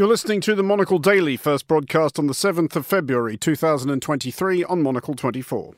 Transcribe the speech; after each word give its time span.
You're 0.00 0.08
listening 0.08 0.40
to 0.40 0.54
the 0.54 0.62
Monocle 0.62 0.98
Daily, 0.98 1.36
first 1.36 1.66
broadcast 1.66 2.18
on 2.18 2.26
the 2.26 2.32
7th 2.32 2.74
of 2.74 2.86
February 2.86 3.36
2023 3.36 4.64
on 4.64 4.80
Monocle 4.80 5.14
24. 5.14 5.74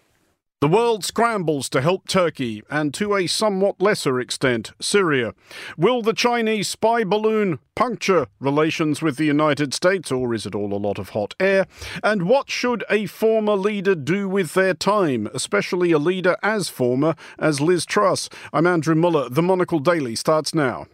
The 0.60 0.68
world 0.68 1.04
scrambles 1.04 1.68
to 1.71 1.80
help 1.80 2.06
Turkey 2.06 2.62
and, 2.71 2.95
to 2.95 3.16
a 3.16 3.27
somewhat 3.27 3.82
lesser 3.82 4.21
extent, 4.21 4.74
Syria. 4.80 5.35
Will 5.77 6.03
the 6.03 6.12
Chinese 6.12 6.69
spy 6.69 7.03
balloon 7.03 7.58
puncture 7.74 8.29
relations 8.38 9.03
with 9.03 9.16
the 9.16 9.24
United 9.24 9.74
States, 9.74 10.13
or 10.13 10.33
is 10.33 10.47
it 10.47 10.54
all 10.54 10.73
a 10.73 10.79
lot 10.79 11.01
of 11.01 11.09
hot 11.09 11.35
air? 11.41 11.67
And 12.04 12.29
what 12.29 12.49
should 12.49 12.85
a 12.89 13.07
former 13.07 13.57
leader 13.57 13.97
do 13.97 14.29
with 14.29 14.54
their 14.54 14.75
time, 14.75 15.29
especially 15.35 15.91
a 15.91 15.99
leader 15.99 16.37
as 16.45 16.69
former 16.69 17.16
as 17.41 17.61
Liz 17.61 17.84
Truss? 17.84 18.29
I'm 18.52 18.69
Andrew 18.69 18.95
Muller. 18.95 19.29
The 19.29 19.43
Monocle 19.43 19.80
Daily 19.80 20.15
starts 20.15 20.55
now. 20.55 20.87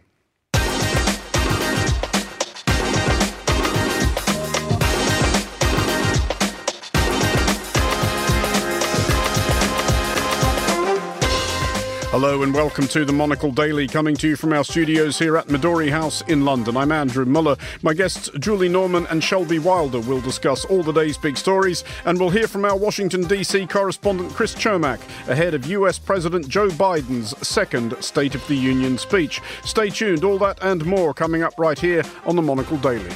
Hello 12.11 12.41
and 12.41 12.51
welcome 12.55 12.87
to 12.87 13.05
the 13.05 13.13
Monocle 13.13 13.51
Daily, 13.51 13.87
coming 13.87 14.15
to 14.15 14.29
you 14.29 14.35
from 14.35 14.51
our 14.51 14.63
studios 14.63 15.19
here 15.19 15.37
at 15.37 15.45
Midori 15.45 15.91
House 15.91 16.23
in 16.23 16.43
London. 16.43 16.75
I'm 16.75 16.91
Andrew 16.91 17.23
Muller. 17.23 17.55
My 17.83 17.93
guests 17.93 18.31
Julie 18.39 18.67
Norman 18.67 19.05
and 19.11 19.23
Shelby 19.23 19.59
Wilder 19.59 19.99
will 19.99 20.19
discuss 20.19 20.65
all 20.65 20.81
the 20.81 20.91
day's 20.91 21.19
big 21.19 21.37
stories, 21.37 21.83
and 22.05 22.19
we'll 22.19 22.31
hear 22.31 22.47
from 22.47 22.65
our 22.65 22.75
Washington 22.75 23.25
DC 23.25 23.69
correspondent 23.69 24.33
Chris 24.33 24.55
Cermak 24.55 24.99
ahead 25.29 25.53
of 25.53 25.67
US 25.67 25.99
President 25.99 26.49
Joe 26.49 26.69
Biden's 26.69 27.37
second 27.47 27.95
State 28.03 28.33
of 28.33 28.45
the 28.47 28.55
Union 28.55 28.97
speech. 28.97 29.39
Stay 29.63 29.91
tuned, 29.91 30.23
all 30.23 30.39
that 30.39 30.57
and 30.63 30.83
more 30.87 31.13
coming 31.13 31.43
up 31.43 31.59
right 31.59 31.77
here 31.77 32.01
on 32.25 32.35
the 32.35 32.41
Monocle 32.41 32.77
Daily. 32.77 33.13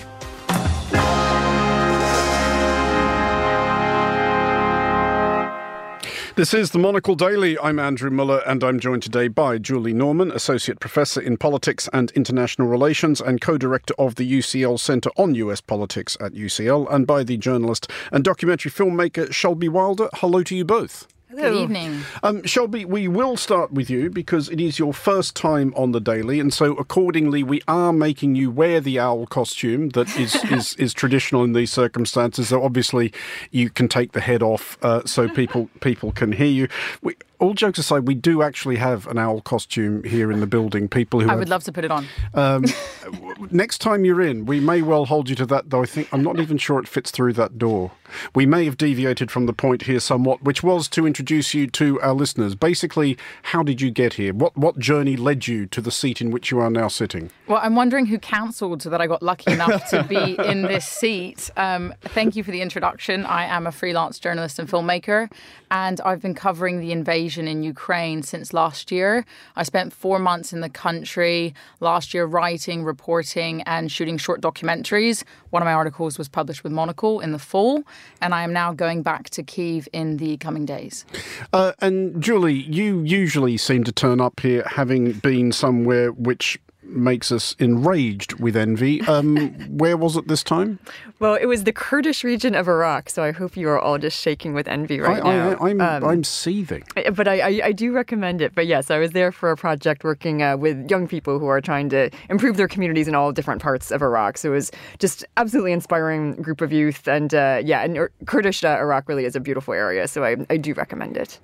This 6.35 6.51
is 6.55 6.71
the 6.71 6.79
Monocle 6.79 7.13
Daily. 7.13 7.59
I'm 7.59 7.77
Andrew 7.77 8.09
Muller, 8.09 8.41
and 8.47 8.63
I'm 8.63 8.79
joined 8.79 9.03
today 9.03 9.27
by 9.27 9.59
Julie 9.59 9.93
Norman, 9.93 10.31
Associate 10.31 10.79
Professor 10.79 11.21
in 11.21 11.37
Politics 11.37 11.87
and 11.93 12.09
International 12.15 12.67
Relations 12.67 13.21
and 13.21 13.39
co 13.39 13.55
director 13.55 13.93
of 13.99 14.15
the 14.15 14.39
UCL 14.39 14.79
Centre 14.79 15.11
on 15.15 15.35
US 15.35 15.61
Politics 15.61 16.17
at 16.19 16.33
UCL, 16.33 16.91
and 16.91 17.05
by 17.05 17.23
the 17.23 17.37
journalist 17.37 17.91
and 18.11 18.23
documentary 18.23 18.71
filmmaker 18.71 19.31
Shelby 19.31 19.69
Wilder. 19.69 20.09
Hello 20.15 20.41
to 20.41 20.55
you 20.55 20.65
both. 20.65 21.07
Good 21.35 21.55
evening. 21.55 22.01
Um, 22.21 22.43
Shelby, 22.43 22.85
we 22.85 23.07
will 23.07 23.37
start 23.37 23.71
with 23.71 23.89
you 23.89 24.09
because 24.11 24.49
it 24.49 24.59
is 24.59 24.77
your 24.77 24.93
first 24.93 25.35
time 25.35 25.73
on 25.75 25.91
the 25.91 25.99
Daily, 25.99 26.39
and 26.39 26.53
so 26.53 26.73
accordingly, 26.75 27.41
we 27.41 27.61
are 27.67 27.91
making 27.91 28.35
you 28.35 28.51
wear 28.51 28.79
the 28.79 28.99
owl 28.99 29.25
costume 29.25 29.89
that 29.89 30.15
is, 30.19 30.35
is, 30.51 30.75
is 30.75 30.93
traditional 30.93 31.43
in 31.43 31.53
these 31.53 31.71
circumstances. 31.71 32.49
So 32.49 32.63
obviously, 32.63 33.11
you 33.49 33.71
can 33.71 33.87
take 33.87 34.11
the 34.11 34.21
head 34.21 34.43
off 34.43 34.77
uh, 34.83 35.01
so 35.05 35.27
people 35.27 35.69
people 35.81 36.11
can 36.11 36.33
hear 36.33 36.45
you. 36.45 36.67
We, 37.01 37.15
all 37.39 37.53
jokes 37.53 37.77
aside, 37.79 38.07
we 38.07 38.15
do 38.15 38.41
actually 38.41 38.77
have 38.77 39.07
an 39.07 39.17
owl 39.17 39.41
costume 39.41 40.03
here 40.03 40.31
in 40.31 40.39
the 40.39 40.47
building. 40.47 40.87
People 40.87 41.19
who 41.19 41.27
I 41.27 41.31
have, 41.31 41.39
would 41.39 41.49
love 41.49 41.63
to 41.65 41.71
put 41.71 41.83
it 41.83 41.91
on. 41.91 42.07
Um, 42.33 42.65
next 43.51 43.79
time 43.79 44.05
you're 44.05 44.21
in, 44.21 44.45
we 44.45 44.59
may 44.59 44.81
well 44.81 45.05
hold 45.05 45.29
you 45.29 45.35
to 45.37 45.45
that. 45.47 45.69
Though 45.69 45.81
I 45.81 45.85
think 45.85 46.07
I'm 46.13 46.23
not 46.23 46.39
even 46.39 46.57
sure 46.57 46.79
it 46.79 46.87
fits 46.87 47.11
through 47.11 47.33
that 47.33 47.57
door. 47.57 47.91
We 48.35 48.45
may 48.45 48.65
have 48.65 48.77
deviated 48.77 49.31
from 49.31 49.47
the 49.47 49.53
point 49.53 49.83
here 49.83 49.99
somewhat, 49.99 50.43
which 50.43 50.61
was 50.61 50.87
to 50.89 51.07
introduce 51.07 51.53
you 51.53 51.67
to 51.67 51.99
our 52.01 52.13
listeners. 52.13 52.53
Basically, 52.55 53.17
how 53.41 53.63
did 53.63 53.81
you 53.81 53.89
get 53.89 54.13
here? 54.13 54.33
What 54.33 54.55
what 54.55 54.77
journey 54.77 55.17
led 55.17 55.47
you 55.47 55.65
to 55.67 55.81
the 55.81 55.91
seat 55.91 56.21
in 56.21 56.31
which 56.31 56.51
you 56.51 56.59
are 56.59 56.69
now 56.69 56.87
sitting? 56.87 57.31
Well, 57.47 57.59
I'm 57.61 57.75
wondering 57.75 58.05
who 58.05 58.19
counselled 58.19 58.81
that 58.81 59.01
I 59.01 59.07
got 59.07 59.23
lucky 59.23 59.51
enough 59.51 59.89
to 59.89 60.03
be 60.03 60.37
in 60.45 60.61
this 60.61 60.87
seat. 60.87 61.49
Um, 61.57 61.93
thank 62.01 62.35
you 62.35 62.43
for 62.43 62.51
the 62.51 62.61
introduction. 62.61 63.25
I 63.25 63.45
am 63.45 63.67
a 63.67 63.71
freelance 63.71 64.19
journalist 64.19 64.59
and 64.59 64.69
filmmaker, 64.69 65.31
and 65.71 65.99
I've 66.01 66.21
been 66.21 66.35
covering 66.35 66.79
the 66.79 66.91
invasion 66.91 67.22
in 67.23 67.63
Ukraine 67.63 68.21
since 68.23 68.53
last 68.53 68.91
year. 68.91 69.25
I 69.55 69.63
spent 69.63 69.93
four 69.93 70.19
months 70.19 70.51
in 70.51 70.59
the 70.61 70.69
country 70.69 71.53
last 71.79 72.13
year 72.13 72.25
writing, 72.25 72.83
reporting, 72.83 73.61
and 73.63 73.91
shooting 73.91 74.17
short 74.17 74.41
documentaries. 74.41 75.23
One 75.51 75.61
of 75.61 75.65
my 75.65 75.73
articles 75.73 76.17
was 76.17 76.27
published 76.27 76.63
with 76.63 76.73
Monocle 76.73 77.21
in 77.21 77.31
the 77.31 77.39
fall, 77.39 77.83
and 78.21 78.35
I 78.35 78.43
am 78.43 78.51
now 78.51 78.73
going 78.73 79.03
back 79.03 79.29
to 79.31 79.43
Kiev 79.43 79.87
in 79.93 80.17
the 80.17 80.37
coming 80.37 80.65
days. 80.65 81.05
Uh, 81.53 81.71
and 81.79 82.21
Julie, 82.21 82.53
you 82.53 83.01
usually 83.03 83.57
seem 83.57 83.83
to 83.85 83.91
turn 83.91 84.19
up 84.19 84.41
here 84.41 84.63
having 84.67 85.13
been 85.13 85.51
somewhere 85.51 86.11
which 86.11 86.59
makes 86.85 87.31
us 87.31 87.55
enraged 87.59 88.39
with 88.39 88.55
envy. 88.55 89.01
Um, 89.01 89.37
where 89.69 89.97
was 89.97 90.15
it 90.15 90.27
this 90.27 90.43
time? 90.43 90.79
Well, 91.19 91.35
it 91.35 91.45
was 91.45 91.63
the 91.63 91.73
Kurdish 91.73 92.23
region 92.23 92.55
of 92.55 92.67
Iraq, 92.67 93.09
so 93.09 93.23
I 93.23 93.31
hope 93.31 93.55
you 93.55 93.69
are 93.69 93.79
all 93.79 93.97
just 93.97 94.19
shaking 94.19 94.53
with 94.53 94.67
envy 94.67 94.99
right 94.99 95.23
I, 95.23 95.33
now. 95.33 95.49
I, 95.49 95.69
am 95.69 95.81
I'm, 95.81 96.03
um, 96.03 96.09
I'm 96.09 96.23
seething. 96.23 96.83
But 97.13 97.27
I, 97.27 97.39
I, 97.39 97.61
I, 97.65 97.71
do 97.71 97.91
recommend 97.93 98.41
it. 98.41 98.53
But 98.53 98.67
yes, 98.67 98.91
I 98.91 98.97
was 98.97 99.11
there 99.11 99.31
for 99.31 99.51
a 99.51 99.55
project 99.55 100.03
working 100.03 100.43
uh, 100.43 100.57
with 100.57 100.89
young 100.89 101.07
people 101.07 101.39
who 101.39 101.47
are 101.47 101.61
trying 101.61 101.89
to 101.89 102.09
improve 102.29 102.57
their 102.57 102.67
communities 102.67 103.07
in 103.07 103.15
all 103.15 103.31
different 103.31 103.61
parts 103.61 103.91
of 103.91 104.01
Iraq. 104.01 104.37
So 104.37 104.49
it 104.49 104.55
was 104.55 104.71
just 104.99 105.25
absolutely 105.37 105.71
inspiring 105.71 106.33
group 106.41 106.61
of 106.61 106.73
youth. 106.73 107.07
And 107.07 107.33
uh, 107.33 107.61
yeah, 107.63 107.83
and 107.83 108.09
Kurdish 108.25 108.63
uh, 108.63 108.77
Iraq 108.79 109.07
really 109.07 109.25
is 109.25 109.35
a 109.35 109.39
beautiful 109.39 109.73
area, 109.73 110.07
so 110.07 110.23
I, 110.23 110.35
I 110.49 110.57
do 110.57 110.73
recommend 110.73 111.17
it. 111.17 111.39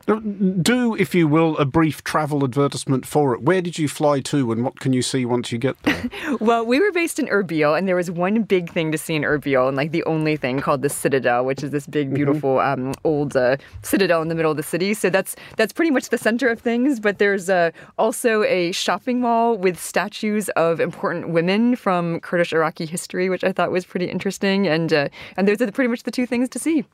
Do, 0.62 0.96
if 0.96 1.16
you 1.16 1.28
will, 1.28 1.58
a 1.58 1.66
brief 1.66 2.04
travel 2.04 2.44
advertisement 2.44 3.06
for 3.06 3.34
it. 3.34 3.44
Where 3.44 3.62
did 3.62 3.78
you 3.78 3.88
fly 3.88 4.20
to 4.22 4.52
and 4.52 4.64
what 4.64 4.80
can 4.80 4.94
you 4.94 5.02
see 5.02 5.26
once 5.30 5.52
you 5.52 5.58
get 5.58 5.82
there? 5.84 6.10
well, 6.40 6.66
we 6.66 6.80
were 6.80 6.92
based 6.92 7.20
in 7.20 7.28
Erbil, 7.28 7.78
and 7.78 7.88
there 7.88 7.96
was 7.96 8.12
one 8.12 8.44
big 8.44 8.72
thing 8.72 8.92
to 8.92 8.98
see 8.98 9.16
in 9.16 9.24
Erbil, 9.24 9.68
and 9.68 9.78
like 9.78 9.92
the 9.92 10.04
only 10.04 10.36
thing 10.36 10.60
called 10.60 10.82
the 10.82 10.90
Citadel, 10.90 11.46
which 11.46 11.64
is 11.64 11.72
this 11.72 11.88
big, 11.88 12.08
mm-hmm. 12.08 12.16
beautiful, 12.16 12.56
mm-hmm. 12.56 12.88
um, 12.88 12.94
old 13.04 13.36
uh, 13.36 13.58
citadel 13.82 14.22
in 14.22 14.28
the 14.28 14.36
middle 14.36 14.52
of 14.52 14.58
the 14.58 14.64
city. 14.64 14.94
So 14.94 15.10
that's 15.10 15.36
that's 15.58 15.74
pretty 15.74 15.92
much 15.92 16.10
the 16.10 16.18
center 16.18 16.50
of 16.50 16.60
things. 16.60 17.00
But 17.00 17.20
there's 17.20 17.50
uh, 17.50 17.72
also 17.98 18.44
a 18.44 18.72
shopping 18.72 19.22
mall 19.22 19.58
with 19.58 19.80
statues 19.80 20.50
of 20.50 20.80
important 20.80 21.30
women 21.30 21.76
from 21.76 22.20
Kurdish 22.20 22.54
Iraqi 22.54 22.86
history, 22.86 23.30
which 23.30 23.44
I 23.44 23.52
thought 23.52 23.72
was 23.72 23.86
pretty 23.86 24.06
interesting. 24.06 24.68
And 24.68 24.92
uh, 24.92 25.10
and 25.38 25.48
those 25.48 25.62
are 25.62 25.72
pretty 25.72 25.90
much 25.90 26.04
the 26.04 26.12
two 26.12 26.26
things 26.26 26.50
to 26.50 26.60
see. 26.60 26.86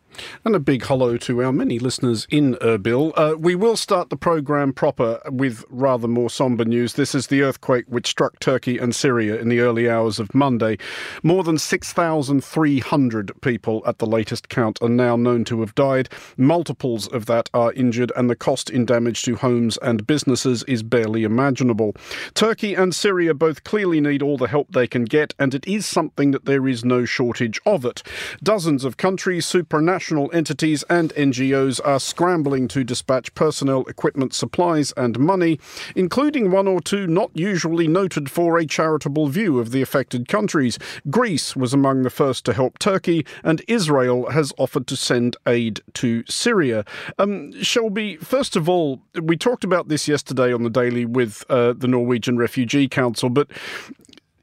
And 0.43 0.55
a 0.55 0.59
big 0.59 0.83
hello 0.85 1.17
to 1.17 1.43
our 1.43 1.51
many 1.51 1.79
listeners 1.79 2.27
in 2.29 2.55
Erbil. 2.55 3.13
Uh, 3.15 3.35
we 3.37 3.55
will 3.55 3.75
start 3.75 4.09
the 4.09 4.15
program 4.15 4.73
proper 4.73 5.19
with 5.29 5.63
rather 5.69 6.07
more 6.07 6.29
somber 6.29 6.65
news. 6.65 6.93
This 6.93 7.13
is 7.13 7.27
the 7.27 7.41
earthquake 7.41 7.85
which 7.87 8.07
struck 8.07 8.24
Turkey 8.39 8.77
and 8.77 8.95
Syria 8.95 9.39
in 9.39 9.49
the 9.49 9.59
early 9.59 9.89
hours 9.89 10.19
of 10.19 10.33
Monday. 10.33 10.77
More 11.23 11.43
than 11.43 11.57
6,300 11.57 13.41
people 13.41 13.83
at 13.85 13.99
the 13.99 14.05
latest 14.05 14.49
count 14.49 14.81
are 14.81 14.89
now 14.89 15.15
known 15.15 15.43
to 15.45 15.61
have 15.61 15.75
died. 15.75 16.09
Multiples 16.37 17.07
of 17.07 17.25
that 17.27 17.49
are 17.53 17.73
injured, 17.73 18.11
and 18.15 18.29
the 18.29 18.35
cost 18.35 18.69
in 18.69 18.85
damage 18.85 19.23
to 19.23 19.35
homes 19.35 19.77
and 19.81 20.07
businesses 20.07 20.63
is 20.63 20.83
barely 20.83 21.23
imaginable. 21.23 21.95
Turkey 22.33 22.73
and 22.73 22.93
Syria 22.93 23.33
both 23.33 23.63
clearly 23.63 24.01
need 24.01 24.21
all 24.21 24.37
the 24.37 24.47
help 24.47 24.71
they 24.71 24.87
can 24.87 25.05
get, 25.05 25.33
and 25.39 25.53
it 25.53 25.67
is 25.67 25.85
something 25.85 26.31
that 26.31 26.45
there 26.45 26.67
is 26.67 26.85
no 26.85 27.05
shortage 27.05 27.59
of 27.65 27.85
it. 27.85 28.03
Dozens 28.43 28.83
of 28.83 28.97
countries, 28.97 29.45
supranational 29.45 30.33
entities 30.33 30.83
and 30.89 31.13
NGOs 31.13 31.79
are 31.85 31.99
scrambling 31.99 32.67
to 32.69 32.83
dispatch 32.83 33.33
personnel, 33.35 33.83
equipment, 33.85 34.33
supplies, 34.33 34.93
and 34.97 35.19
money, 35.19 35.59
including 35.95 36.51
one 36.51 36.67
or 36.67 36.81
two 36.81 37.07
not 37.07 37.31
usually 37.33 37.87
noted 38.15 38.31
for 38.31 38.57
a 38.57 38.65
charitable 38.65 39.27
view 39.27 39.59
of 39.59 39.71
the 39.71 39.81
affected 39.81 40.27
countries. 40.27 40.79
Greece 41.09 41.55
was 41.55 41.73
among 41.73 42.03
the 42.03 42.09
first 42.09 42.45
to 42.45 42.53
help 42.53 42.79
Turkey, 42.79 43.25
and 43.43 43.61
Israel 43.67 44.29
has 44.29 44.53
offered 44.57 44.87
to 44.87 44.95
send 44.95 45.35
aid 45.45 45.81
to 45.93 46.23
Syria. 46.27 46.85
Um, 47.19 47.51
Shelby, 47.61 48.15
first 48.17 48.55
of 48.55 48.69
all, 48.69 49.01
we 49.21 49.35
talked 49.35 49.63
about 49.63 49.89
this 49.89 50.07
yesterday 50.07 50.53
on 50.53 50.63
the 50.63 50.69
Daily 50.69 51.05
with 51.05 51.43
uh, 51.49 51.73
the 51.73 51.87
Norwegian 51.87 52.37
Refugee 52.37 52.87
Council, 52.87 53.29
but 53.29 53.49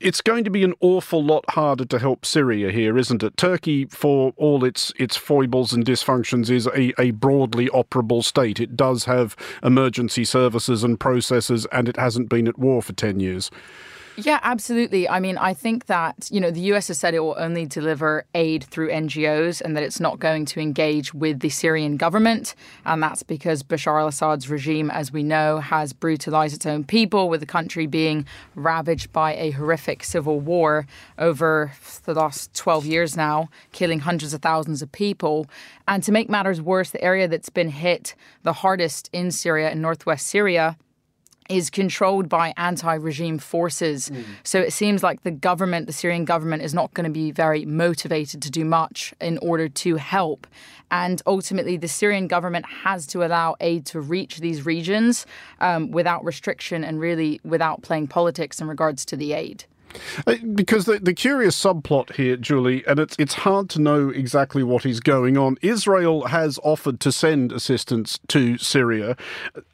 it's 0.02 0.20
going 0.20 0.44
to 0.44 0.50
be 0.50 0.64
an 0.64 0.74
awful 0.80 1.24
lot 1.24 1.44
harder 1.50 1.84
to 1.84 1.98
help 1.98 2.26
Syria 2.26 2.70
here, 2.70 2.98
isn't 2.98 3.22
it? 3.22 3.36
Turkey, 3.36 3.86
for 3.86 4.34
all 4.36 4.64
its 4.64 4.92
its 4.98 5.16
foibles 5.16 5.72
and 5.72 5.84
dysfunctions, 5.84 6.50
is 6.50 6.66
a, 6.66 7.00
a 7.00 7.12
broadly 7.12 7.68
operable 7.68 8.22
state. 8.24 8.60
It 8.60 8.76
does 8.76 9.04
have 9.04 9.36
emergency 9.62 10.24
services 10.24 10.82
and 10.84 10.98
processes, 10.98 11.66
and 11.72 11.88
it 11.88 11.96
hasn't 11.96 12.28
been 12.28 12.48
at 12.48 12.58
war 12.58 12.82
for 12.82 12.92
10 12.92 13.20
years. 13.20 13.50
Yeah, 14.16 14.40
absolutely. 14.42 15.08
I 15.08 15.20
mean, 15.20 15.38
I 15.38 15.54
think 15.54 15.86
that, 15.86 16.28
you 16.30 16.38
know, 16.38 16.50
the 16.50 16.60
US 16.72 16.88
has 16.88 16.98
said 16.98 17.14
it 17.14 17.20
will 17.20 17.36
only 17.38 17.64
deliver 17.64 18.26
aid 18.34 18.64
through 18.64 18.90
NGOs 18.90 19.62
and 19.62 19.74
that 19.74 19.82
it's 19.82 20.00
not 20.00 20.18
going 20.18 20.44
to 20.46 20.60
engage 20.60 21.14
with 21.14 21.40
the 21.40 21.48
Syrian 21.48 21.96
government. 21.96 22.54
And 22.84 23.02
that's 23.02 23.22
because 23.22 23.62
Bashar 23.62 24.00
al 24.00 24.08
Assad's 24.08 24.50
regime, 24.50 24.90
as 24.90 25.12
we 25.12 25.22
know, 25.22 25.60
has 25.60 25.94
brutalized 25.94 26.54
its 26.54 26.66
own 26.66 26.84
people, 26.84 27.30
with 27.30 27.40
the 27.40 27.46
country 27.46 27.86
being 27.86 28.26
ravaged 28.54 29.12
by 29.12 29.34
a 29.34 29.50
horrific 29.52 30.04
civil 30.04 30.40
war 30.40 30.86
over 31.18 31.72
the 32.04 32.12
last 32.12 32.52
12 32.54 32.84
years 32.84 33.16
now, 33.16 33.48
killing 33.72 34.00
hundreds 34.00 34.34
of 34.34 34.42
thousands 34.42 34.82
of 34.82 34.92
people. 34.92 35.46
And 35.88 36.02
to 36.02 36.12
make 36.12 36.28
matters 36.28 36.60
worse, 36.60 36.90
the 36.90 37.02
area 37.02 37.28
that's 37.28 37.48
been 37.48 37.70
hit 37.70 38.14
the 38.42 38.52
hardest 38.52 39.08
in 39.12 39.30
Syria, 39.30 39.70
in 39.70 39.80
northwest 39.80 40.26
Syria, 40.26 40.76
is 41.48 41.70
controlled 41.70 42.28
by 42.28 42.52
anti 42.56 42.94
regime 42.94 43.38
forces. 43.38 44.10
Mm. 44.10 44.24
So 44.44 44.60
it 44.60 44.72
seems 44.72 45.02
like 45.02 45.22
the 45.22 45.30
government, 45.30 45.86
the 45.86 45.92
Syrian 45.92 46.24
government, 46.24 46.62
is 46.62 46.74
not 46.74 46.92
going 46.94 47.04
to 47.04 47.10
be 47.10 47.30
very 47.30 47.64
motivated 47.64 48.42
to 48.42 48.50
do 48.50 48.64
much 48.64 49.14
in 49.20 49.38
order 49.38 49.68
to 49.68 49.96
help. 49.96 50.46
And 50.90 51.22
ultimately, 51.26 51.76
the 51.78 51.88
Syrian 51.88 52.26
government 52.26 52.66
has 52.66 53.06
to 53.08 53.24
allow 53.24 53.56
aid 53.60 53.86
to 53.86 54.00
reach 54.00 54.38
these 54.38 54.66
regions 54.66 55.26
um, 55.60 55.90
without 55.90 56.24
restriction 56.24 56.84
and 56.84 57.00
really 57.00 57.40
without 57.44 57.82
playing 57.82 58.08
politics 58.08 58.60
in 58.60 58.68
regards 58.68 59.04
to 59.06 59.16
the 59.16 59.32
aid. 59.32 59.64
Uh, 60.26 60.36
because 60.54 60.84
the, 60.84 60.98
the 60.98 61.14
curious 61.14 61.60
subplot 61.60 62.14
here, 62.14 62.36
Julie, 62.36 62.84
and 62.86 62.98
it's 62.98 63.16
it's 63.18 63.34
hard 63.34 63.68
to 63.70 63.80
know 63.80 64.08
exactly 64.08 64.62
what 64.62 64.86
is 64.86 65.00
going 65.00 65.36
on. 65.36 65.56
Israel 65.62 66.26
has 66.26 66.58
offered 66.62 67.00
to 67.00 67.12
send 67.12 67.52
assistance 67.52 68.18
to 68.28 68.58
Syria. 68.58 69.16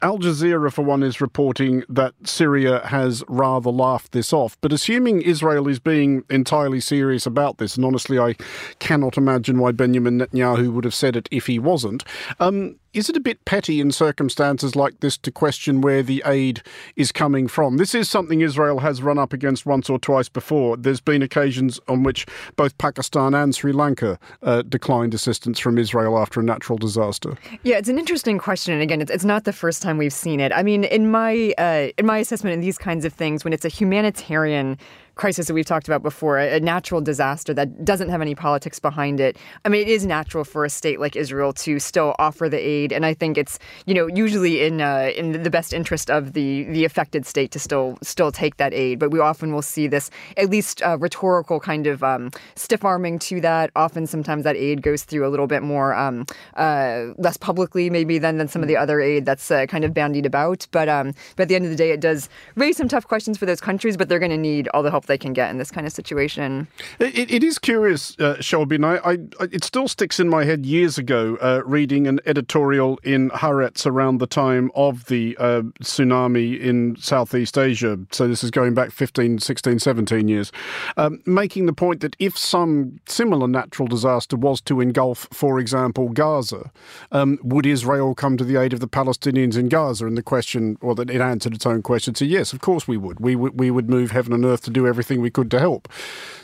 Al 0.01 0.17
Jazeera, 0.17 0.71
for 0.71 0.83
one, 0.83 1.03
is 1.03 1.21
reporting 1.21 1.83
that 1.89 2.13
Syria 2.23 2.85
has 2.85 3.23
rather 3.27 3.69
laughed 3.69 4.11
this 4.11 4.33
off. 4.33 4.57
But 4.61 4.73
assuming 4.73 5.21
Israel 5.21 5.67
is 5.67 5.79
being 5.79 6.23
entirely 6.29 6.79
serious 6.79 7.25
about 7.25 7.57
this, 7.57 7.75
and 7.75 7.85
honestly, 7.85 8.19
I 8.19 8.35
cannot 8.79 9.17
imagine 9.17 9.59
why 9.59 9.71
Benjamin 9.71 10.19
Netanyahu 10.19 10.73
would 10.73 10.83
have 10.83 10.95
said 10.95 11.15
it 11.15 11.27
if 11.31 11.47
he 11.47 11.59
wasn't. 11.59 12.03
Um, 12.39 12.75
is 12.93 13.09
it 13.09 13.15
a 13.15 13.19
bit 13.19 13.45
petty 13.45 13.79
in 13.79 13.91
circumstances 13.91 14.75
like 14.75 14.99
this 14.99 15.17
to 15.19 15.31
question 15.31 15.81
where 15.81 16.01
the 16.01 16.23
aid 16.25 16.61
is 16.95 17.11
coming 17.11 17.47
from? 17.47 17.77
This 17.77 17.93
is 17.93 18.09
something 18.09 18.41
Israel 18.41 18.79
has 18.79 19.01
run 19.03 19.19
up 19.19 19.33
against 19.33 19.65
once 19.65 19.89
or 19.89 19.99
twice 19.99 20.29
before. 20.29 20.75
There's 20.75 21.01
been 21.01 21.21
occasions 21.21 21.79
on 21.87 22.03
which 22.03 22.25
both 22.55 22.77
Pakistan 22.77 23.33
and 23.33 23.53
Sri 23.53 23.71
Lanka 23.71 24.17
uh, 24.41 24.63
declined 24.63 25.13
assistance 25.13 25.59
from 25.59 25.77
Israel 25.77 26.17
after 26.17 26.39
a 26.39 26.43
natural 26.43 26.77
disaster. 26.77 27.37
Yeah, 27.63 27.77
it's 27.77 27.89
an 27.89 27.99
interesting 27.99 28.39
question, 28.39 28.73
and 28.73 28.81
again, 28.81 29.01
it's, 29.01 29.11
it's 29.11 29.25
not 29.25 29.43
the 29.43 29.53
first 29.53 29.81
time 29.81 29.97
we've 29.97 30.13
seen 30.13 30.39
it. 30.39 30.51
I 30.53 30.63
mean, 30.63 30.83
in 30.83 31.11
my 31.11 31.53
uh, 31.57 31.89
in 31.97 32.05
my 32.05 32.17
assessment 32.17 32.53
in 32.53 32.61
these 32.61 32.77
kinds 32.77 33.05
of 33.05 33.13
things, 33.13 33.43
when 33.43 33.53
it's 33.53 33.65
a 33.65 33.69
humanitarian 33.69 34.77
crisis 35.19 35.47
that 35.47 35.53
we've 35.53 35.65
talked 35.65 35.87
about 35.87 36.01
before, 36.01 36.39
a, 36.39 36.59
natural 36.61 37.01
disaster 37.01 37.53
that 37.53 37.83
doesn't 37.83 38.07
have 38.07 38.21
any 38.21 38.33
politics 38.33 38.79
behind 38.79 39.19
it. 39.19 39.37
I 39.65 39.69
mean, 39.69 39.81
it 39.81 39.89
is 39.89 40.05
natural 40.05 40.45
for 40.45 40.63
a 40.63 40.69
state 40.69 40.99
like 40.99 41.15
Israel 41.17 41.51
to 41.65 41.77
still 41.77 42.15
offer 42.19 42.47
the 42.47 42.57
aid, 42.57 42.93
and 42.93 43.05
I 43.05 43.13
think 43.13 43.37
it's 43.37 43.59
you 43.85 43.93
know 43.93 44.07
usually 44.07 44.63
in 44.63 44.79
uh, 44.79 45.11
in 45.15 45.43
the 45.43 45.49
best 45.49 45.73
interest 45.73 46.09
of 46.09 46.33
the 46.33 46.63
the 46.75 46.85
affected 46.85 47.25
state 47.25 47.51
to 47.51 47.59
still 47.59 47.97
still 48.01 48.31
take 48.31 48.55
that 48.57 48.73
aid. 48.73 48.97
But 48.97 49.11
we 49.11 49.19
often 49.19 49.53
will 49.53 49.61
see 49.61 49.87
this 49.87 50.09
at 50.37 50.49
least 50.49 50.81
uh, 50.81 50.97
rhetorical 50.97 51.59
kind 51.59 51.85
of 51.85 52.01
um, 52.01 52.31
stiff 52.55 52.85
arming 52.85 53.19
to 53.19 53.41
that. 53.41 53.71
Often, 53.75 54.07
sometimes 54.07 54.45
that 54.45 54.55
aid 54.55 54.81
goes 54.81 55.03
through 55.03 55.27
a 55.27 55.31
little 55.33 55.47
bit 55.47 55.63
more 55.63 55.93
um, 55.95 56.25
uh, 56.55 57.07
less 57.17 57.35
publicly, 57.35 57.89
maybe 57.89 58.19
than 58.19 58.37
than 58.37 58.47
some 58.47 58.61
of 58.61 58.69
the 58.69 58.77
other 58.77 59.01
aid 59.01 59.25
that's 59.25 59.51
uh, 59.51 59.65
kind 59.65 59.83
of 59.83 59.93
bandied 59.93 60.25
about. 60.25 60.65
But 60.71 60.87
um, 60.87 61.13
but 61.35 61.43
at 61.43 61.49
the 61.49 61.55
end 61.55 61.65
of 61.65 61.71
the 61.71 61.81
day, 61.85 61.91
it 61.91 61.99
does 61.99 62.29
raise 62.55 62.77
some 62.77 62.87
tough 62.87 63.05
questions 63.05 63.37
for 63.37 63.45
those 63.45 63.59
countries. 63.59 63.97
But 63.97 64.07
they're 64.07 64.25
going 64.25 64.31
to 64.31 64.37
need 64.37 64.69
all 64.69 64.81
the 64.81 64.91
help 64.91 65.08
they 65.09 65.17
can 65.17 65.33
get 65.33 65.49
in 65.49 65.57
this 65.57 65.71
kind 65.71 65.85
of 65.85 65.91
situation. 65.91 66.69
it, 66.99 67.29
it 67.29 67.43
is 67.43 67.59
curious, 67.59 68.17
uh, 68.19 68.39
Shelby, 68.39 68.75
and 68.75 68.85
I, 68.85 68.95
I, 69.03 69.17
it 69.51 69.65
still 69.65 69.89
sticks 69.89 70.19
in 70.19 70.29
my 70.29 70.45
head 70.45 70.65
years 70.65 70.97
ago 70.97 71.37
uh, 71.41 71.61
reading 71.65 72.07
an 72.07 72.21
editorial 72.25 72.97
in 73.03 73.29
Haaretz 73.31 73.85
around 73.85 74.19
the 74.19 74.27
time 74.27 74.71
of 74.75 75.05
the 75.07 75.35
uh, 75.37 75.63
tsunami 75.81 76.57
in 76.57 76.95
Southeast 76.97 77.57
Asia. 77.57 77.99
So 78.11 78.27
this 78.27 78.43
is 78.43 78.51
going 78.51 78.73
back 78.73 78.91
15, 78.91 79.39
16, 79.39 79.79
17 79.79 80.27
years, 80.29 80.51
um, 80.95 81.21
making 81.25 81.65
the 81.65 81.73
point 81.73 81.99
that 82.01 82.15
if 82.19 82.37
some 82.37 83.01
similar 83.07 83.47
natural 83.47 83.87
disaster 83.87 84.37
was 84.37 84.61
to 84.61 84.79
engulf, 84.79 85.27
for 85.31 85.59
example, 85.59 86.09
Gaza, 86.09 86.71
um, 87.11 87.39
would 87.43 87.65
Israel 87.65 88.13
come 88.15 88.37
to 88.37 88.45
the 88.45 88.57
aid 88.57 88.73
of 88.73 88.79
the 88.79 88.87
Palestinians 88.87 89.57
in 89.57 89.69
Gaza? 89.69 90.05
And 90.05 90.15
the 90.15 90.23
question, 90.23 90.77
or 90.81 90.93
that 90.95 91.09
it 91.09 91.19
answered 91.19 91.55
its 91.55 91.65
own 91.65 91.81
question, 91.81 92.13
so 92.13 92.25
yes, 92.25 92.53
of 92.53 92.61
course 92.61 92.87
we 92.87 92.95
would. 92.95 93.19
We, 93.19 93.35
would. 93.35 93.59
we 93.59 93.71
would 93.71 93.89
move 93.89 94.11
heaven 94.11 94.33
and 94.33 94.45
earth 94.45 94.61
to 94.61 94.69
do 94.69 94.85
everything 94.85 94.98
we 95.21 95.31
could 95.31 95.39
could 95.39 95.51
to 95.51 95.59
help. 95.59 95.87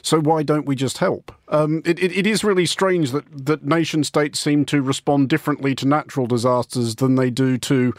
So 0.01 0.19
why 0.19 0.43
don't 0.43 0.65
we 0.65 0.75
just 0.75 0.99
help? 0.99 1.31
Um, 1.49 1.81
it, 1.85 1.99
it, 1.99 2.11
it 2.15 2.27
is 2.27 2.43
really 2.43 2.65
strange 2.65 3.11
that, 3.11 3.25
that 3.45 3.65
nation 3.65 4.03
states 4.03 4.39
seem 4.39 4.65
to 4.65 4.81
respond 4.81 5.29
differently 5.29 5.75
to 5.75 5.87
natural 5.87 6.27
disasters 6.27 6.95
than 6.95 7.15
they 7.15 7.29
do 7.29 7.57
to, 7.57 7.93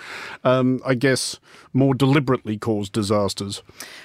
um, 0.45 0.81
I 0.87 0.95
guess, 0.95 1.39
more 1.77 1.95
deliberately 1.95 2.57
caused 2.57 2.93
disasters. 2.93 3.63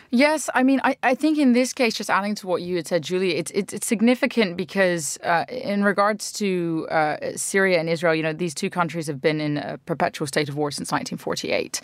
Yes, 0.10 0.50
I 0.54 0.62
mean, 0.62 0.82
I, 0.84 0.98
I 1.04 1.16
think 1.16 1.38
in 1.38 1.54
this 1.54 1.72
case, 1.72 1.96
just 1.96 2.10
adding 2.10 2.36
to 2.36 2.48
what 2.48 2.62
you 2.62 2.76
had 2.76 2.86
said, 2.86 3.02
Julie, 3.02 3.36
it's 3.36 3.50
it's, 3.52 3.74
it's 3.74 3.88
significant 3.88 4.58
because 4.58 5.18
uh, 5.24 5.46
in 5.48 5.84
regards 5.84 6.34
to 6.34 6.86
uh, 6.92 7.18
Syria 7.38 7.80
and 7.80 7.88
Israel, 7.88 8.14
you 8.14 8.24
know, 8.24 8.34
these 8.34 8.54
two 8.54 8.70
countries 8.70 9.08
have 9.08 9.22
been 9.22 9.40
in 9.40 9.58
a 9.58 9.78
perpetual 9.86 10.28
state 10.28 10.50
of 10.50 10.58
war 10.58 10.70
since 10.70 10.92
1948, 10.92 11.80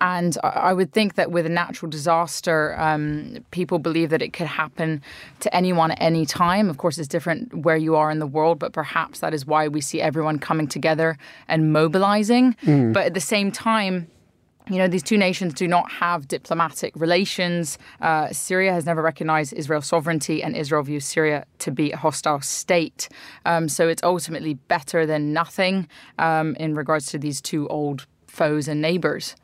and 0.00 0.36
I 0.42 0.72
would 0.72 0.92
think 0.92 1.14
that 1.14 1.30
with 1.30 1.46
a 1.46 1.50
natural 1.50 1.88
disaster, 1.88 2.74
um, 2.78 3.38
people 3.52 3.78
believe 3.78 4.10
that 4.10 4.22
it 4.22 4.32
could 4.32 4.48
happen 4.48 5.00
to 5.38 5.54
anyone 5.54 5.92
at 5.92 6.02
any 6.02 6.26
time. 6.26 6.68
Of 6.68 6.78
course, 6.78 6.98
it's 6.98 7.08
different 7.08 7.54
where 7.54 7.76
you 7.76 7.94
are 7.94 8.10
in 8.10 8.18
the 8.18 8.26
world, 8.26 8.58
but 8.58 8.72
perhaps 8.72 9.20
that 9.20 9.32
is 9.32 9.46
why 9.46 9.68
we 9.68 9.80
see 9.80 10.00
everyone 10.00 10.40
coming 10.40 10.66
together 10.66 11.16
and 11.46 11.72
mobilizing. 11.72 12.56
Mm. 12.64 12.92
But 12.92 13.06
at 13.06 13.14
the 13.14 13.20
same 13.20 13.52
time 13.52 14.08
you 14.68 14.78
know, 14.78 14.88
these 14.88 15.02
two 15.02 15.18
nations 15.18 15.54
do 15.54 15.66
not 15.66 15.90
have 15.90 16.28
diplomatic 16.28 16.94
relations. 16.96 17.78
Uh, 18.00 18.28
Syria 18.32 18.72
has 18.72 18.86
never 18.86 19.02
recognized 19.02 19.52
Israel's 19.52 19.86
sovereignty, 19.86 20.42
and 20.42 20.56
Israel 20.56 20.82
views 20.82 21.04
Syria 21.04 21.46
to 21.60 21.70
be 21.70 21.92
a 21.92 21.96
hostile 21.96 22.40
state. 22.40 23.08
Um, 23.44 23.68
so 23.68 23.88
it's 23.88 24.02
ultimately 24.02 24.54
better 24.54 25.06
than 25.06 25.32
nothing 25.32 25.88
um, 26.18 26.54
in 26.56 26.74
regards 26.74 27.06
to 27.06 27.18
these 27.18 27.40
two 27.40 27.68
old 27.68 28.06
foes 28.26 28.68
and 28.68 28.80
neighbors. 28.80 29.36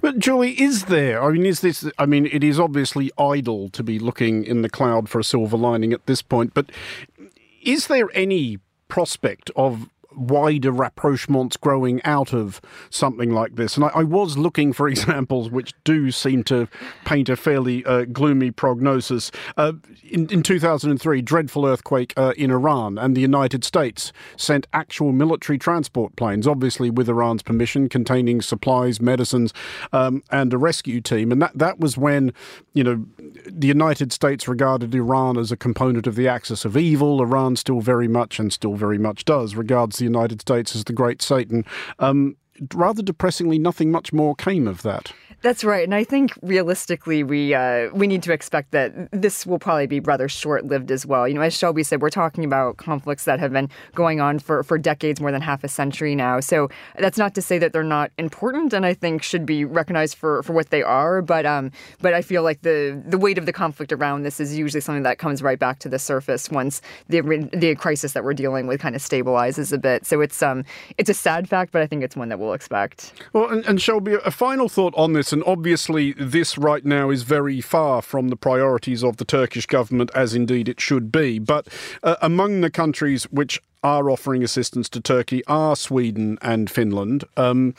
But 0.00 0.18
Julie, 0.18 0.60
is 0.60 0.86
there? 0.86 1.22
I 1.22 1.30
mean, 1.30 1.46
is 1.46 1.60
this? 1.60 1.88
I 1.98 2.06
mean, 2.06 2.26
it 2.26 2.42
is 2.42 2.58
obviously 2.58 3.10
idle 3.18 3.68
to 3.70 3.82
be 3.82 3.98
looking 3.98 4.44
in 4.44 4.62
the 4.62 4.68
cloud 4.68 5.08
for 5.08 5.20
a 5.20 5.24
silver 5.24 5.56
lining 5.56 5.92
at 5.92 6.06
this 6.06 6.22
point. 6.22 6.54
But 6.54 6.70
is 7.62 7.86
there 7.86 8.08
any 8.14 8.58
prospect 8.88 9.50
of 9.54 9.88
wider 10.20 10.70
rapprochements 10.70 11.58
growing 11.58 12.02
out 12.04 12.34
of 12.34 12.60
something 12.90 13.32
like 13.32 13.56
this. 13.56 13.76
And 13.76 13.84
I, 13.84 13.88
I, 13.88 14.02
was 14.02 14.36
looking 14.36 14.72
for 14.72 14.88
examples 14.88 15.50
which 15.50 15.72
do 15.84 16.10
seem 16.10 16.44
to 16.44 16.68
paint 17.04 17.28
a 17.28 17.36
fairly 17.36 17.84
uh, 17.86 18.04
gloomy 18.04 18.50
prognosis. 18.50 19.30
Uh, 19.56 19.72
in, 20.02 20.28
in, 20.30 20.42
2003, 20.42 21.22
dreadful 21.22 21.64
earthquake 21.64 22.12
uh, 22.16 22.34
in 22.36 22.50
Iran, 22.50 22.98
and 22.98 23.16
the 23.16 23.20
United 23.20 23.64
States 23.64 24.12
sent 24.36 24.66
actual 24.72 25.12
military 25.12 25.58
transport 25.58 26.14
planes, 26.16 26.46
obviously 26.46 26.90
with 26.90 27.08
Iran's 27.08 27.42
permission, 27.42 27.88
containing 27.88 28.42
supplies, 28.42 29.00
medicines, 29.00 29.54
um, 29.92 30.22
and 30.30 30.52
a 30.52 30.58
rescue 30.58 31.00
team. 31.00 31.32
And 31.32 31.40
that, 31.40 31.56
that 31.56 31.80
was 31.80 31.96
when, 31.96 32.32
you 32.74 32.84
know, 32.84 33.06
the 33.46 33.68
United 33.68 34.12
States 34.12 34.46
regarded 34.46 34.94
Iran 34.94 35.38
as 35.38 35.50
a 35.50 35.56
component 35.56 36.06
of 36.06 36.14
the 36.14 36.28
axis 36.28 36.64
of 36.64 36.76
evil. 36.76 37.22
Iran 37.22 37.56
still 37.56 37.80
very 37.80 38.08
much, 38.08 38.38
and 38.38 38.52
still 38.52 38.74
very 38.74 38.98
much 38.98 39.24
does, 39.24 39.54
regards 39.54 39.98
the 39.98 40.09
United 40.10 40.40
States 40.40 40.74
as 40.74 40.84
the 40.84 40.92
great 40.92 41.22
Satan. 41.22 41.64
Um, 41.98 42.36
rather 42.74 43.02
depressingly, 43.02 43.58
nothing 43.58 43.90
much 43.90 44.12
more 44.12 44.34
came 44.34 44.66
of 44.68 44.82
that. 44.82 45.12
That's 45.42 45.64
right, 45.64 45.84
and 45.84 45.94
I 45.94 46.04
think 46.04 46.32
realistically, 46.42 47.22
we 47.22 47.54
uh, 47.54 47.88
we 47.94 48.06
need 48.06 48.22
to 48.24 48.32
expect 48.32 48.72
that 48.72 48.92
this 49.10 49.46
will 49.46 49.58
probably 49.58 49.86
be 49.86 49.98
rather 49.98 50.28
short 50.28 50.66
lived 50.66 50.90
as 50.90 51.06
well. 51.06 51.26
You 51.26 51.32
know, 51.32 51.40
as 51.40 51.56
Shelby 51.56 51.82
said, 51.82 52.02
we're 52.02 52.10
talking 52.10 52.44
about 52.44 52.76
conflicts 52.76 53.24
that 53.24 53.40
have 53.40 53.50
been 53.50 53.70
going 53.94 54.20
on 54.20 54.38
for 54.38 54.62
for 54.62 54.76
decades, 54.76 55.18
more 55.18 55.32
than 55.32 55.40
half 55.40 55.64
a 55.64 55.68
century 55.68 56.14
now. 56.14 56.40
So 56.40 56.68
that's 56.98 57.16
not 57.16 57.34
to 57.36 57.42
say 57.42 57.56
that 57.56 57.72
they're 57.72 57.82
not 57.82 58.10
important, 58.18 58.74
and 58.74 58.84
I 58.84 58.92
think 58.92 59.22
should 59.22 59.46
be 59.46 59.64
recognized 59.64 60.18
for 60.18 60.42
for 60.42 60.52
what 60.52 60.68
they 60.68 60.82
are. 60.82 61.22
But 61.22 61.46
um, 61.46 61.72
but 62.02 62.12
I 62.12 62.20
feel 62.20 62.42
like 62.42 62.60
the 62.60 63.02
the 63.06 63.16
weight 63.16 63.38
of 63.38 63.46
the 63.46 63.52
conflict 63.54 63.92
around 63.92 64.24
this 64.24 64.40
is 64.40 64.54
usually 64.54 64.82
something 64.82 65.04
that 65.04 65.16
comes 65.16 65.42
right 65.42 65.58
back 65.58 65.78
to 65.78 65.88
the 65.88 65.98
surface 65.98 66.50
once 66.50 66.82
the 67.08 67.22
the 67.54 67.74
crisis 67.76 68.12
that 68.12 68.24
we're 68.24 68.34
dealing 68.34 68.66
with 68.66 68.78
kind 68.78 68.94
of 68.94 69.00
stabilizes 69.00 69.72
a 69.72 69.78
bit. 69.78 70.04
So 70.04 70.20
it's 70.20 70.42
um 70.42 70.66
it's 70.98 71.08
a 71.08 71.14
sad 71.14 71.48
fact, 71.48 71.72
but 71.72 71.80
I 71.80 71.86
think 71.86 72.04
it's 72.04 72.14
one 72.14 72.28
that 72.28 72.38
we'll 72.38 72.52
expect. 72.52 73.14
Well, 73.32 73.48
and, 73.48 73.64
and 73.64 73.80
Shelby, 73.80 74.18
a 74.22 74.30
final 74.30 74.68
thought 74.68 74.92
on 74.98 75.14
this 75.14 75.29
and 75.32 75.42
obviously, 75.46 76.12
this 76.12 76.58
right 76.58 76.84
now 76.84 77.10
is 77.10 77.22
very 77.22 77.60
far 77.60 78.02
from 78.02 78.28
the 78.28 78.36
priorities 78.36 79.02
of 79.04 79.16
the 79.16 79.24
Turkish 79.24 79.66
government, 79.66 80.10
as 80.14 80.34
indeed 80.34 80.68
it 80.68 80.80
should 80.80 81.10
be. 81.10 81.38
But 81.38 81.68
uh, 82.02 82.16
among 82.22 82.60
the 82.60 82.70
countries 82.70 83.24
which 83.24 83.60
are 83.82 84.10
offering 84.10 84.42
assistance 84.42 84.88
to 84.90 85.00
Turkey 85.00 85.42
are 85.46 85.76
Sweden 85.76 86.38
and 86.42 86.70
Finland. 86.70 87.24
Um, 87.36 87.74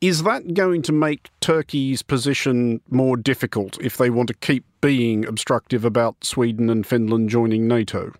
is 0.00 0.22
that 0.24 0.54
going 0.54 0.82
to 0.82 0.92
make 0.92 1.30
Turkey's 1.40 2.02
position 2.02 2.80
more 2.90 3.16
difficult 3.16 3.78
if 3.80 3.96
they 3.96 4.10
want 4.10 4.28
to 4.28 4.34
keep 4.34 4.64
being 4.80 5.26
obstructive 5.26 5.84
about 5.84 6.24
Sweden 6.24 6.68
and 6.68 6.86
Finland 6.86 7.30
joining 7.30 7.66
NATO? 7.66 8.12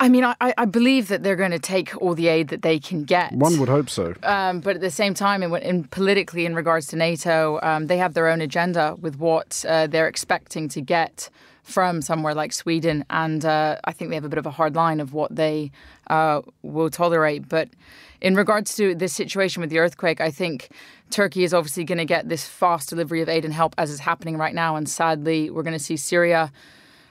I 0.00 0.08
mean, 0.08 0.24
I, 0.24 0.34
I 0.40 0.64
believe 0.64 1.08
that 1.08 1.22
they're 1.22 1.36
going 1.36 1.50
to 1.50 1.58
take 1.58 1.94
all 2.00 2.14
the 2.14 2.28
aid 2.28 2.48
that 2.48 2.62
they 2.62 2.78
can 2.78 3.04
get. 3.04 3.34
One 3.34 3.60
would 3.60 3.68
hope 3.68 3.90
so. 3.90 4.14
Um, 4.22 4.60
but 4.60 4.76
at 4.76 4.80
the 4.80 4.90
same 4.90 5.12
time, 5.12 5.42
in, 5.42 5.54
in 5.56 5.84
politically, 5.84 6.46
in 6.46 6.54
regards 6.54 6.86
to 6.88 6.96
NATO, 6.96 7.60
um, 7.62 7.86
they 7.86 7.98
have 7.98 8.14
their 8.14 8.26
own 8.28 8.40
agenda 8.40 8.96
with 8.98 9.18
what 9.18 9.62
uh, 9.68 9.86
they're 9.86 10.08
expecting 10.08 10.70
to 10.70 10.80
get 10.80 11.28
from 11.62 12.00
somewhere 12.00 12.34
like 12.34 12.54
Sweden, 12.54 13.04
and 13.10 13.44
uh, 13.44 13.76
I 13.84 13.92
think 13.92 14.08
they 14.08 14.16
have 14.16 14.24
a 14.24 14.30
bit 14.30 14.38
of 14.38 14.46
a 14.46 14.50
hard 14.50 14.74
line 14.74 15.00
of 15.00 15.12
what 15.12 15.36
they 15.36 15.70
uh, 16.08 16.40
will 16.62 16.88
tolerate. 16.88 17.46
But 17.48 17.68
in 18.22 18.34
regards 18.34 18.74
to 18.76 18.94
this 18.94 19.12
situation 19.12 19.60
with 19.60 19.68
the 19.68 19.78
earthquake, 19.78 20.20
I 20.22 20.30
think 20.30 20.70
Turkey 21.10 21.44
is 21.44 21.52
obviously 21.52 21.84
going 21.84 21.98
to 21.98 22.06
get 22.06 22.28
this 22.28 22.46
fast 22.46 22.88
delivery 22.88 23.20
of 23.20 23.28
aid 23.28 23.44
and 23.44 23.52
help 23.52 23.74
as 23.76 23.90
is 23.90 24.00
happening 24.00 24.38
right 24.38 24.54
now, 24.54 24.76
and 24.76 24.88
sadly, 24.88 25.50
we're 25.50 25.62
going 25.62 25.76
to 25.76 25.84
see 25.84 25.98
Syria. 25.98 26.50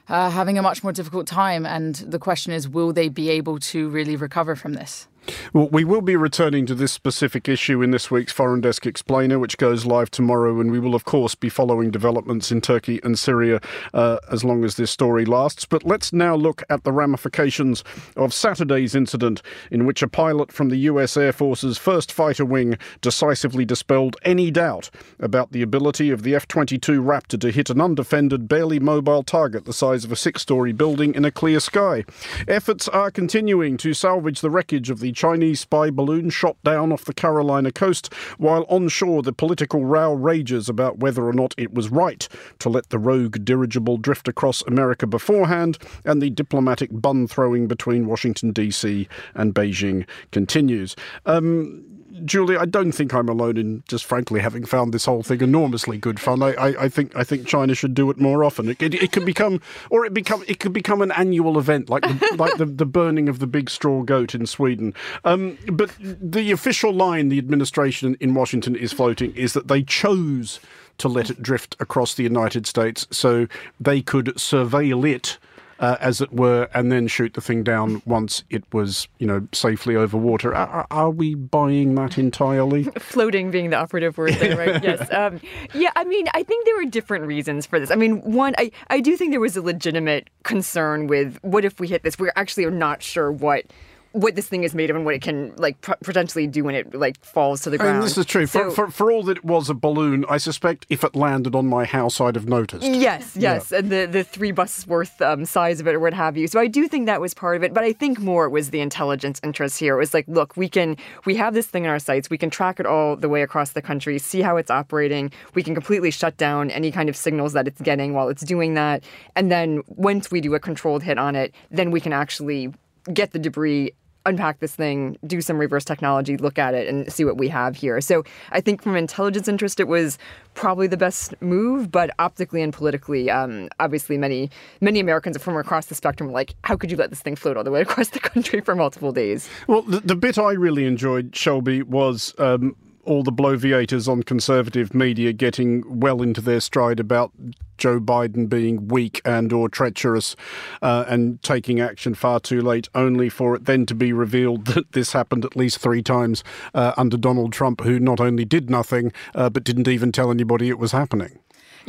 Uh, 0.09 0.31
having 0.31 0.57
a 0.57 0.61
much 0.61 0.83
more 0.83 0.91
difficult 0.91 1.27
time, 1.27 1.67
and 1.67 1.95
the 1.97 2.17
question 2.17 2.51
is, 2.51 2.67
will 2.67 2.91
they 2.91 3.09
be 3.09 3.29
able 3.29 3.59
to 3.59 3.89
really 3.89 4.15
recover 4.15 4.55
from 4.55 4.73
this? 4.73 5.07
Well, 5.53 5.69
we 5.69 5.83
will 5.83 6.01
be 6.01 6.15
returning 6.15 6.65
to 6.67 6.75
this 6.75 6.91
specific 6.91 7.47
issue 7.47 7.81
in 7.81 7.91
this 7.91 8.09
week's 8.09 8.31
Foreign 8.31 8.61
Desk 8.61 8.85
Explainer, 8.85 9.39
which 9.39 9.57
goes 9.57 9.85
live 9.85 10.11
tomorrow, 10.11 10.59
and 10.59 10.71
we 10.71 10.79
will, 10.79 10.95
of 10.95 11.05
course, 11.05 11.35
be 11.35 11.49
following 11.49 11.91
developments 11.91 12.51
in 12.51 12.61
Turkey 12.61 12.99
and 13.03 13.17
Syria 13.17 13.59
uh, 13.93 14.17
as 14.31 14.43
long 14.43 14.63
as 14.63 14.75
this 14.75 14.91
story 14.91 15.25
lasts. 15.25 15.65
But 15.65 15.83
let's 15.83 16.13
now 16.13 16.35
look 16.35 16.63
at 16.69 16.83
the 16.83 16.91
ramifications 16.91 17.83
of 18.15 18.33
Saturday's 18.33 18.95
incident, 18.95 19.41
in 19.71 19.85
which 19.85 20.01
a 20.01 20.07
pilot 20.07 20.51
from 20.51 20.69
the 20.69 20.77
US 20.77 21.17
Air 21.17 21.33
Force's 21.33 21.77
first 21.77 22.11
fighter 22.11 22.45
wing 22.45 22.77
decisively 23.01 23.65
dispelled 23.65 24.15
any 24.23 24.51
doubt 24.51 24.89
about 25.19 25.51
the 25.51 25.61
ability 25.61 26.09
of 26.09 26.23
the 26.23 26.35
F 26.35 26.47
22 26.47 27.01
Raptor 27.01 27.39
to 27.41 27.51
hit 27.51 27.69
an 27.69 27.81
undefended, 27.81 28.47
barely 28.47 28.79
mobile 28.79 29.23
target 29.23 29.65
the 29.65 29.73
size 29.73 30.03
of 30.03 30.11
a 30.11 30.15
six 30.15 30.41
story 30.41 30.71
building 30.71 31.13
in 31.13 31.25
a 31.25 31.31
clear 31.31 31.59
sky. 31.59 32.05
Efforts 32.47 32.87
are 32.87 33.11
continuing 33.11 33.77
to 33.77 33.93
salvage 33.93 34.41
the 34.41 34.49
wreckage 34.49 34.89
of 34.89 34.99
the 34.99 35.08
Chinese 35.11 35.59
spy 35.59 35.89
balloon 35.89 36.29
shot 36.29 36.57
down 36.63 36.91
off 36.91 37.05
the 37.05 37.13
Carolina 37.13 37.71
coast, 37.71 38.13
while 38.37 38.65
onshore 38.69 39.23
the 39.23 39.33
political 39.33 39.85
row 39.85 40.13
rages 40.13 40.69
about 40.69 40.99
whether 40.99 41.25
or 41.25 41.33
not 41.33 41.53
it 41.57 41.73
was 41.73 41.89
right 41.89 42.27
to 42.59 42.69
let 42.69 42.89
the 42.89 42.99
rogue 42.99 43.43
dirigible 43.43 43.97
drift 43.97 44.27
across 44.27 44.61
America 44.63 45.07
beforehand, 45.07 45.77
and 46.05 46.21
the 46.21 46.29
diplomatic 46.29 46.89
bun 46.91 47.27
throwing 47.27 47.67
between 47.67 48.07
Washington, 48.07 48.51
D.C. 48.51 49.07
and 49.35 49.53
Beijing 49.53 50.05
continues. 50.31 50.95
Um, 51.25 51.83
Julie, 52.25 52.57
I 52.57 52.65
don't 52.65 52.91
think 52.91 53.13
I'm 53.13 53.29
alone 53.29 53.57
in 53.57 53.83
just 53.87 54.05
frankly 54.05 54.39
having 54.39 54.65
found 54.65 54.93
this 54.93 55.05
whole 55.05 55.23
thing 55.23 55.41
enormously 55.41 55.97
good 55.97 56.19
fun. 56.19 56.41
I, 56.41 56.53
I, 56.53 56.67
I 56.83 56.89
think 56.89 57.15
I 57.15 57.23
think 57.23 57.47
China 57.47 57.75
should 57.75 57.93
do 57.93 58.09
it 58.09 58.19
more 58.19 58.43
often. 58.43 58.69
It, 58.69 58.81
it, 58.81 58.93
it, 58.95 59.11
could 59.11 59.25
become, 59.25 59.61
or 59.89 60.05
it 60.05 60.13
become, 60.13 60.43
it 60.47 60.59
could 60.59 60.73
become 60.73 61.01
an 61.01 61.11
annual 61.11 61.57
event 61.57 61.89
like 61.89 62.03
the, 62.03 62.35
like 62.37 62.57
the, 62.57 62.65
the 62.65 62.85
burning 62.85 63.29
of 63.29 63.39
the 63.39 63.47
big 63.47 63.69
straw 63.69 64.03
goat 64.03 64.35
in 64.35 64.45
Sweden. 64.45 64.93
Um, 65.23 65.57
but 65.71 65.91
the 65.99 66.51
official 66.51 66.93
line 66.93 67.29
the 67.29 67.37
administration 67.37 68.15
in 68.19 68.33
Washington 68.33 68.75
is 68.75 68.93
floating 68.93 69.35
is 69.35 69.53
that 69.53 69.67
they 69.67 69.83
chose 69.83 70.59
to 70.99 71.07
let 71.07 71.29
it 71.29 71.41
drift 71.41 71.75
across 71.79 72.13
the 72.13 72.23
United 72.23 72.67
States 72.67 73.07
so 73.09 73.47
they 73.79 74.01
could 74.01 74.27
surveil 74.35 75.09
it 75.09 75.37
uh, 75.79 75.97
as 75.99 76.21
it 76.21 76.33
were, 76.33 76.69
and 76.73 76.91
then 76.91 77.07
shoot 77.07 77.33
the 77.33 77.41
thing 77.41 77.63
down 77.63 78.01
once 78.05 78.43
it 78.49 78.63
was, 78.73 79.07
you 79.17 79.25
know, 79.25 79.47
safely 79.53 79.95
over 79.95 80.17
water. 80.17 80.53
Are, 80.53 80.85
are 80.91 81.09
we 81.09 81.35
buying 81.35 81.95
that 81.95 82.17
entirely? 82.17 82.83
Floating 82.99 83.49
being 83.49 83.69
the 83.69 83.77
operative 83.77 84.17
word 84.17 84.33
there, 84.35 84.57
right? 84.57 84.83
yes. 84.83 85.11
Um, 85.11 85.39
yeah, 85.73 85.91
I 85.95 86.03
mean, 86.03 86.27
I 86.33 86.43
think 86.43 86.65
there 86.65 86.75
were 86.75 86.85
different 86.85 87.25
reasons 87.25 87.65
for 87.65 87.79
this. 87.79 87.91
I 87.91 87.95
mean, 87.95 88.21
one, 88.21 88.53
I, 88.57 88.71
I 88.89 88.99
do 88.99 89.15
think 89.17 89.31
there 89.31 89.39
was 89.39 89.57
a 89.57 89.61
legitimate 89.61 90.29
concern 90.43 91.07
with 91.07 91.37
what 91.41 91.65
if 91.65 91.79
we 91.79 91.87
hit 91.87 92.03
this? 92.03 92.19
We 92.19 92.29
actually 92.35 92.65
are 92.65 92.69
actually 92.69 92.77
not 92.77 93.03
sure 93.03 93.31
what 93.31 93.65
what 94.11 94.35
this 94.35 94.47
thing 94.47 94.63
is 94.63 94.73
made 94.73 94.89
of 94.89 94.95
and 94.95 95.05
what 95.05 95.13
it 95.13 95.21
can 95.21 95.53
like 95.57 95.79
potentially 95.81 96.47
do 96.47 96.63
when 96.63 96.73
it 96.73 96.93
like 96.95 97.23
falls 97.23 97.61
to 97.61 97.69
the 97.69 97.77
ground. 97.77 97.97
And 97.97 98.03
this 98.03 98.17
is 98.17 98.25
true. 98.25 98.45
So, 98.47 98.71
for, 98.71 98.87
for, 98.87 98.91
for 98.91 99.11
all 99.11 99.23
that 99.23 99.37
it 99.37 99.45
was 99.45 99.69
a 99.69 99.73
balloon, 99.73 100.25
I 100.29 100.37
suspect 100.37 100.85
if 100.89 101.03
it 101.03 101.15
landed 101.15 101.55
on 101.55 101.67
my 101.67 101.85
house, 101.85 102.19
I'd 102.19 102.35
have 102.35 102.47
noticed. 102.47 102.85
Yes, 102.85 103.35
yes, 103.35 103.71
yeah. 103.71 103.77
and 103.77 103.89
the 103.91 104.05
the 104.05 104.23
three 104.23 104.51
buses 104.51 104.87
worth 104.87 105.21
um, 105.21 105.45
size 105.45 105.79
of 105.79 105.87
it 105.87 105.95
or 105.95 105.99
what 105.99 106.13
have 106.13 106.37
you. 106.37 106.47
So 106.47 106.59
I 106.59 106.67
do 106.67 106.87
think 106.87 107.05
that 107.05 107.21
was 107.21 107.33
part 107.33 107.55
of 107.55 107.63
it, 107.63 107.73
but 107.73 107.83
I 107.83 107.93
think 107.93 108.19
more 108.19 108.45
it 108.45 108.49
was 108.49 108.71
the 108.71 108.81
intelligence 108.81 109.39
interest 109.43 109.79
here. 109.79 109.95
It 109.95 109.99
was 109.99 110.13
like, 110.13 110.27
look, 110.27 110.57
we 110.57 110.67
can 110.67 110.97
we 111.25 111.35
have 111.35 111.53
this 111.53 111.67
thing 111.67 111.85
in 111.85 111.89
our 111.89 111.99
sights. 111.99 112.29
We 112.29 112.37
can 112.37 112.49
track 112.49 112.79
it 112.79 112.85
all 112.85 113.15
the 113.15 113.29
way 113.29 113.43
across 113.43 113.71
the 113.71 113.81
country, 113.81 114.17
see 114.17 114.41
how 114.41 114.57
it's 114.57 114.71
operating. 114.71 115.31
We 115.53 115.61
can 115.61 115.75
completely 115.75 116.11
shut 116.11 116.37
down 116.37 116.71
any 116.71 116.91
kind 116.91 117.09
of 117.09 117.15
signals 117.15 117.53
that 117.53 117.67
it's 117.67 117.81
getting 117.81 118.13
while 118.13 118.29
it's 118.29 118.43
doing 118.43 118.73
that, 118.73 119.03
and 119.35 119.51
then 119.51 119.83
once 119.87 120.31
we 120.31 120.41
do 120.41 120.55
a 120.55 120.59
controlled 120.59 121.03
hit 121.03 121.19
on 121.19 121.35
it, 121.35 121.53
then 121.69 121.91
we 121.91 122.01
can 122.01 122.13
actually 122.13 122.73
get 123.13 123.31
the 123.31 123.39
debris 123.39 123.93
unpack 124.25 124.59
this 124.59 124.75
thing, 124.75 125.17
do 125.25 125.41
some 125.41 125.57
reverse 125.57 125.85
technology, 125.85 126.37
look 126.37 126.59
at 126.59 126.73
it, 126.73 126.87
and 126.87 127.11
see 127.11 127.23
what 127.25 127.37
we 127.37 127.47
have 127.47 127.75
here. 127.75 127.99
So 128.01 128.23
I 128.51 128.61
think 128.61 128.81
from 128.81 128.95
intelligence 128.95 129.47
interest, 129.47 129.79
it 129.79 129.87
was 129.87 130.17
probably 130.53 130.87
the 130.87 130.97
best 130.97 131.33
move, 131.41 131.91
but 131.91 132.11
optically 132.19 132.61
and 132.61 132.73
politically, 132.73 133.29
um, 133.29 133.69
obviously 133.79 134.17
many 134.17 134.49
many 134.81 134.99
Americans 134.99 135.37
from 135.37 135.57
across 135.57 135.87
the 135.87 135.95
spectrum 135.95 136.29
were 136.29 136.33
like, 136.33 136.53
how 136.63 136.75
could 136.75 136.91
you 136.91 136.97
let 136.97 137.09
this 137.09 137.21
thing 137.21 137.35
float 137.35 137.57
all 137.57 137.63
the 137.63 137.71
way 137.71 137.81
across 137.87 138.09
the 138.09 138.19
country 138.19 138.61
for 138.61 138.75
multiple 138.75 139.11
days? 139.11 139.49
Well, 139.67 139.81
the, 139.81 139.99
the 139.99 140.15
bit 140.15 140.37
I 140.37 140.51
really 140.51 140.85
enjoyed, 140.85 141.35
Shelby, 141.35 141.83
was. 141.83 142.33
Um, 142.37 142.75
all 143.09 143.23
the 143.23 143.31
bloviators 143.31 144.07
on 144.07 144.21
conservative 144.21 144.93
media 144.93 145.33
getting 145.33 145.99
well 145.99 146.21
into 146.21 146.41
their 146.41 146.59
stride 146.59 146.99
about 146.99 147.31
Joe 147.79 147.99
Biden 147.99 148.47
being 148.47 148.87
weak 148.87 149.19
and 149.25 149.51
or 149.51 149.67
treacherous 149.67 150.35
uh, 150.83 151.05
and 151.07 151.41
taking 151.41 151.79
action 151.79 152.13
far 152.13 152.39
too 152.39 152.61
late, 152.61 152.87
only 152.93 153.27
for 153.27 153.55
it 153.55 153.65
then 153.65 153.87
to 153.87 153.95
be 153.95 154.13
revealed 154.13 154.65
that 154.65 154.91
this 154.91 155.13
happened 155.13 155.43
at 155.43 155.55
least 155.55 155.79
three 155.79 156.03
times 156.03 156.43
uh, 156.75 156.93
under 156.97 157.17
Donald 157.17 157.51
Trump, 157.51 157.81
who 157.81 157.99
not 157.99 158.19
only 158.19 158.45
did 158.45 158.69
nothing 158.69 159.11
uh, 159.33 159.49
but 159.49 159.63
didn't 159.63 159.87
even 159.87 160.11
tell 160.11 160.29
anybody 160.29 160.69
it 160.69 160.77
was 160.77 160.91
happening. 160.91 161.39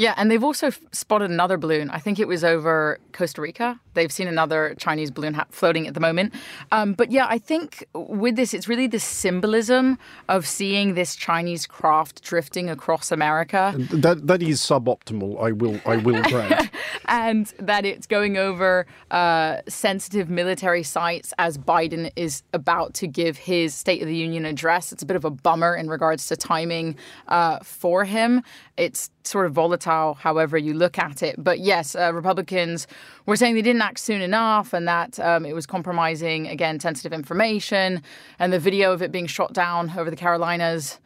Yeah, 0.00 0.14
and 0.16 0.30
they've 0.30 0.42
also 0.42 0.70
spotted 0.92 1.30
another 1.30 1.58
balloon. 1.58 1.90
I 1.90 1.98
think 1.98 2.18
it 2.18 2.26
was 2.26 2.42
over 2.42 2.98
Costa 3.12 3.42
Rica. 3.42 3.78
They've 3.92 4.10
seen 4.10 4.28
another 4.28 4.74
Chinese 4.78 5.10
balloon 5.10 5.38
floating 5.50 5.86
at 5.86 5.92
the 5.92 6.00
moment. 6.00 6.32
Um, 6.72 6.94
but 6.94 7.12
yeah, 7.12 7.26
I 7.28 7.36
think 7.36 7.84
with 7.92 8.34
this, 8.34 8.54
it's 8.54 8.66
really 8.66 8.86
the 8.86 8.98
symbolism 8.98 9.98
of 10.30 10.46
seeing 10.46 10.94
this 10.94 11.14
Chinese 11.16 11.66
craft 11.66 12.22
drifting 12.22 12.70
across 12.70 13.12
America. 13.12 13.74
That 13.76 14.26
that 14.26 14.40
is 14.42 14.62
suboptimal. 14.62 15.38
I 15.38 15.52
will 15.52 15.78
I 15.84 15.98
will 15.98 16.22
grant. 16.30 16.69
And 17.06 17.52
that 17.58 17.84
it's 17.84 18.06
going 18.06 18.36
over 18.36 18.86
uh, 19.10 19.58
sensitive 19.68 20.30
military 20.30 20.82
sites 20.82 21.32
as 21.38 21.58
Biden 21.58 22.10
is 22.16 22.42
about 22.52 22.94
to 22.94 23.06
give 23.06 23.36
his 23.36 23.74
State 23.74 24.02
of 24.02 24.08
the 24.08 24.16
Union 24.16 24.44
address. 24.44 24.92
It's 24.92 25.02
a 25.02 25.06
bit 25.06 25.16
of 25.16 25.24
a 25.24 25.30
bummer 25.30 25.74
in 25.74 25.88
regards 25.88 26.26
to 26.28 26.36
timing 26.36 26.96
uh, 27.28 27.58
for 27.60 28.04
him. 28.04 28.42
It's 28.76 29.10
sort 29.24 29.46
of 29.46 29.52
volatile, 29.52 30.14
however 30.14 30.56
you 30.56 30.74
look 30.74 30.98
at 30.98 31.22
it. 31.22 31.36
But 31.38 31.60
yes, 31.60 31.94
uh, 31.94 32.12
Republicans 32.12 32.86
were 33.26 33.36
saying 33.36 33.54
they 33.54 33.62
didn't 33.62 33.82
act 33.82 33.98
soon 33.98 34.22
enough 34.22 34.72
and 34.72 34.88
that 34.88 35.20
um, 35.20 35.44
it 35.44 35.54
was 35.54 35.66
compromising, 35.66 36.48
again, 36.48 36.80
sensitive 36.80 37.12
information. 37.12 38.02
And 38.38 38.52
the 38.52 38.58
video 38.58 38.92
of 38.92 39.02
it 39.02 39.12
being 39.12 39.26
shot 39.26 39.52
down 39.52 39.92
over 39.96 40.10
the 40.10 40.16
Carolinas, 40.16 40.98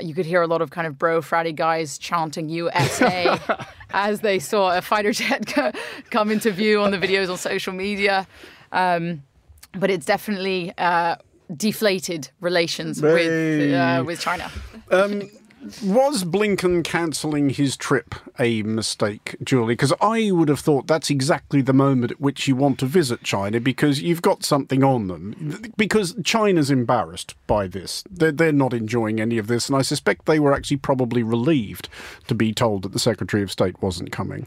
you 0.00 0.14
could 0.14 0.26
hear 0.26 0.42
a 0.42 0.46
lot 0.46 0.62
of 0.62 0.70
kind 0.70 0.86
of 0.86 0.98
bro 0.98 1.20
fratty 1.20 1.54
guys 1.54 1.98
chanting 1.98 2.48
USA 2.48 3.38
as 3.90 4.20
they 4.20 4.38
saw 4.38 4.76
a 4.76 4.82
fighter 4.82 5.12
jet 5.12 5.52
come 6.10 6.30
into 6.30 6.50
view 6.50 6.80
on 6.80 6.90
the 6.90 6.98
videos 6.98 7.30
on 7.30 7.36
social 7.36 7.72
media. 7.72 8.26
Um, 8.72 9.22
but 9.74 9.90
it's 9.90 10.06
definitely 10.06 10.72
uh, 10.78 11.16
deflated 11.56 12.30
relations 12.40 13.00
with 13.00 13.74
uh, 13.74 14.02
with 14.04 14.20
China. 14.20 14.50
Um, 14.90 15.30
was 15.82 16.24
Blinken 16.24 16.82
cancelling 16.82 17.50
his 17.50 17.76
trip 17.76 18.14
a 18.38 18.62
mistake, 18.62 19.36
Julie? 19.42 19.74
Because 19.74 19.92
I 20.00 20.30
would 20.30 20.48
have 20.48 20.60
thought 20.60 20.86
that's 20.86 21.10
exactly 21.10 21.62
the 21.62 21.72
moment 21.72 22.12
at 22.12 22.20
which 22.20 22.48
you 22.48 22.56
want 22.56 22.78
to 22.80 22.86
visit 22.86 23.22
China 23.22 23.60
because 23.60 24.02
you've 24.02 24.22
got 24.22 24.44
something 24.44 24.82
on 24.82 25.06
them. 25.06 25.72
Because 25.76 26.16
China's 26.24 26.70
embarrassed 26.70 27.34
by 27.46 27.66
this. 27.68 28.02
They're, 28.10 28.32
they're 28.32 28.52
not 28.52 28.74
enjoying 28.74 29.20
any 29.20 29.38
of 29.38 29.46
this, 29.46 29.68
and 29.68 29.76
I 29.76 29.82
suspect 29.82 30.26
they 30.26 30.40
were 30.40 30.52
actually 30.52 30.78
probably 30.78 31.22
relieved 31.22 31.88
to 32.26 32.34
be 32.34 32.52
told 32.52 32.82
that 32.82 32.92
the 32.92 32.98
Secretary 32.98 33.42
of 33.42 33.52
State 33.52 33.80
wasn't 33.80 34.10
coming. 34.10 34.46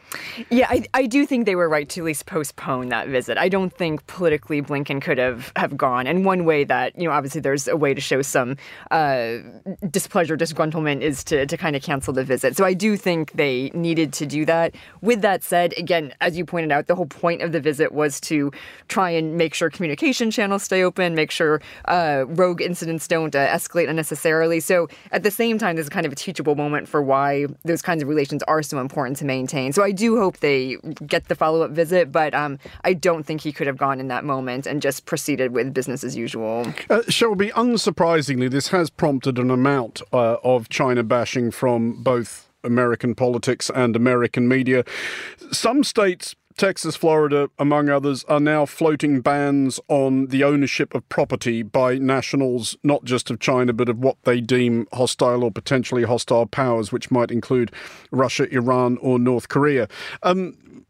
Yeah, 0.50 0.68
I, 0.70 0.86
I 0.94 1.06
do 1.06 1.26
think 1.26 1.46
they 1.46 1.56
were 1.56 1.70
right 1.70 1.88
to 1.90 2.02
at 2.02 2.06
least 2.06 2.26
postpone 2.26 2.90
that 2.90 3.08
visit. 3.08 3.38
I 3.38 3.50
don't 3.50 3.74
think 3.74 4.06
politically 4.08 4.62
Blinken 4.62 5.02
could 5.02 5.18
have, 5.18 5.52
have 5.56 5.78
gone. 5.78 6.08
And 6.08 6.26
one 6.26 6.46
way 6.46 6.64
that, 6.66 6.98
you 6.98 7.08
know, 7.08 7.12
obviously 7.12 7.42
there's 7.42 7.68
a 7.68 7.78
way 7.78 7.94
to 7.94 8.02
show 8.02 8.22
some 8.22 8.58
uh, 8.92 9.38
displeasure, 9.90 10.36
disgruntlement 10.36 11.05
is 11.06 11.24
to, 11.26 11.46
to 11.46 11.56
kind 11.58 11.76
of 11.76 11.82
cancel 11.82 12.14
the 12.14 12.24
visit. 12.24 12.58
So 12.58 12.66
I 12.66 12.74
do 12.74 12.98
think 12.98 13.32
they 13.34 13.70
needed 13.74 14.12
to 14.14 14.26
do 14.26 14.46
that. 14.46 14.76
With 15.02 15.22
that 15.22 15.44
said, 15.44 15.74
again, 15.78 16.14
as 16.22 16.38
you 16.38 16.46
pointed 16.46 16.72
out, 16.72 16.88
the 16.88 16.96
whole 16.96 17.06
point 17.06 17.42
of 17.42 17.52
the 17.52 17.60
visit 17.60 17.92
was 17.92 18.20
to 18.22 18.52
try 18.88 19.10
and 19.10 19.38
make 19.38 19.54
sure 19.54 19.70
communication 19.70 20.32
channels 20.32 20.64
stay 20.64 20.84
open, 20.84 21.16
make 21.16 21.32
sure 21.32 21.62
uh, 21.86 22.26
rogue 22.28 22.62
incidents 22.62 23.08
don't 23.08 23.36
uh, 23.36 23.48
escalate 23.48 23.90
unnecessarily. 23.90 24.60
So 24.60 24.88
at 25.12 25.24
the 25.24 25.32
same 25.32 25.58
time, 25.58 25.76
this 25.76 25.86
is 25.86 25.90
kind 25.90 26.06
of 26.06 26.12
a 26.12 26.16
teachable 26.16 26.56
moment 26.56 26.88
for 26.88 27.02
why 27.02 27.46
those 27.64 27.82
kinds 27.82 28.02
of 28.02 28.10
relations 28.10 28.44
are 28.44 28.64
so 28.64 28.80
important 28.80 29.18
to 29.18 29.26
maintain. 29.26 29.74
So 29.74 29.84
I 29.84 29.92
do 29.92 30.18
hope 30.18 30.38
they 30.38 30.78
get 31.06 31.28
the 31.28 31.36
follow 31.36 31.62
up 31.62 31.72
visit, 31.72 32.12
but 32.12 32.34
um, 32.34 32.58
I 32.84 32.94
don't 32.94 33.24
think 33.26 33.42
he 33.42 33.52
could 33.52 33.68
have 33.68 33.78
gone 33.78 34.00
in 34.00 34.08
that 34.08 34.24
moment 34.24 34.66
and 34.66 34.82
just 34.82 35.06
proceeded 35.06 35.52
with 35.54 35.74
business 35.74 36.04
as 36.04 36.16
usual. 36.16 36.74
Uh, 36.90 37.02
Shelby, 37.10 37.50
unsurprisingly, 37.52 38.50
this 38.50 38.70
has 38.70 38.90
prompted 38.90 39.38
an 39.38 39.52
amount 39.52 40.02
uh, 40.12 40.38
of 40.44 40.70
China 40.70 40.95
bashing 41.04 41.52
from 41.52 42.04
both 42.04 42.50
American 42.64 43.16
politics 43.16 43.70
and 43.74 43.96
American 43.96 44.48
media. 44.48 44.84
Some 45.52 45.84
states 45.84 46.36
Texas, 46.58 46.96
Florida, 46.96 47.50
among 47.60 47.90
others, 47.90 48.24
are 48.25 48.40
now 48.40 48.66
floating 48.66 49.20
bans 49.20 49.78
on 49.90 50.28
the 50.28 50.44
ownership 50.44 50.96
of 50.96 51.08
property 51.10 51.64
by 51.64 51.98
nationals, 51.98 52.78
not 52.82 53.04
just 53.04 53.30
of 53.30 53.40
China, 53.40 53.74
but 53.74 53.90
of 53.90 54.00
what 54.00 54.16
they 54.24 54.40
deem 54.40 54.88
hostile 54.94 55.44
or 55.44 55.52
potentially 55.52 56.04
hostile 56.04 56.46
powers, 56.46 56.94
which 56.94 57.12
might 57.12 57.30
include 57.30 57.74
Russia, 58.10 58.48
Iran, 58.54 58.98
or 59.02 59.20
North 59.20 59.50
Korea. 59.50 59.90
Um, 60.24 60.86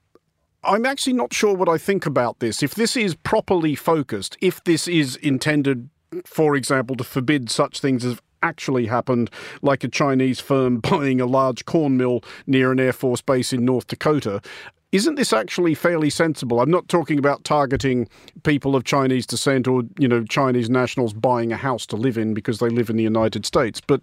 I'm 0.63 0.85
actually 0.85 1.13
not 1.13 1.33
sure 1.33 1.55
what 1.55 1.69
I 1.69 1.79
think 1.79 2.05
about 2.05 2.39
this. 2.39 2.61
If 2.61 2.75
this 2.75 2.95
is 2.95 3.15
properly 3.15 3.73
focused, 3.73 4.37
if 4.41 4.63
this 4.63 4.87
is 4.87 5.15
intended, 5.17 5.89
for 6.25 6.55
example, 6.55 6.95
to 6.97 7.03
forbid 7.03 7.49
such 7.49 7.79
things 7.79 8.05
as 8.05 8.19
actually 8.45 8.85
happened, 8.85 9.29
like 9.61 9.83
a 9.83 9.87
Chinese 9.87 10.39
firm 10.39 10.79
buying 10.91 11.19
a 11.19 11.25
large 11.25 11.65
corn 11.65 11.97
mill 11.97 12.21
near 12.47 12.71
an 12.71 12.79
Air 12.79 12.93
Force 12.93 13.21
base 13.21 13.51
in 13.51 13.65
North 13.65 13.87
Dakota, 13.87 14.41
isn't 14.91 15.15
this 15.15 15.33
actually 15.33 15.75
fairly 15.75 16.09
sensible? 16.09 16.61
I'm 16.61 16.71
not 16.71 16.87
talking 16.87 17.19
about 17.19 17.43
targeting 17.43 18.07
people 18.43 18.77
of 18.77 18.85
Chinese 18.85 19.25
descent 19.25 19.67
or, 19.67 19.83
you 19.99 20.07
know, 20.07 20.23
Chinese 20.23 20.69
nationals 20.69 21.13
buying 21.13 21.51
a 21.51 21.57
house 21.57 21.85
to 21.87 21.97
live 21.97 22.17
in 22.17 22.33
because 22.33 22.59
they 22.59 22.69
live 22.69 22.89
in 22.89 22.95
the 22.95 23.03
United 23.03 23.45
States, 23.45 23.81
but 23.81 24.01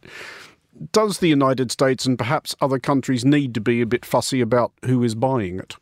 does 0.92 1.18
the 1.18 1.28
United 1.28 1.70
States 1.70 2.04
and 2.04 2.18
perhaps 2.18 2.54
other 2.60 2.78
countries 2.78 3.24
need 3.24 3.54
to 3.54 3.60
be 3.60 3.80
a 3.80 3.86
bit 3.86 4.04
fussy 4.04 4.40
about 4.40 4.72
who 4.84 5.02
is 5.02 5.14
buying 5.14 5.58
it? 5.58 5.76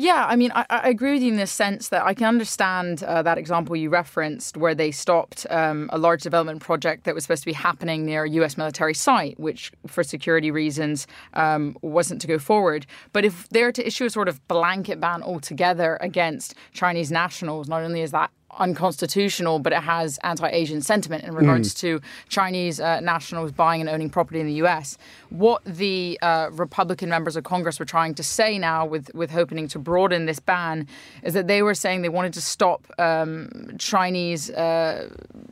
Yeah, 0.00 0.26
I 0.28 0.36
mean, 0.36 0.52
I, 0.54 0.64
I, 0.70 0.90
agree 0.90 1.14
with 1.14 1.22
you 1.22 1.32
in 1.32 1.38
the 1.38 1.46
sense 1.48 1.88
that 1.88 2.04
I 2.04 2.14
can 2.14 2.28
understand 2.28 3.02
uh, 3.02 3.20
that 3.22 3.36
example 3.36 3.74
you 3.74 3.90
referenced 3.90 4.56
where 4.56 4.72
they 4.72 4.92
stopped 4.92 5.44
um, 5.50 5.90
a 5.92 5.98
large 5.98 6.22
development 6.22 6.62
project 6.62 7.02
that 7.02 7.16
was 7.16 7.24
supposed 7.24 7.42
to 7.42 7.46
be 7.46 7.52
happening 7.52 8.06
near 8.06 8.22
a 8.22 8.30
US 8.30 8.56
military 8.56 8.94
site, 8.94 9.40
which 9.40 9.72
for 9.88 10.04
security 10.04 10.52
reasons 10.52 11.08
um, 11.34 11.76
wasn't 11.82 12.20
to 12.20 12.28
go 12.28 12.38
forward. 12.38 12.86
But 13.12 13.24
if 13.24 13.48
they're 13.48 13.72
to 13.72 13.84
issue 13.84 14.04
a 14.04 14.10
sort 14.10 14.28
of 14.28 14.46
blanket 14.46 15.00
ban 15.00 15.20
altogether 15.20 15.98
against 16.00 16.54
Chinese 16.72 17.10
nationals, 17.10 17.66
not 17.66 17.82
only 17.82 18.00
is 18.00 18.12
that 18.12 18.30
unconstitutional, 18.58 19.58
but 19.58 19.72
it 19.72 19.82
has 19.82 20.18
anti-Asian 20.22 20.80
sentiment 20.80 21.24
in 21.24 21.34
regards 21.34 21.74
mm. 21.74 21.78
to 21.78 22.00
Chinese 22.28 22.80
uh, 22.80 23.00
nationals 23.00 23.52
buying 23.52 23.80
and 23.80 23.90
owning 23.90 24.10
property 24.10 24.40
in 24.40 24.46
the 24.46 24.54
U.S. 24.54 24.96
What 25.30 25.62
the 25.64 26.18
uh, 26.22 26.48
Republican 26.52 27.08
members 27.08 27.36
of 27.36 27.44
Congress 27.44 27.78
were 27.78 27.84
trying 27.84 28.14
to 28.14 28.22
say 28.22 28.58
now, 28.58 28.86
with 28.86 29.14
with 29.14 29.30
hoping 29.30 29.68
to 29.68 29.78
broaden 29.78 30.26
this 30.26 30.40
ban, 30.40 30.86
is 31.22 31.34
that 31.34 31.46
they 31.46 31.62
were 31.62 31.74
saying 31.74 32.02
they 32.02 32.08
wanted 32.08 32.32
to 32.34 32.40
stop 32.40 32.86
um, 32.98 33.50
Chinese 33.78 34.50
uh, 34.50 35.08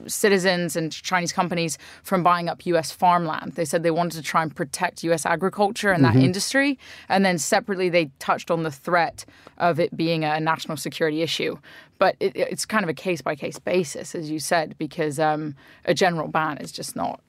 citizens 0.06 0.76
and 0.76 0.92
Chinese 0.92 1.32
companies 1.32 1.78
from 2.02 2.22
buying 2.22 2.48
up 2.48 2.64
U.S. 2.66 2.90
farmland. 2.90 3.52
They 3.52 3.64
said 3.64 3.82
they 3.82 3.90
wanted 3.90 4.16
to 4.16 4.22
try 4.22 4.42
and 4.42 4.54
protect 4.54 5.04
U.S. 5.04 5.26
agriculture 5.26 5.92
and 5.92 6.04
mm-hmm. 6.04 6.18
that 6.18 6.24
industry, 6.24 6.78
and 7.08 7.24
then 7.24 7.38
separately 7.38 7.88
they 7.88 8.10
touched 8.18 8.50
on 8.50 8.62
the 8.62 8.70
threat 8.70 9.24
of 9.58 9.80
it 9.80 9.96
being 9.96 10.24
a 10.24 10.40
national 10.40 10.76
security 10.76 11.22
issue 11.22 11.56
but 11.98 12.16
it, 12.20 12.36
it's 12.36 12.64
kind 12.64 12.84
of 12.84 12.88
a 12.88 12.94
case 12.94 13.22
by 13.22 13.34
case 13.34 13.58
basis, 13.58 14.14
as 14.14 14.30
you 14.30 14.38
said, 14.38 14.76
because 14.78 15.18
um, 15.18 15.54
a 15.84 15.94
general 15.94 16.28
ban 16.28 16.58
is 16.58 16.72
just 16.72 16.96
not, 16.96 17.20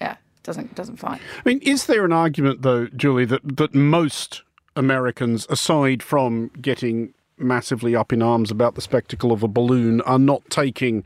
yeah, 0.00 0.16
doesn't 0.42 0.74
doesn't 0.74 0.96
fly. 0.96 1.14
I 1.14 1.42
mean, 1.44 1.60
is 1.62 1.86
there 1.86 2.04
an 2.04 2.12
argument 2.12 2.62
though, 2.62 2.86
Julie, 2.88 3.26
that 3.26 3.56
that 3.56 3.74
most 3.74 4.42
Americans, 4.76 5.46
aside 5.50 6.02
from 6.02 6.50
getting 6.60 7.14
massively 7.36 7.96
up 7.96 8.12
in 8.12 8.22
arms 8.22 8.50
about 8.50 8.74
the 8.74 8.80
spectacle 8.80 9.32
of 9.32 9.42
a 9.42 9.48
balloon, 9.48 10.00
are 10.02 10.18
not 10.18 10.48
taking 10.50 11.04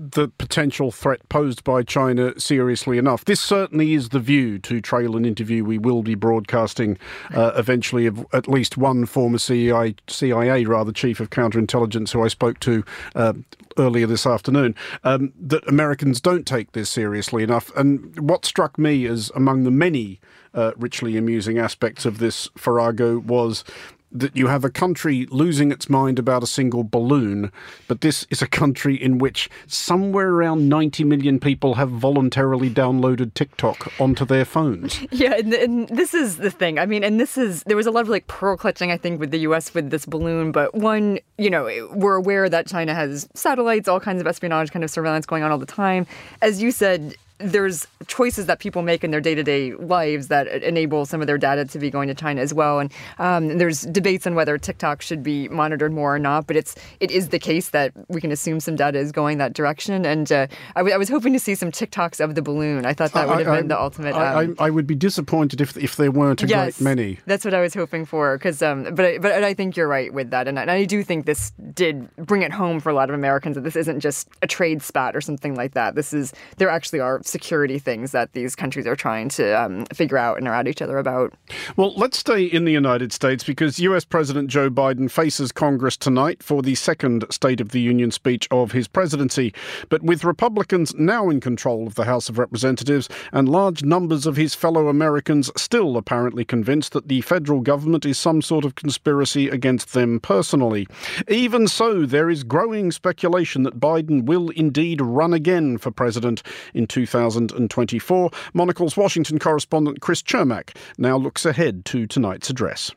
the 0.00 0.28
potential 0.28 0.90
threat 0.90 1.28
posed 1.28 1.62
by 1.62 1.82
China 1.82 2.38
seriously 2.40 2.96
enough. 2.96 3.26
This 3.26 3.40
certainly 3.40 3.92
is 3.92 4.08
the 4.08 4.18
view 4.18 4.58
to 4.60 4.80
trail 4.80 5.14
an 5.14 5.26
interview 5.26 5.62
we 5.62 5.76
will 5.76 6.02
be 6.02 6.14
broadcasting 6.14 6.96
uh, 7.34 7.52
eventually 7.54 8.06
of 8.06 8.24
at 8.32 8.48
least 8.48 8.78
one 8.78 9.04
former 9.04 9.36
CIA, 9.36 9.94
CIA 10.08 10.64
rather 10.64 10.90
chief 10.90 11.20
of 11.20 11.28
counterintelligence 11.28 12.12
who 12.12 12.22
I 12.24 12.28
spoke 12.28 12.60
to 12.60 12.82
uh, 13.14 13.34
earlier 13.76 14.06
this 14.06 14.24
afternoon. 14.24 14.74
Um, 15.04 15.34
that 15.38 15.68
Americans 15.68 16.20
don't 16.22 16.46
take 16.46 16.72
this 16.72 16.88
seriously 16.88 17.42
enough. 17.42 17.70
And 17.76 18.18
what 18.18 18.46
struck 18.46 18.78
me 18.78 19.04
as 19.06 19.30
among 19.34 19.64
the 19.64 19.70
many 19.70 20.18
uh, 20.54 20.72
richly 20.76 21.18
amusing 21.18 21.58
aspects 21.58 22.06
of 22.06 22.18
this 22.18 22.48
farrago 22.56 23.18
was 23.18 23.64
that 24.12 24.36
you 24.36 24.48
have 24.48 24.64
a 24.64 24.70
country 24.70 25.26
losing 25.30 25.70
its 25.70 25.88
mind 25.88 26.18
about 26.18 26.42
a 26.42 26.46
single 26.46 26.82
balloon, 26.82 27.52
but 27.88 28.00
this 28.00 28.26
is 28.30 28.42
a 28.42 28.46
country 28.46 28.94
in 28.94 29.18
which 29.18 29.48
somewhere 29.66 30.30
around 30.30 30.68
90 30.68 31.04
million 31.04 31.38
people 31.38 31.74
have 31.74 31.90
voluntarily 31.90 32.68
downloaded 32.68 33.34
TikTok 33.34 33.92
onto 34.00 34.24
their 34.24 34.44
phones. 34.44 35.00
Yeah, 35.12 35.34
and, 35.34 35.52
and, 35.52 35.88
this 35.88 36.14
is 36.14 36.38
the 36.38 36.50
thing. 36.50 36.78
I 36.78 36.86
mean, 36.86 37.04
and 37.04 37.20
this 37.20 37.36
is, 37.36 37.62
there 37.64 37.76
was 37.76 37.86
a 37.86 37.90
lot 37.90 38.02
of 38.02 38.08
like 38.08 38.26
pearl 38.26 38.56
clutching, 38.56 38.90
I 38.90 38.96
think, 38.96 39.20
with 39.20 39.32
the 39.32 39.40
US 39.40 39.74
with 39.74 39.90
this 39.90 40.06
balloon, 40.06 40.50
but 40.50 40.74
one, 40.74 41.18
you 41.36 41.50
know, 41.50 41.64
we're 41.92 42.14
aware 42.14 42.48
that 42.48 42.66
China 42.66 42.94
has 42.94 43.28
satellites, 43.34 43.86
all 43.86 44.00
kinds 44.00 44.20
of 44.20 44.26
espionage 44.26 44.70
kind 44.70 44.84
of 44.84 44.90
surveillance 44.90 45.26
going 45.26 45.42
on 45.42 45.50
all 45.50 45.58
the 45.58 45.66
time. 45.66 46.06
As 46.40 46.62
you 46.62 46.70
said, 46.70 47.16
there's 47.40 47.86
choices 48.06 48.46
that 48.46 48.58
people 48.58 48.82
make 48.82 49.02
in 49.02 49.10
their 49.10 49.20
day-to-day 49.20 49.72
lives 49.74 50.28
that 50.28 50.46
enable 50.48 51.06
some 51.06 51.20
of 51.20 51.26
their 51.26 51.38
data 51.38 51.64
to 51.64 51.78
be 51.78 51.90
going 51.90 52.08
to 52.08 52.14
China 52.14 52.40
as 52.40 52.52
well. 52.52 52.78
And 52.78 52.92
um, 53.18 53.58
there's 53.58 53.82
debates 53.82 54.26
on 54.26 54.34
whether 54.34 54.58
TikTok 54.58 55.02
should 55.02 55.22
be 55.22 55.48
monitored 55.48 55.92
more 55.92 56.14
or 56.14 56.18
not. 56.18 56.46
But 56.46 56.56
it's 56.56 56.74
it 57.00 57.10
is 57.10 57.28
the 57.28 57.38
case 57.38 57.70
that 57.70 57.92
we 58.08 58.20
can 58.20 58.30
assume 58.32 58.60
some 58.60 58.76
data 58.76 58.98
is 58.98 59.12
going 59.12 59.38
that 59.38 59.52
direction. 59.52 60.04
And 60.04 60.30
uh, 60.30 60.46
I, 60.76 60.80
w- 60.80 60.94
I 60.94 60.98
was 60.98 61.08
hoping 61.08 61.32
to 61.32 61.38
see 61.38 61.54
some 61.54 61.70
TikToks 61.70 62.22
of 62.22 62.34
the 62.34 62.42
balloon. 62.42 62.86
I 62.86 62.92
thought 62.92 63.12
that 63.12 63.28
would 63.28 63.38
have 63.38 63.48
I, 63.48 63.58
been 63.58 63.68
the 63.68 63.80
ultimate. 63.80 64.14
Um, 64.14 64.56
I, 64.58 64.66
I, 64.66 64.70
would 64.70 64.86
be 64.86 64.94
disappointed 64.94 65.60
if 65.60 65.76
if 65.76 65.96
there 65.96 66.10
weren't 66.10 66.42
a 66.42 66.46
yes, 66.46 66.78
great 66.78 66.84
many. 66.84 67.18
That's 67.26 67.44
what 67.44 67.54
I 67.54 67.60
was 67.60 67.74
hoping 67.74 68.04
for. 68.04 68.36
Because 68.36 68.62
um, 68.62 68.94
but 68.94 69.20
but 69.20 69.32
I 69.44 69.54
think 69.54 69.76
you're 69.76 69.88
right 69.88 70.12
with 70.12 70.30
that, 70.30 70.48
and 70.48 70.58
I, 70.58 70.62
and 70.62 70.70
I 70.70 70.84
do 70.84 71.02
think 71.02 71.26
this 71.26 71.52
did 71.74 72.14
bring 72.16 72.42
it 72.42 72.52
home 72.52 72.80
for 72.80 72.90
a 72.90 72.94
lot 72.94 73.08
of 73.08 73.14
Americans 73.14 73.54
that 73.54 73.62
this 73.62 73.76
isn't 73.76 74.00
just 74.00 74.28
a 74.42 74.46
trade 74.46 74.82
spat 74.82 75.16
or 75.16 75.20
something 75.20 75.54
like 75.54 75.74
that. 75.74 75.94
This 75.94 76.12
is 76.12 76.32
there 76.58 76.68
actually 76.68 77.00
are 77.00 77.20
security 77.30 77.78
things 77.78 78.12
that 78.12 78.32
these 78.32 78.54
countries 78.54 78.86
are 78.86 78.96
trying 78.96 79.28
to 79.30 79.52
um, 79.52 79.86
figure 79.86 80.18
out 80.18 80.38
and 80.38 80.48
are 80.48 80.54
at 80.54 80.68
each 80.68 80.82
other 80.82 80.98
about. 80.98 81.32
Well, 81.76 81.94
let's 81.94 82.18
stay 82.18 82.44
in 82.44 82.64
the 82.64 82.72
United 82.72 83.12
States 83.12 83.44
because 83.44 83.78
US 83.78 84.04
President 84.04 84.48
Joe 84.48 84.68
Biden 84.68 85.10
faces 85.10 85.52
Congress 85.52 85.96
tonight 85.96 86.42
for 86.42 86.62
the 86.62 86.74
second 86.74 87.24
State 87.30 87.60
of 87.60 87.70
the 87.70 87.80
Union 87.80 88.10
speech 88.10 88.48
of 88.50 88.72
his 88.72 88.88
presidency. 88.88 89.54
But 89.88 90.02
with 90.02 90.24
Republicans 90.24 90.94
now 90.94 91.30
in 91.30 91.40
control 91.40 91.86
of 91.86 91.94
the 91.94 92.04
House 92.04 92.28
of 92.28 92.38
Representatives 92.38 93.08
and 93.32 93.48
large 93.48 93.84
numbers 93.84 94.26
of 94.26 94.36
his 94.36 94.54
fellow 94.54 94.88
Americans 94.88 95.50
still 95.56 95.96
apparently 95.96 96.44
convinced 96.44 96.92
that 96.92 97.08
the 97.08 97.20
federal 97.20 97.60
government 97.60 98.04
is 98.04 98.18
some 98.18 98.42
sort 98.42 98.64
of 98.64 98.74
conspiracy 98.74 99.48
against 99.48 99.92
them 99.92 100.20
personally. 100.20 100.86
Even 101.28 101.68
so, 101.68 102.04
there 102.04 102.28
is 102.28 102.42
growing 102.42 102.90
speculation 102.90 103.62
that 103.62 103.80
Biden 103.80 104.24
will 104.24 104.50
indeed 104.50 105.00
run 105.00 105.32
again 105.32 105.78
for 105.78 105.90
president 105.90 106.42
in 106.74 106.86
2000. 106.86 107.19
2024. 107.20 108.30
Monocle's 108.54 108.96
Washington 108.96 109.38
correspondent 109.38 110.00
Chris 110.00 110.22
Cermak 110.22 110.74
now 110.98 111.16
looks 111.16 111.44
ahead 111.44 111.84
to 111.86 112.06
tonight's 112.06 112.50
address. 112.50 112.92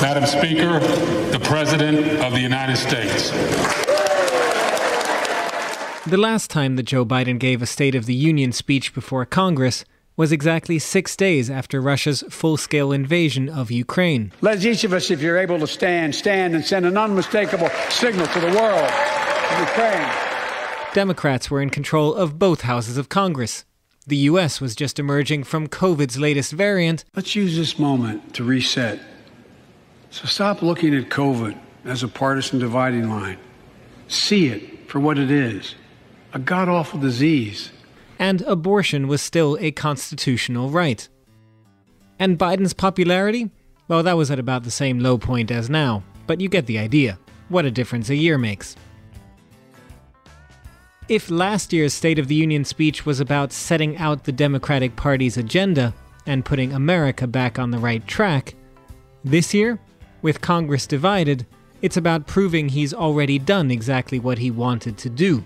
Madam 0.00 0.26
Speaker, 0.26 0.78
the 1.30 1.40
President 1.42 2.24
of 2.24 2.32
the 2.32 2.40
United 2.40 2.76
States. 2.76 3.30
The 6.06 6.16
last 6.16 6.50
time 6.50 6.76
that 6.76 6.84
Joe 6.84 7.04
Biden 7.04 7.38
gave 7.38 7.60
a 7.60 7.66
State 7.66 7.94
of 7.94 8.06
the 8.06 8.14
Union 8.14 8.52
speech 8.52 8.94
before 8.94 9.26
Congress 9.26 9.84
was 10.16 10.32
exactly 10.32 10.78
six 10.78 11.14
days 11.14 11.50
after 11.50 11.80
Russia's 11.80 12.24
full 12.28 12.56
scale 12.56 12.92
invasion 12.92 13.48
of 13.48 13.70
Ukraine. 13.70 14.32
Let 14.40 14.64
each 14.64 14.84
of 14.84 14.92
us, 14.92 15.10
if 15.10 15.20
you're 15.20 15.38
able 15.38 15.58
to 15.60 15.66
stand, 15.66 16.14
stand 16.14 16.54
and 16.54 16.64
send 16.64 16.86
an 16.86 16.96
unmistakable 16.96 17.68
signal 17.90 18.26
to 18.26 18.40
the 18.40 18.48
world. 18.48 18.90
Ukraine. 19.58 20.12
Democrats 20.94 21.50
were 21.50 21.60
in 21.60 21.70
control 21.70 22.14
of 22.14 22.38
both 22.38 22.62
houses 22.62 22.96
of 22.96 23.08
Congress. 23.08 23.64
The 24.06 24.16
U.S. 24.32 24.60
was 24.60 24.74
just 24.74 24.98
emerging 24.98 25.44
from 25.44 25.68
COVID's 25.68 26.18
latest 26.18 26.52
variant. 26.52 27.04
Let's 27.14 27.36
use 27.36 27.56
this 27.56 27.78
moment 27.78 28.34
to 28.34 28.44
reset. 28.44 28.98
So 30.10 30.24
stop 30.26 30.62
looking 30.62 30.94
at 30.94 31.10
COVID 31.10 31.58
as 31.84 32.02
a 32.02 32.08
partisan 32.08 32.58
dividing 32.58 33.10
line. 33.10 33.38
See 34.08 34.48
it 34.48 34.88
for 34.88 35.00
what 35.00 35.18
it 35.18 35.30
is 35.30 35.74
a 36.32 36.38
god 36.38 36.68
awful 36.68 36.98
disease. 37.00 37.70
And 38.18 38.42
abortion 38.42 39.08
was 39.08 39.22
still 39.22 39.56
a 39.60 39.70
constitutional 39.70 40.70
right. 40.70 41.08
And 42.18 42.38
Biden's 42.38 42.74
popularity? 42.74 43.50
Well, 43.86 44.02
that 44.02 44.16
was 44.16 44.30
at 44.30 44.38
about 44.38 44.64
the 44.64 44.70
same 44.70 44.98
low 44.98 45.18
point 45.18 45.50
as 45.50 45.70
now, 45.70 46.02
but 46.26 46.40
you 46.40 46.48
get 46.48 46.66
the 46.66 46.78
idea. 46.78 47.18
What 47.48 47.64
a 47.64 47.70
difference 47.70 48.10
a 48.10 48.16
year 48.16 48.36
makes. 48.36 48.76
If 51.08 51.30
last 51.30 51.72
year's 51.72 51.94
State 51.94 52.18
of 52.18 52.28
the 52.28 52.34
Union 52.34 52.66
speech 52.66 53.06
was 53.06 53.18
about 53.18 53.50
setting 53.50 53.96
out 53.96 54.24
the 54.24 54.32
Democratic 54.32 54.94
Party's 54.94 55.38
agenda 55.38 55.94
and 56.26 56.44
putting 56.44 56.74
America 56.74 57.26
back 57.26 57.58
on 57.58 57.70
the 57.70 57.78
right 57.78 58.06
track, 58.06 58.54
this 59.24 59.54
year, 59.54 59.78
with 60.20 60.42
Congress 60.42 60.86
divided, 60.86 61.46
it's 61.80 61.96
about 61.96 62.26
proving 62.26 62.68
he's 62.68 62.92
already 62.92 63.38
done 63.38 63.70
exactly 63.70 64.18
what 64.18 64.36
he 64.36 64.50
wanted 64.50 64.98
to 64.98 65.08
do 65.08 65.42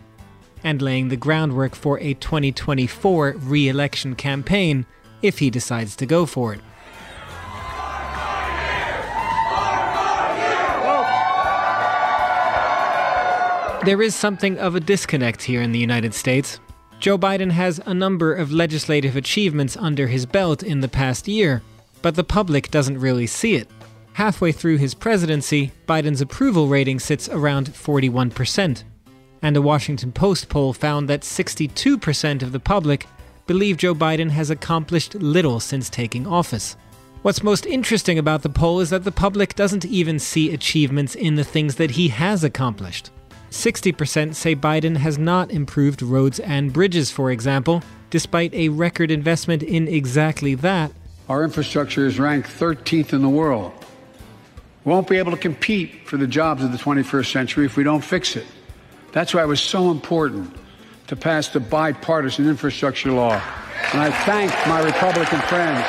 and 0.65 0.83
laying 0.83 1.09
the 1.09 1.17
groundwork 1.17 1.77
for 1.77 1.97
a 2.01 2.15
2024 2.15 3.35
re 3.39 3.69
election 3.69 4.17
campaign 4.17 4.85
if 5.23 5.39
he 5.39 5.49
decides 5.49 5.95
to 5.95 6.07
go 6.07 6.27
for 6.27 6.55
it. 6.55 6.61
There 13.85 14.01
is 14.01 14.15
something 14.15 14.59
of 14.59 14.77
a 14.77 14.81
disconnect 14.81 15.43
here 15.43 15.61
in 15.61 15.73
the 15.73 15.79
United 15.79 16.15
States. 16.15 16.61
Joe 17.01 17.19
Biden 17.19 17.51
has 17.51 17.81
a 17.85 17.93
number 17.93 18.33
of 18.33 18.53
legislative 18.53 19.17
achievements 19.17 19.77
under 19.77 20.07
his 20.07 20.25
belt 20.25 20.63
in 20.63 20.79
the 20.79 20.89
past 20.89 21.27
year, 21.27 21.63
but 22.01 22.15
the 22.15 22.23
public 22.23 22.71
doesn't 22.71 23.01
really 23.01 23.27
see 23.27 23.57
it. 23.57 23.69
Halfway 24.13 24.53
through 24.53 24.77
his 24.77 24.95
presidency, 24.95 25.73
Biden's 25.89 26.21
approval 26.21 26.69
rating 26.69 27.01
sits 27.01 27.29
around 27.29 27.71
41%. 27.71 28.85
And 29.43 29.57
a 29.57 29.63
Washington 29.63 30.13
Post 30.13 30.49
poll 30.49 30.73
found 30.73 31.09
that 31.09 31.23
62% 31.23 32.43
of 32.43 32.53
the 32.53 32.61
public 32.61 33.09
believe 33.49 33.79
Joe 33.79 33.97
Biden 33.97 34.31
has 34.31 34.51
accomplished 34.51 35.17
little 35.17 35.59
since 35.59 35.91
taking 35.91 36.25
office. 36.25 36.77
What's 37.23 37.43
most 37.43 37.67
interesting 37.67 38.21
about 38.21 38.43
the 38.43 38.49
poll 38.49 38.79
is 38.79 38.91
that 38.91 39.03
the 39.03 39.11
public 39.11 39.57
doesn't 39.57 39.85
even 39.85 40.21
see 40.21 40.55
achievements 40.55 41.17
in 41.17 41.35
the 41.35 41.43
things 41.43 41.75
that 41.77 41.91
he 41.91 42.07
has 42.11 42.45
accomplished. 42.45 43.11
60% 43.53 44.35
say 44.35 44.57
Biden 44.57 44.97
has 44.97 45.19
not 45.19 45.51
improved 45.51 46.01
roads 46.01 46.41
and 46.41 46.73
bridges, 46.73 47.11
for 47.11 47.31
example, 47.31 47.83
despite 48.09 48.53
a 48.55 48.71
record 48.71 49.11
investment 49.11 49.63
in 49.63 49.87
exactly 49.89 50.55
that. 50.57 50.91
Our 51.29 51.45
infrastructure 51.45 52.07
is 52.07 52.19
ranked 52.19 52.49
13th 52.49 53.13
in 53.13 53.23
the 53.23 53.29
world. 53.29 53.73
We 54.85 54.91
won't 54.91 55.07
be 55.07 55.19
able 55.19 55.33
to 55.33 55.39
compete 55.39 56.09
for 56.09 56.17
the 56.17 56.27
jobs 56.27 56.65
of 56.65 56.73
the 56.73 56.79
21st 56.79 57.31
century 57.31 57.67
if 57.67 57.77
we 57.77 57.85
don't 57.85 58.03
fix 58.03 58.37
it. 58.37 58.47
That's 59.13 59.35
why 59.35 59.43
it 59.43 59.47
was 59.47 59.61
so 59.61 59.91
important 59.91 60.57
to 61.09 61.15
pass 61.15 61.49
the 61.49 61.61
bipartisan 61.61 62.49
infrastructure 62.49 63.13
law. 63.13 63.35
And 63.93 64.01
I 64.01 64.11
thank 64.25 64.51
my 64.67 64.81
Republican 64.81 65.41
friends. 65.41 65.85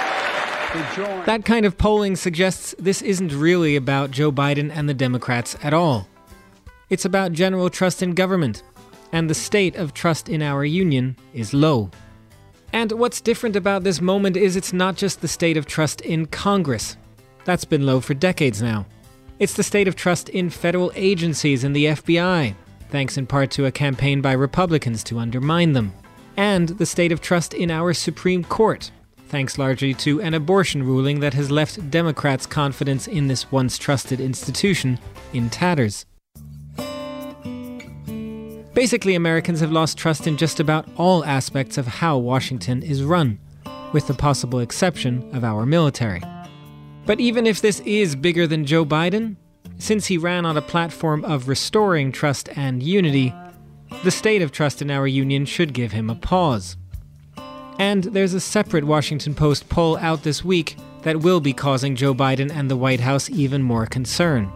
That 1.25 1.45
kind 1.45 1.65
of 1.65 1.77
polling 1.77 2.17
suggests 2.17 2.75
this 2.77 3.01
isn't 3.01 3.31
really 3.31 3.75
about 3.75 4.11
Joe 4.11 4.31
Biden 4.31 4.69
and 4.73 4.89
the 4.89 4.93
Democrats 4.93 5.55
at 5.63 5.73
all. 5.73 6.07
It's 6.89 7.05
about 7.05 7.31
general 7.31 7.69
trust 7.69 8.03
in 8.03 8.13
government, 8.13 8.63
and 9.11 9.29
the 9.29 9.35
state 9.35 9.75
of 9.75 9.93
trust 9.93 10.29
in 10.29 10.41
our 10.41 10.65
union 10.65 11.15
is 11.33 11.53
low. 11.53 11.89
And 12.73 12.91
what's 12.93 13.21
different 13.21 13.55
about 13.55 13.83
this 13.83 14.01
moment 14.01 14.35
is 14.35 14.55
it's 14.55 14.73
not 14.73 14.95
just 14.95 15.21
the 15.21 15.27
state 15.27 15.57
of 15.57 15.67
trust 15.67 16.01
in 16.01 16.25
Congress. 16.25 16.97
That's 17.45 17.65
been 17.65 17.85
low 17.85 17.99
for 17.99 18.15
decades 18.15 18.61
now. 18.61 18.85
It's 19.39 19.53
the 19.53 19.63
state 19.63 19.87
of 19.87 19.95
trust 19.95 20.29
in 20.29 20.49
federal 20.49 20.91
agencies 20.95 21.63
and 21.63 21.75
the 21.75 21.85
FBI, 21.85 22.55
thanks 22.89 23.17
in 23.17 23.27
part 23.27 23.51
to 23.51 23.65
a 23.65 23.71
campaign 23.71 24.21
by 24.21 24.33
Republicans 24.33 25.03
to 25.05 25.19
undermine 25.19 25.73
them. 25.73 25.93
And 26.37 26.69
the 26.69 26.85
state 26.85 27.11
of 27.11 27.21
trust 27.21 27.53
in 27.53 27.69
our 27.69 27.93
Supreme 27.93 28.43
Court, 28.43 28.89
thanks 29.27 29.57
largely 29.57 29.93
to 29.95 30.21
an 30.21 30.33
abortion 30.33 30.83
ruling 30.83 31.19
that 31.19 31.33
has 31.33 31.51
left 31.51 31.91
Democrats' 31.91 32.45
confidence 32.45 33.07
in 33.07 33.27
this 33.27 33.51
once 33.51 33.77
trusted 33.77 34.19
institution 34.19 34.97
in 35.33 35.49
tatters. 35.49 36.05
Basically, 38.73 39.13
Americans 39.13 39.59
have 39.59 39.71
lost 39.71 39.99
trust 39.99 40.25
in 40.25 40.35
just 40.35 40.59
about 40.59 40.87
all 40.97 41.23
aspects 41.25 41.77
of 41.77 41.85
how 41.85 42.17
Washington 42.17 42.81
is 42.81 43.03
run, 43.03 43.37
with 43.91 44.07
the 44.07 44.15
possible 44.15 44.59
exception 44.59 45.29
of 45.31 45.43
our 45.43 45.63
military. 45.65 46.23
But 47.05 47.19
even 47.19 47.45
if 47.45 47.61
this 47.61 47.81
is 47.81 48.15
bigger 48.15 48.47
than 48.47 48.65
Joe 48.65 48.83
Biden, 48.83 49.35
since 49.77 50.07
he 50.07 50.17
ran 50.17 50.45
on 50.45 50.57
a 50.57 50.61
platform 50.61 51.23
of 51.23 51.47
restoring 51.47 52.11
trust 52.11 52.49
and 52.55 52.81
unity, 52.81 53.31
the 54.03 54.09
state 54.09 54.41
of 54.41 54.51
trust 54.51 54.81
in 54.81 54.89
our 54.89 55.05
union 55.05 55.45
should 55.45 55.73
give 55.73 55.91
him 55.91 56.09
a 56.09 56.15
pause. 56.15 56.75
And 57.77 58.05
there's 58.05 58.33
a 58.33 58.39
separate 58.39 58.85
Washington 58.85 59.35
Post 59.35 59.69
poll 59.69 59.97
out 59.97 60.23
this 60.23 60.43
week 60.43 60.77
that 61.03 61.19
will 61.19 61.39
be 61.39 61.53
causing 61.53 61.95
Joe 61.95 62.15
Biden 62.15 62.51
and 62.51 62.71
the 62.71 62.77
White 62.77 63.01
House 63.01 63.29
even 63.29 63.61
more 63.61 63.85
concern. 63.85 64.51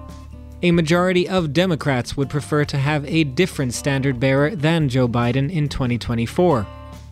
A 0.63 0.71
majority 0.71 1.29
of 1.29 1.53
Democrats 1.53 2.17
would 2.17 2.29
prefer 2.29 2.65
to 2.65 2.77
have 2.77 3.05
a 3.05 3.23
different 3.23 3.75
standard 3.75 4.19
bearer 4.19 4.55
than 4.55 4.89
Joe 4.89 5.07
Biden 5.07 5.51
in 5.51 5.69
2024, 5.69 6.63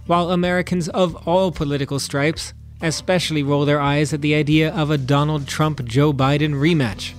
while 0.07 0.31
Americans 0.31 0.89
of 0.89 1.27
all 1.27 1.51
political 1.51 1.99
stripes 1.99 2.53
especially 2.81 3.43
roll 3.43 3.65
their 3.65 3.79
eyes 3.79 4.13
at 4.13 4.21
the 4.21 4.35
idea 4.35 4.73
of 4.73 4.89
a 4.89 4.97
Donald 4.97 5.47
Trump 5.47 5.83
Joe 5.85 6.11
Biden 6.11 6.53
rematch. 6.53 7.13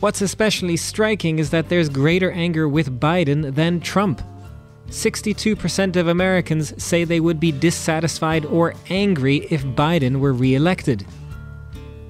What's 0.00 0.20
especially 0.20 0.76
striking 0.76 1.38
is 1.38 1.50
that 1.50 1.68
there's 1.68 1.88
greater 1.88 2.30
anger 2.30 2.68
with 2.68 3.00
Biden 3.00 3.54
than 3.54 3.80
Trump. 3.80 4.20
62% 4.88 5.96
of 5.96 6.08
Americans 6.08 6.82
say 6.82 7.04
they 7.04 7.20
would 7.20 7.40
be 7.40 7.50
dissatisfied 7.50 8.44
or 8.44 8.74
angry 8.90 9.46
if 9.50 9.64
Biden 9.64 10.20
were 10.20 10.34
re 10.34 10.54
elected. 10.54 11.06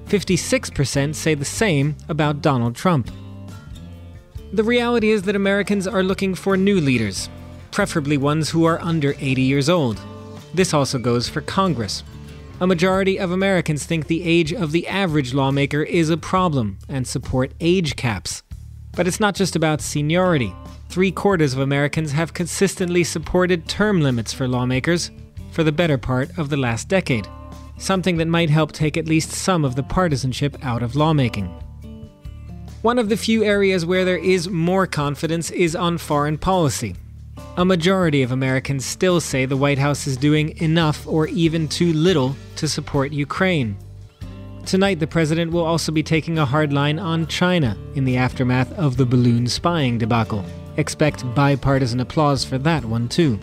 56% 0.07 1.15
say 1.15 1.33
the 1.33 1.45
same 1.45 1.95
about 2.07 2.41
Donald 2.41 2.75
Trump. 2.75 3.09
The 4.53 4.63
reality 4.63 5.09
is 5.09 5.23
that 5.23 5.35
Americans 5.35 5.87
are 5.87 6.03
looking 6.03 6.35
for 6.35 6.55
new 6.55 6.79
leaders, 6.79 7.29
preferably 7.71 8.17
ones 8.17 8.49
who 8.49 8.65
are 8.65 8.81
under 8.81 9.15
80 9.19 9.41
years 9.41 9.67
old. 9.67 9.99
This 10.53 10.73
also 10.73 10.99
goes 10.99 11.27
for 11.27 11.41
Congress. 11.41 12.03
A 12.61 12.67
majority 12.67 13.19
of 13.19 13.31
Americans 13.31 13.85
think 13.85 14.07
the 14.07 14.23
age 14.23 14.53
of 14.53 14.71
the 14.71 14.87
average 14.87 15.33
lawmaker 15.33 15.83
is 15.83 16.09
a 16.09 16.15
problem 16.15 16.77
and 16.87 17.05
support 17.05 17.51
age 17.59 17.97
caps. 17.97 18.43
But 18.95 19.07
it's 19.07 19.19
not 19.19 19.35
just 19.35 19.57
about 19.57 19.81
seniority. 19.81 20.53
Three 20.87 21.11
quarters 21.11 21.53
of 21.53 21.59
Americans 21.59 22.13
have 22.13 22.33
consistently 22.33 23.03
supported 23.03 23.67
term 23.67 23.99
limits 23.99 24.31
for 24.31 24.47
lawmakers 24.47 25.11
for 25.51 25.63
the 25.63 25.71
better 25.73 25.97
part 25.97 26.37
of 26.37 26.49
the 26.49 26.55
last 26.55 26.87
decade, 26.87 27.27
something 27.77 28.17
that 28.17 28.27
might 28.27 28.49
help 28.49 28.71
take 28.71 28.97
at 28.97 29.07
least 29.07 29.31
some 29.31 29.65
of 29.65 29.75
the 29.75 29.83
partisanship 29.83 30.57
out 30.63 30.83
of 30.83 30.95
lawmaking. 30.95 31.47
One 32.81 32.99
of 32.99 33.09
the 33.09 33.17
few 33.17 33.43
areas 33.43 33.85
where 33.85 34.05
there 34.05 34.17
is 34.17 34.47
more 34.47 34.85
confidence 34.85 35.49
is 35.51 35.75
on 35.75 35.97
foreign 35.97 36.37
policy. 36.37 36.95
A 37.57 37.65
majority 37.65 38.21
of 38.21 38.31
Americans 38.31 38.85
still 38.85 39.19
say 39.19 39.45
the 39.45 39.57
White 39.57 39.79
House 39.79 40.07
is 40.07 40.17
doing 40.17 40.57
enough 40.61 41.07
or 41.07 41.27
even 41.27 41.67
too 41.67 41.93
little 41.93 42.35
to 42.57 42.67
support 42.67 43.11
Ukraine. 43.11 43.77
Tonight, 44.65 44.99
the 44.99 45.07
president 45.07 45.51
will 45.51 45.63
also 45.63 45.91
be 45.91 46.03
taking 46.03 46.37
a 46.37 46.45
hard 46.45 46.73
line 46.73 46.99
on 46.99 47.27
China 47.27 47.77
in 47.93 48.03
the 48.03 48.17
aftermath 48.17 48.71
of 48.73 48.97
the 48.97 49.05
balloon 49.05 49.47
spying 49.47 49.97
debacle. 49.97 50.43
Expect 50.77 51.23
bipartisan 51.35 51.99
applause 51.99 52.43
for 52.43 52.57
that 52.57 52.83
one, 52.83 53.07
too. 53.07 53.39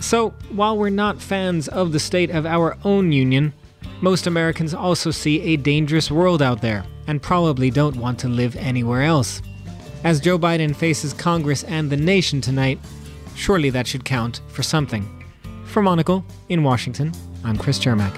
So, 0.00 0.30
while 0.50 0.76
we're 0.76 0.90
not 0.90 1.20
fans 1.20 1.68
of 1.68 1.92
the 1.92 1.98
state 1.98 2.30
of 2.30 2.46
our 2.46 2.76
own 2.84 3.12
union, 3.12 3.52
most 4.00 4.26
Americans 4.26 4.74
also 4.74 5.10
see 5.10 5.40
a 5.40 5.56
dangerous 5.56 6.10
world 6.10 6.42
out 6.42 6.60
there 6.60 6.84
and 7.06 7.22
probably 7.22 7.70
don't 7.70 7.96
want 7.96 8.18
to 8.20 8.28
live 8.28 8.56
anywhere 8.56 9.02
else. 9.02 9.40
As 10.04 10.20
Joe 10.20 10.38
Biden 10.38 10.76
faces 10.76 11.12
Congress 11.12 11.64
and 11.64 11.90
the 11.90 11.96
nation 11.96 12.40
tonight, 12.40 12.78
Surely 13.36 13.68
that 13.70 13.86
should 13.86 14.04
count 14.04 14.40
for 14.48 14.62
something. 14.62 15.06
For 15.66 15.82
Monocle, 15.82 16.24
in 16.48 16.64
Washington, 16.64 17.12
I'm 17.44 17.58
Chris 17.58 17.78
Cermak. 17.78 18.14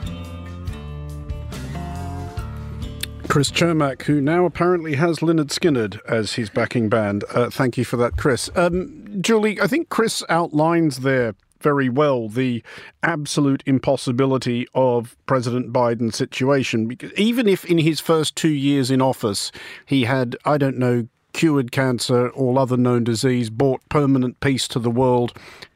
Chris 3.26 3.50
Cermak, 3.50 4.02
who 4.02 4.20
now 4.20 4.46
apparently 4.46 4.94
has 4.94 5.18
Lynyrd 5.18 5.48
Skynyrd 5.48 5.98
as 6.06 6.34
his 6.34 6.48
backing 6.48 6.88
band. 6.88 7.24
Uh, 7.34 7.50
thank 7.50 7.76
you 7.76 7.84
for 7.84 7.96
that, 7.96 8.16
Chris. 8.16 8.48
Um, 8.54 9.18
Julie, 9.20 9.60
I 9.60 9.66
think 9.66 9.88
Chris 9.90 10.22
outlines 10.28 11.00
there 11.00 11.34
very 11.60 11.88
well 11.88 12.28
the 12.28 12.62
absolute 13.02 13.62
impossibility 13.66 14.66
of 14.74 15.16
President 15.26 15.72
Biden's 15.72 16.16
situation. 16.16 16.86
Because 16.86 17.12
even 17.14 17.48
if 17.48 17.64
in 17.64 17.78
his 17.78 18.00
first 18.00 18.36
two 18.36 18.48
years 18.48 18.90
in 18.90 19.00
office 19.00 19.52
he 19.86 20.04
had, 20.04 20.36
I 20.44 20.58
don't 20.58 20.78
know, 20.78 21.08
cured 21.32 21.70
cancer, 21.70 22.30
all 22.30 22.58
other 22.58 22.76
known 22.76 23.04
disease, 23.04 23.50
brought 23.50 23.86
permanent 23.88 24.40
peace 24.40 24.66
to 24.68 24.78
the 24.78 24.90
world, 24.90 25.32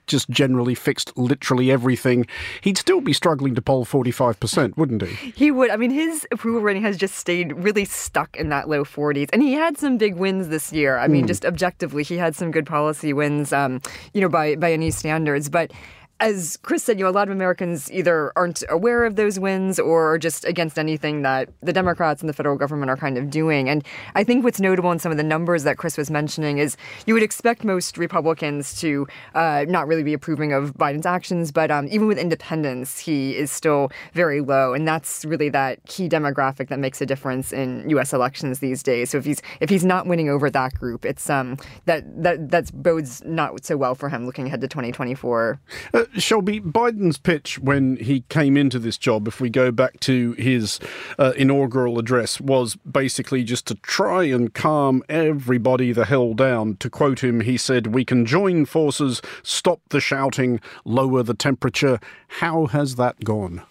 just 0.07 0.29
generally 0.31 0.75
fixed 0.75 1.17
literally 1.17 1.71
everything, 1.71 2.27
he'd 2.61 2.79
still 2.79 3.01
be 3.01 3.12
struggling 3.12 3.55
to 3.55 3.62
poll 3.62 3.85
45%, 3.85 4.77
wouldn't 4.77 5.03
he? 5.03 5.31
He 5.31 5.51
would. 5.51 5.71
I 5.71 5.77
mean, 5.77 5.91
his 5.91 6.27
approval 6.31 6.61
rating 6.61 6.83
has 6.83 6.97
just 6.97 7.17
stayed 7.17 7.53
really 7.53 7.85
stuck 7.85 8.37
in 8.37 8.49
that 8.51 8.69
low 8.69 8.85
40s. 8.85 9.29
And 9.33 9.43
he 9.43 9.53
had 9.53 9.79
some 9.79 9.99
big 9.99 10.17
wins 10.17 10.49
this 10.49 10.73
year. 10.73 10.99
I 10.99 11.09
mean, 11.09 11.25
mm. 11.25 11.29
just 11.29 11.45
objectively, 11.45 12.03
he 12.03 12.17
had 12.17 12.35
some 12.35 12.51
good 12.51 12.67
policy 12.67 13.12
wins, 13.12 13.53
um, 13.53 13.81
you 14.12 14.21
know, 14.21 14.29
by, 14.29 14.57
by 14.57 14.73
any 14.73 14.91
standards. 14.91 15.49
But 15.49 15.73
as 16.22 16.56
Chris 16.62 16.85
said, 16.85 17.00
you 17.00 17.04
know, 17.04 17.11
a 17.11 17.12
lot 17.12 17.26
of 17.26 17.32
Americans 17.32 17.90
either 17.90 18.32
aren't 18.37 18.62
aware 18.68 19.04
of 19.04 19.16
those 19.16 19.40
wins 19.40 19.80
or 19.80 20.12
are 20.12 20.18
just 20.18 20.44
against 20.44 20.78
anything 20.78 21.22
that 21.22 21.48
the 21.62 21.72
Democrats 21.72 22.22
and 22.22 22.28
the 22.28 22.32
federal 22.32 22.56
government 22.56 22.90
are 22.90 22.96
kind 22.96 23.18
of 23.18 23.28
doing. 23.28 23.68
And 23.68 23.85
I 24.14 24.22
think 24.22 24.44
what's 24.44 24.61
notable 24.61 24.92
in 24.92 25.00
some 25.00 25.11
of 25.11 25.18
the 25.18 25.24
numbers 25.24 25.64
that 25.64 25.78
Chris 25.78 25.98
was 25.98 26.12
mentioning 26.12 26.58
is 26.58 26.76
you 27.06 27.14
would 27.14 27.24
expect 27.24 27.64
most 27.64 27.98
Republicans 27.98 28.80
to 28.80 29.08
uh, 29.35 29.64
not 29.68 29.88
really 29.88 30.04
be 30.04 30.14
approving 30.14 30.52
of 30.52 30.74
Biden's 30.74 31.06
actions, 31.06 31.50
but 31.50 31.72
um, 31.72 31.88
even 31.90 32.06
with 32.06 32.18
independents, 32.18 33.00
he 33.00 33.37
is 33.37 33.50
still 33.50 33.90
very 34.14 34.40
low, 34.40 34.74
and 34.74 34.87
that's 34.87 35.24
really 35.24 35.48
that 35.48 35.85
key 35.87 36.08
demographic 36.08 36.68
that 36.68 36.78
makes 36.78 37.00
a 37.00 37.06
difference 37.06 37.52
in 37.52 37.90
U.S. 37.90 38.12
elections 38.12 38.61
these 38.61 38.85
days. 38.85 39.11
So 39.11 39.18
if 39.18 39.24
he's 39.24 39.42
if 39.58 39.68
he's 39.68 39.85
not 39.85 40.06
winning 40.06 40.28
over 40.28 40.50
that 40.50 40.74
group, 40.74 41.04
it's 41.04 41.28
um 41.28 41.56
that 41.87 42.04
that 42.22 42.50
that 42.50 42.70
bodes 42.80 43.24
not 43.24 43.64
so 43.64 43.76
well 43.76 43.96
for 43.96 44.08
him 44.08 44.24
looking 44.24 44.46
ahead 44.46 44.61
to 44.61 44.68
2024. 44.68 45.61
Uh, 45.92 46.04
Shelby, 46.16 46.61
Biden's 46.61 47.18
pitch 47.18 47.59
when 47.59 47.96
he 47.96 48.20
came 48.29 48.57
into 48.57 48.79
this 48.79 48.98
job, 48.98 49.27
if 49.27 49.40
we 49.40 49.48
go 49.48 49.70
back 49.70 50.01
to 50.01 50.33
his 50.33 50.79
uh, 51.18 51.33
inaugural 51.37 51.98
address, 51.98 52.40
was 52.40 52.77
basically 52.77 53.44
just 53.44 53.66
to 53.68 53.75
try 53.77 54.25
and 54.25 54.53
calm 54.53 55.03
everybody 55.09 55.92
the 55.92 56.05
hell 56.05 56.35
down. 56.35 56.77
To 56.77 56.90
quote 56.90 57.25
him, 57.25 57.40
he 57.40 57.57
said, 57.57 57.88
We 57.88 58.05
can 58.05 58.27
join 58.27 58.66
forces, 58.66 59.22
stop 59.42 59.81
the 59.88 60.01
shouting, 60.01 60.61
lower 60.85 61.22
the 61.22 61.35
temperature. 61.35 61.98
How 62.29 62.66
has 62.66 62.96
that 62.96 63.25
gone? 63.25 63.62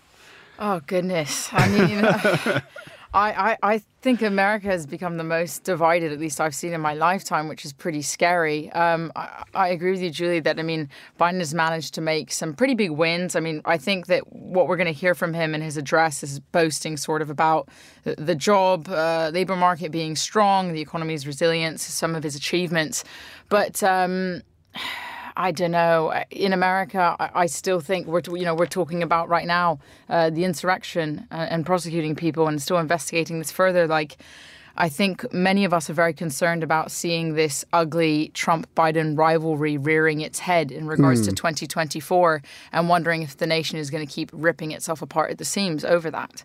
Oh, 0.58 0.82
goodness. 0.86 1.49
I 1.51 1.67
mean. 1.69 2.62
I, 3.13 3.52
I, 3.52 3.74
I, 3.74 3.82
think 4.02 4.21
America 4.21 4.67
has 4.67 4.88
become 4.88 5.17
the 5.17 5.24
most 5.24 5.63
divided, 5.63 6.12
at 6.12 6.19
least 6.19 6.39
I've 6.39 6.56
seen 6.56 6.74
in 6.74 6.82
my 6.82 6.93
lifetime, 6.93 7.47
which 7.50 7.65
is 7.65 7.74
pretty 7.74 8.02
scary. 8.02 8.71
Um, 8.71 9.12
I, 9.15 9.43
I, 9.54 9.67
agree 9.67 9.91
with 9.91 10.02
you, 10.02 10.10
Julie, 10.10 10.39
that 10.39 10.58
I 10.58 10.63
mean, 10.63 10.89
Biden 11.19 11.39
has 11.39 11.54
managed 11.54 11.93
to 11.95 12.02
make 12.02 12.32
some 12.32 12.54
pretty 12.54 12.74
big 12.74 12.91
wins. 12.91 13.36
I 13.36 13.41
mean, 13.41 13.62
I 13.65 13.78
think 13.78 14.08
that 14.08 14.32
what 14.32 14.67
we're 14.67 14.78
going 14.78 14.88
to 14.88 14.93
hear 14.93 15.13
from 15.13 15.34
him 15.34 15.54
in 15.54 15.62
his 15.62 15.76
address 15.76 16.24
is 16.24 16.39
boasting 16.39 16.95
sort 16.95 17.21
of 17.21 17.30
about 17.30 17.67
the, 18.06 18.34
job, 18.34 18.88
uh, 18.89 19.30
labor 19.34 19.58
market 19.58 19.91
being 19.91 20.15
strong, 20.15 20.71
the 20.71 20.82
economy's 20.82 21.28
resilience, 21.28 21.84
some 21.84 22.15
of 22.15 22.24
his 22.24 22.36
achievements. 22.36 23.04
But. 23.50 23.84
Um, 23.84 24.41
I 25.36 25.52
don't 25.52 25.72
know. 25.72 26.24
In 26.30 26.54
America, 26.54 27.15
I, 27.20 27.46
still 27.46 27.80
think 27.80 28.08
we're 28.08 28.22
you 28.28 28.46
know 28.46 28.56
we're 28.56 28.65
talking 28.65 29.04
about 29.04 29.30
right 29.30 29.48
now 29.48 29.80
uh, 30.10 30.30
the 30.30 30.44
insurrection 30.44 31.28
uh, 31.32 31.48
and 31.50 31.65
prosecuting 31.65 32.15
people 32.15 32.48
and 32.48 32.62
still 32.62 32.78
investigating 32.78 33.39
this 33.39 33.52
further. 33.52 33.88
Like 33.88 34.17
I 34.78 34.89
think 34.89 35.32
many 35.34 35.65
of 35.65 35.74
us 35.74 35.89
are 35.89 35.94
very 35.94 36.13
concerned 36.13 36.63
about 36.63 36.91
seeing 36.91 37.34
this 37.34 37.65
ugly 37.74 38.32
Trump 38.34 38.74
Biden 38.76 39.17
rivalry 39.17 39.78
rearing 39.78 40.22
its 40.22 40.39
head 40.39 40.72
in 40.72 40.88
regards 40.88 41.22
mm. 41.22 41.26
to 41.26 41.32
hmm. 41.32 41.36
2024 41.36 42.41
and 42.72 42.89
wondering 42.89 43.22
if 43.22 43.38
the 43.38 43.48
nation 43.48 43.80
is 43.80 43.89
going 43.89 44.06
to 44.06 44.12
keep 44.12 44.30
ripping 44.34 44.72
itself 44.72 45.02
apart 45.02 45.32
at 45.32 45.38
the 45.38 45.46
seams 45.46 45.84
over 45.84 46.10
that. 46.12 46.44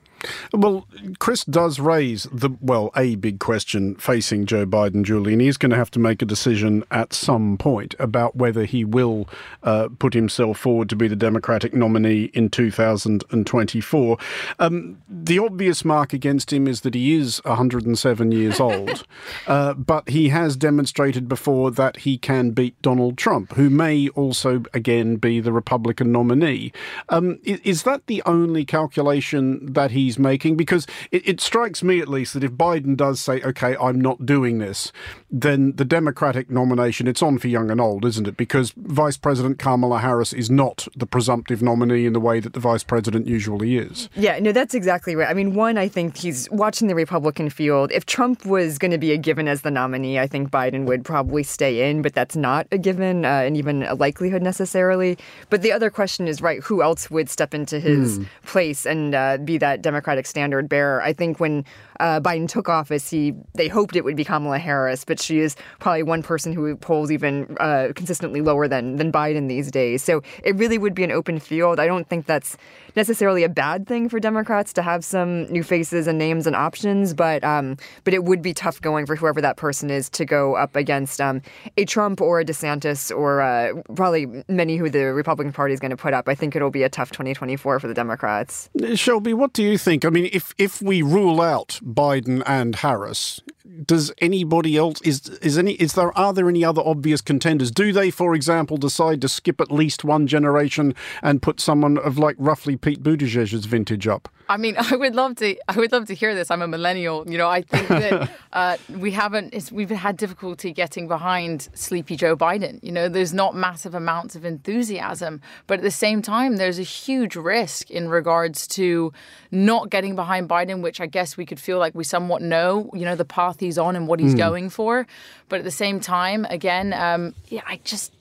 Well, 0.53 0.87
Chris 1.19 1.45
does 1.45 1.79
raise 1.79 2.25
the, 2.33 2.51
well, 2.61 2.91
a 2.97 3.17
big 3.17 3.39
question 3.39 3.95
facing 3.97 4.47
Joe 4.47 4.67
Biden, 4.67 5.05
Julie, 5.05 5.33
and 5.33 5.43
he's 5.43 5.57
going 5.57 5.71
to 5.71 5.77
have 5.77 5.91
to 5.93 5.99
make 5.99 6.23
a 6.23 6.27
decision 6.27 6.85
at 6.91 7.13
some 7.13 7.59
point 7.59 7.95
about 7.99 8.37
whether 8.37 8.65
he 8.65 8.85
will 8.85 9.29
uh, 9.63 9.89
put 9.99 10.15
himself 10.15 10.59
forward 10.59 10.89
to 10.89 10.97
be 10.97 11.09
the 11.09 11.17
Democratic 11.17 11.75
nominee 11.75 12.31
in 12.35 12.49
2024. 12.49 14.19
Um, 14.59 15.03
the 15.09 15.39
obvious 15.39 15.85
mark 15.85 16.13
against 16.13 16.53
him 16.53 16.67
is 16.67 16.83
that 16.83 16.95
he 16.95 17.15
is 17.15 17.43
107 17.45 18.33
years 18.33 18.61
old, 18.61 19.07
uh, 19.47 19.75
but 19.75 20.09
he 20.09 20.29
has 20.31 20.57
demonstrated 20.57 21.29
before 21.29 21.71
that 21.73 21.99
he 21.99 22.19
can 22.19 22.51
beat 22.51 22.81
Donald 22.83 23.19
Trump, 23.19 23.53
who 23.55 23.71
may 23.71 24.09
also 24.11 24.63
again 24.73 25.17
be 25.17 25.41
the 25.41 25.53
Republican 25.53 26.13
nominee. 26.13 26.73
Um, 27.09 27.39
is, 27.43 27.61
is, 27.61 27.83
that 27.83 28.07
the 28.07 28.23
only 28.27 28.65
calculation 28.65 29.73
that 29.73 29.91
he's 29.93 30.16
making? 30.19 30.57
Because 30.57 30.87
it, 31.11 31.27
it 31.29 31.41
strikes 31.41 31.83
me, 31.83 32.01
at 32.01 32.09
least, 32.09 32.35
that 32.35 32.45
if 32.45 32.53
Biden 32.53 32.97
does 32.97 33.21
say, 33.21 33.43
"Okay, 33.43 33.77
I'm 33.81 34.01
not 34.01 34.27
doing 34.27 34.59
this," 34.59 34.93
then 35.31 35.73
the 35.77 35.85
Democratic 35.85 36.51
nomination 36.51 37.07
it's 37.07 37.23
on 37.23 37.39
for 37.39 37.49
young 37.49 37.71
and 37.71 37.81
old, 37.81 38.05
isn't 38.05 38.27
it? 38.27 38.37
Because 38.37 38.73
Vice 38.77 39.17
President 39.17 39.59
Kamala 39.59 39.99
Harris 39.99 40.33
is 40.33 40.51
not 40.51 40.87
the 40.97 41.07
presumptive 41.07 41.63
nominee 41.63 42.07
in 42.07 42.13
the 42.13 42.21
way 42.21 42.41
that 42.41 42.53
the 42.53 42.61
Vice 42.61 42.85
President 42.85 43.27
usually 43.27 43.77
is. 43.77 44.09
Yeah, 44.15 44.39
no, 44.39 44.53
that's 44.53 44.75
exactly 44.75 45.17
right. 45.17 45.29
I 45.29 45.35
mean, 45.35 45.55
one, 45.55 45.79
I 45.79 45.89
think 45.89 46.17
he's 46.17 46.49
watching 46.51 46.89
the 46.89 46.95
Republican 46.95 47.51
field. 47.51 47.91
If 47.93 48.07
Trump 48.07 48.47
was 48.47 48.79
going 48.79 48.91
to 48.91 48.99
be 48.99 49.13
a 49.13 49.17
given 49.17 49.49
as 49.49 49.63
the 49.63 49.71
nominee, 49.71 50.19
I 50.19 50.27
think 50.27 50.51
Biden 50.51 50.85
would 50.87 51.05
probably 51.05 51.43
stay 51.43 51.89
in, 51.89 52.03
but 52.03 52.15
that's 52.15 52.37
not 52.37 52.67
a 52.73 52.79
given 52.79 53.25
uh, 53.25 53.29
and 53.29 53.57
even 53.57 53.83
a 53.83 53.95
likelihood 53.95 54.43
necessarily. 54.43 55.19
But 55.51 55.63
the 55.63 55.73
other 55.73 55.91
question 55.91 56.29
is, 56.29 56.41
right, 56.41 56.63
who 56.63 56.83
else 56.83 57.11
would 57.11 57.29
step 57.29 57.55
into 57.55 57.79
his 57.81 58.19
mm. 58.19 58.27
place 58.45 58.87
and 58.87 59.15
uh, 59.15 59.39
be 59.39 59.59
that 59.59 59.83
Democratic 59.97 60.27
standard 60.27 60.69
bearer? 60.69 61.01
I 61.01 61.15
think 61.15 61.41
when 61.41 61.65
uh, 62.01 62.21
Biden 62.21 62.49
took 62.49 62.69
office, 62.69 63.11
he 63.11 63.35
they 63.55 63.69
hoped 63.69 63.97
it 63.97 64.05
would 64.05 64.17
be 64.17 64.25
Kamala 64.25 64.59
Harris, 64.59 65.05
but 65.05 65.21
she 65.21 65.39
is 65.39 65.57
probably 65.81 66.03
one 66.03 66.23
person 66.23 66.53
who 66.53 66.77
polls 66.77 67.11
even 67.11 67.57
uh, 67.59 67.89
consistently 67.95 68.41
lower 68.41 68.69
than 68.69 68.97
than 68.97 69.13
Biden 69.13 69.49
these 69.49 69.71
days. 69.71 70.03
So 70.03 70.23
it 70.43 70.57
really 70.57 70.79
would 70.79 70.95
be 70.95 71.05
an 71.05 71.13
open 71.13 71.39
field. 71.39 71.81
I 71.81 71.87
don't 71.87 72.09
think 72.09 72.27
that's 72.27 72.57
necessarily 72.97 73.45
a 73.45 73.49
bad 73.49 73.87
thing 73.87 74.09
for 74.09 74.19
Democrats 74.19 74.73
to 74.73 74.83
have 74.83 75.05
some 75.05 75.45
new 75.53 75.63
faces 75.63 76.07
and 76.07 76.19
names 76.19 76.47
and 76.47 76.57
options, 76.57 77.15
but 77.15 77.45
um, 77.45 77.77
but 78.05 78.15
it 78.15 78.25
would 78.25 78.43
be 78.43 78.55
tough 78.55 78.81
going 78.81 79.07
for 79.07 79.17
whoever 79.17 79.41
that 79.41 79.57
person 79.57 79.91
is 79.91 80.09
to 80.11 80.25
go 80.25 80.57
up 80.57 80.75
against 80.75 81.21
um, 81.21 81.43
a 81.77 81.85
Trump 81.85 82.21
or 82.21 82.41
a 82.41 82.45
DeSantis 82.45 83.15
or 83.15 83.41
uh, 83.41 83.75
probably 83.95 84.27
many 84.49 84.77
who 84.77 84.89
the 84.89 85.05
Republican 85.13 85.53
Party 85.53 85.75
is 85.75 85.81
going 85.81 85.91
to 85.91 85.97
put 85.97 86.15
up. 86.15 86.29
I 86.29 86.35
think 86.35 86.57
it'll 86.57 86.71
be 86.71 86.83
a 86.83 86.89
tough 86.89 87.11
2024 87.11 87.81
for 87.81 87.87
the 87.87 87.95
Democrats. 87.95 88.71
Shelby, 88.95 89.35
what 89.35 89.53
do 89.53 89.63
you 89.63 89.79
think? 89.79 90.05
I 90.05 90.11
mean, 90.11 90.29
if 90.33 90.55
if 90.59 90.81
we 90.81 91.03
rule 91.03 91.41
out 91.41 91.79
Biden 91.87 92.43
and 92.47 92.75
Harris, 92.75 93.41
does 93.85 94.13
anybody 94.19 94.77
else 94.77 95.01
is 95.03 95.29
is 95.43 95.59
any 95.59 95.73
is 95.73 95.95
there 95.95 96.17
are 96.17 96.33
there 96.33 96.49
any 96.49 96.65
other 96.65 96.83
obvious 96.85 97.21
contenders? 97.21 97.71
Do 97.71 97.93
they, 97.93 98.11
for 98.11 98.35
example, 98.35 98.77
decide 98.77 99.21
to 99.23 99.29
skip 99.29 99.61
at 99.61 99.71
least 99.71 100.05
one 100.05 100.27
generation 100.27 100.95
and 101.23 101.43
put 101.43 101.61
someone 101.61 101.99
of 101.99 102.19
like 102.19 102.37
roughly 102.39 102.77
Pete 102.77 103.03
Buttigieg's 103.03 103.67
vintage 103.67 104.07
up? 104.07 104.29
I 104.49 104.57
mean, 104.57 104.77
I 104.79 104.97
would 104.97 105.15
love 105.15 105.37
to. 105.37 105.57
I 105.69 105.77
would 105.77 105.93
love 105.93 106.07
to 106.07 106.15
hear 106.15 106.35
this. 106.35 106.51
I'm 106.51 106.63
a 106.63 106.69
millennial. 106.69 107.25
You 107.29 107.39
know, 107.39 107.49
I 107.49 107.63
think 107.63 107.89
that 107.89 108.31
uh, 108.53 108.77
we 108.91 109.11
haven't. 109.11 109.71
we've 109.73 109.91
had 109.91 110.17
difficulty 110.17 110.73
getting 110.73 111.09
behind 111.09 111.69
Sleepy 111.75 112.17
Joe 112.17 112.37
Biden. 112.37 112.83
You 112.83 112.93
know, 112.93 113.09
there's 113.09 113.35
not 113.35 113.55
massive 113.55 113.95
amounts 113.95 114.37
of 114.37 114.45
enthusiasm, 114.45 115.41
but 115.67 115.79
at 115.79 115.83
the 115.83 115.91
same 115.91 116.23
time, 116.23 116.57
there's 116.57 116.79
a 116.79 116.85
huge 116.85 117.37
risk 117.37 117.91
in 117.91 118.09
regards 118.09 118.67
to 118.69 119.13
not 119.51 119.91
getting 119.91 120.15
behind 120.15 120.49
Biden, 120.49 120.83
which 120.83 121.01
I 121.01 121.07
guess 121.07 121.37
we 121.37 121.47
could 121.47 121.61
feel 121.61 121.79
like 121.79 121.95
we 121.95 122.05
somewhat 122.05 122.43
know. 122.43 122.91
You 122.95 123.05
know, 123.05 123.17
the 123.17 123.25
path 123.25 123.56
he's 123.61 123.79
on 123.79 123.97
and 123.97 124.09
what 124.09 124.21
he's 124.21 124.35
mm. 124.35 124.39
going 124.39 124.71
for, 124.71 125.07
but 125.49 125.59
at 125.59 125.65
the 125.65 125.71
same 125.71 126.01
time, 126.01 126.45
again, 126.47 126.93
um, 126.93 127.35
yeah, 127.49 127.63
I 127.67 127.81
just 127.85 128.13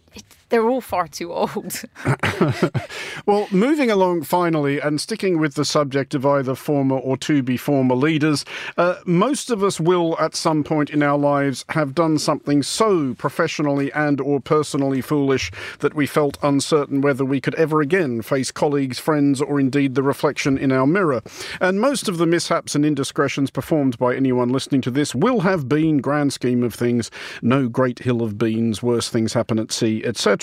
they're 0.49 0.69
all 0.69 0.81
far 0.81 1.08
too 1.08 1.34
old. 1.34 1.81
well, 3.25 3.47
moving 3.51 3.89
along 3.89 4.23
finally 4.23 4.79
and 4.79 5.01
sticking 5.01 5.39
with 5.39 5.55
the 5.55 5.65
subject 5.65 6.13
of 6.13 6.25
either 6.25 6.53
former 6.53 6.97
or 6.97 7.17
to 7.17 7.41
be 7.41 7.58
former 7.58 7.95
leaders, 7.95 8.45
uh, 8.77 8.95
most 9.05 9.49
of 9.49 9.63
us 9.63 9.79
will 9.79 10.15
at 10.19 10.36
some 10.36 10.63
point 10.63 10.89
in 10.91 11.01
our 11.01 11.17
lives 11.17 11.65
have 11.69 11.95
done 11.95 12.19
something 12.19 12.62
so 12.62 13.15
professionally 13.15 13.91
and 13.93 14.21
or 14.21 14.39
personally 14.39 15.01
foolish 15.01 15.51
that 15.79 15.95
we 15.95 16.05
felt 16.05 16.38
uncertain 16.43 17.01
whether 17.01 17.25
we 17.25 17.41
could 17.41 17.55
ever 17.55 17.81
again 17.81 18.21
face 18.21 18.51
colleagues, 18.51 18.99
friends, 18.99 19.41
or 19.41 19.60
indeed 19.60 19.95
the 19.95 20.03
reflection 20.03 20.58
in 20.58 20.71
our 20.71 20.86
mirror. 20.86 21.21
And 21.60 21.81
most 21.81 22.08
of 22.08 22.17
the 22.17 22.27
mishaps 22.27 22.75
and 22.75 22.86
indiscretions 22.86 23.49
performed 23.49 23.97
by 23.97 24.15
anyone 24.15 24.49
listening 24.49 24.81
to 24.81 24.91
this 24.91 25.15
will 25.15 25.39
have 25.41 25.67
been, 25.67 25.97
grand 25.99 26.34
scheme 26.34 26.62
of 26.62 26.73
things, 26.73 27.10
no 27.41 27.67
great 27.67 27.99
hill 27.99 28.21
of 28.21 28.38
beans, 28.38 28.84
worse 28.84 29.10
things 29.10 29.34
happen 29.34 29.58
at 29.58 29.71
sea, 29.71 30.03
etc. 30.05 30.34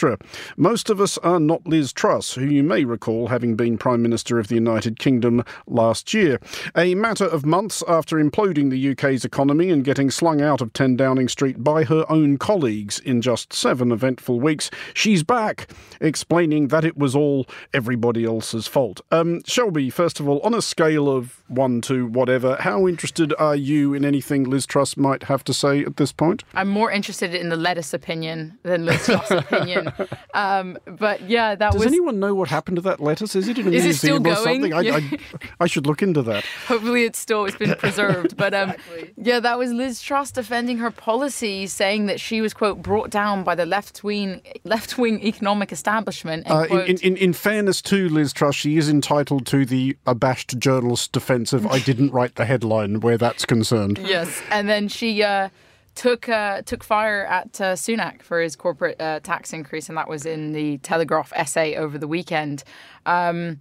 Most 0.56 0.90
of 0.90 1.00
us 1.00 1.18
are 1.18 1.40
not 1.40 1.66
Liz 1.66 1.92
Truss, 1.92 2.34
who 2.34 2.44
you 2.44 2.62
may 2.62 2.84
recall 2.84 3.28
having 3.28 3.56
been 3.56 3.78
Prime 3.78 4.02
Minister 4.02 4.38
of 4.38 4.48
the 4.48 4.54
United 4.54 4.98
Kingdom 4.98 5.44
last 5.66 6.14
year. 6.14 6.40
A 6.76 6.94
matter 6.94 7.26
of 7.26 7.44
months 7.44 7.82
after 7.86 8.16
imploding 8.16 8.70
the 8.70 8.92
UK's 8.92 9.24
economy 9.24 9.70
and 9.70 9.84
getting 9.84 10.10
slung 10.10 10.40
out 10.40 10.60
of 10.60 10.72
10 10.72 10.96
Downing 10.96 11.28
Street 11.28 11.62
by 11.62 11.84
her 11.84 12.04
own 12.08 12.38
colleagues 12.38 12.98
in 12.98 13.20
just 13.20 13.52
seven 13.52 13.92
eventful 13.92 14.40
weeks, 14.40 14.70
she's 14.94 15.22
back, 15.22 15.70
explaining 16.00 16.68
that 16.68 16.84
it 16.84 16.96
was 16.96 17.14
all 17.14 17.46
everybody 17.74 18.24
else's 18.24 18.66
fault. 18.66 19.00
Um, 19.10 19.42
Shelby, 19.44 19.90
first 19.90 20.20
of 20.20 20.28
all, 20.28 20.40
on 20.40 20.54
a 20.54 20.62
scale 20.62 21.08
of 21.08 21.42
one 21.48 21.80
to 21.82 22.06
whatever, 22.06 22.56
how 22.60 22.86
interested 22.86 23.34
are 23.38 23.56
you 23.56 23.94
in 23.94 24.04
anything 24.04 24.44
Liz 24.44 24.66
Truss 24.66 24.96
might 24.96 25.24
have 25.24 25.44
to 25.44 25.54
say 25.54 25.84
at 25.84 25.96
this 25.96 26.12
point? 26.12 26.44
I'm 26.54 26.68
more 26.68 26.90
interested 26.90 27.34
in 27.34 27.48
the 27.48 27.56
lettuce 27.56 27.92
opinion 27.92 28.58
than 28.62 28.86
Liz 28.86 29.04
Truss 29.06 29.30
opinion. 29.30 29.81
Um, 30.34 30.78
but 30.86 31.28
yeah, 31.28 31.54
that 31.54 31.72
Does 31.72 31.80
was. 31.80 31.82
Does 31.84 31.92
anyone 31.92 32.18
know 32.18 32.34
what 32.34 32.48
happened 32.48 32.76
to 32.76 32.82
that 32.82 33.00
lettuce? 33.00 33.36
Is 33.36 33.48
it 33.48 33.58
in 33.58 33.66
a 33.66 33.70
Is 33.72 33.84
museum 33.84 34.26
or 34.26 34.34
something? 34.36 34.72
I, 34.72 34.80
yeah. 34.80 34.96
I, 34.96 35.18
I, 35.60 35.66
should 35.66 35.86
look 35.86 36.02
into 36.02 36.22
that. 36.22 36.42
Hopefully, 36.68 37.04
it's 37.04 37.18
still 37.18 37.44
it's 37.44 37.56
been 37.56 37.74
preserved. 37.74 38.36
But 38.36 38.54
um, 38.54 38.70
exactly. 38.70 39.12
yeah, 39.18 39.40
that 39.40 39.58
was 39.58 39.72
Liz 39.72 40.00
Truss 40.00 40.30
defending 40.30 40.78
her 40.78 40.90
policy, 40.90 41.66
saying 41.66 42.06
that 42.06 42.18
she 42.18 42.40
was 42.40 42.54
quote 42.54 42.82
brought 42.82 43.10
down 43.10 43.44
by 43.44 43.54
the 43.54 43.66
left 43.66 44.02
wing 44.02 44.40
left 44.64 44.96
wing 44.96 45.22
economic 45.22 45.70
establishment. 45.70 46.50
Uh, 46.50 46.66
in, 46.70 46.96
in, 47.00 47.16
in 47.18 47.32
fairness 47.34 47.82
to 47.82 48.08
Liz 48.08 48.32
Truss, 48.32 48.54
she 48.54 48.78
is 48.78 48.88
entitled 48.88 49.46
to 49.48 49.66
the 49.66 49.96
abashed 50.06 50.58
journalist's 50.58 51.08
defence 51.08 51.52
of 51.52 51.66
"I 51.66 51.78
didn't 51.80 52.10
write 52.12 52.36
the 52.36 52.46
headline" 52.46 53.00
where 53.00 53.18
that's 53.18 53.44
concerned. 53.44 53.98
Yes, 53.98 54.42
and 54.50 54.66
then 54.68 54.88
she. 54.88 55.22
Uh, 55.22 55.50
took 55.94 56.28
uh, 56.28 56.62
took 56.62 56.82
fire 56.82 57.24
at 57.26 57.60
uh, 57.60 57.72
Sunak 57.74 58.22
for 58.22 58.40
his 58.40 58.56
corporate 58.56 59.00
uh, 59.00 59.20
tax 59.20 59.52
increase, 59.52 59.88
and 59.88 59.98
that 59.98 60.08
was 60.08 60.26
in 60.26 60.52
the 60.52 60.78
Telegraph 60.78 61.32
essay 61.34 61.76
over 61.76 61.98
the 61.98 62.08
weekend. 62.08 62.64
Um, 63.06 63.60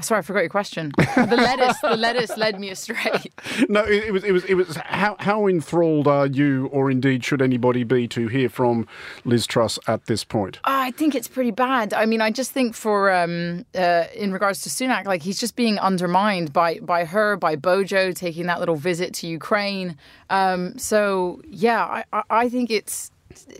Sorry, 0.00 0.18
I 0.18 0.22
forgot 0.22 0.40
your 0.40 0.48
question. 0.48 0.90
The 0.96 1.36
lettuce, 1.36 1.78
the 1.80 1.96
lettuce 1.96 2.36
led 2.36 2.58
me 2.58 2.70
astray. 2.70 3.22
No, 3.68 3.84
it, 3.84 4.04
it 4.04 4.12
was 4.12 4.24
it 4.24 4.32
was 4.32 4.44
it 4.46 4.54
was 4.54 4.76
how 4.76 5.16
how 5.20 5.46
enthralled 5.46 6.08
are 6.08 6.26
you, 6.26 6.66
or 6.72 6.90
indeed 6.90 7.24
should 7.24 7.40
anybody 7.40 7.84
be, 7.84 8.08
to 8.08 8.26
hear 8.26 8.48
from 8.48 8.88
Liz 9.24 9.46
Truss 9.46 9.78
at 9.86 10.06
this 10.06 10.24
point? 10.24 10.58
I 10.64 10.90
think 10.92 11.14
it's 11.14 11.28
pretty 11.28 11.52
bad. 11.52 11.94
I 11.94 12.06
mean, 12.06 12.20
I 12.20 12.30
just 12.30 12.50
think 12.50 12.74
for 12.74 13.12
um, 13.12 13.64
uh, 13.74 14.04
in 14.14 14.32
regards 14.32 14.62
to 14.62 14.70
Sunak, 14.70 15.04
like 15.04 15.22
he's 15.22 15.38
just 15.38 15.54
being 15.54 15.78
undermined 15.78 16.52
by 16.52 16.80
by 16.80 17.04
her, 17.04 17.36
by 17.36 17.54
Bojo 17.54 18.10
taking 18.10 18.46
that 18.46 18.58
little 18.58 18.76
visit 18.76 19.14
to 19.14 19.28
Ukraine. 19.28 19.96
Um, 20.30 20.78
so 20.78 21.42
yeah, 21.46 21.84
I, 21.84 22.04
I, 22.12 22.22
I 22.30 22.48
think 22.48 22.70
it's 22.70 23.11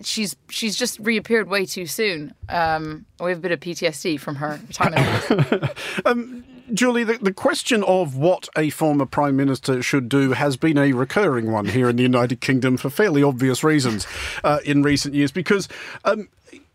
she's 0.03 0.37
she's 0.49 0.77
just 0.77 0.99
reappeared 0.99 1.49
way 1.49 1.67
too 1.67 1.87
soon. 1.87 2.35
Um, 2.49 3.07
we 3.21 3.31
have 3.31 3.39
a 3.39 3.43
bit 3.43 3.53
of 3.53 3.61
PTSD 3.61 4.21
from 4.21 4.37
her 4.37 4.61
time 4.73 4.95
office. 4.95 5.71
Julie, 6.73 7.05
the, 7.05 7.19
the 7.19 7.33
question 7.33 7.83
of 7.85 8.17
what 8.17 8.49
a 8.57 8.71
former 8.71 9.05
prime 9.05 9.37
minister 9.37 9.83
should 9.83 10.09
do 10.09 10.33
has 10.33 10.57
been 10.57 10.79
a 10.79 10.93
recurring 10.93 11.51
one 11.53 11.67
here 11.67 11.89
in 11.89 11.97
the 11.97 12.03
United 12.03 12.41
Kingdom 12.41 12.77
for 12.77 12.89
fairly 12.89 13.23
obvious 13.23 13.63
reasons 13.63 14.07
uh, 14.43 14.59
in 14.65 14.83
recent 14.83 15.15
years. 15.15 15.33
Because 15.33 15.69
um, 16.05 16.29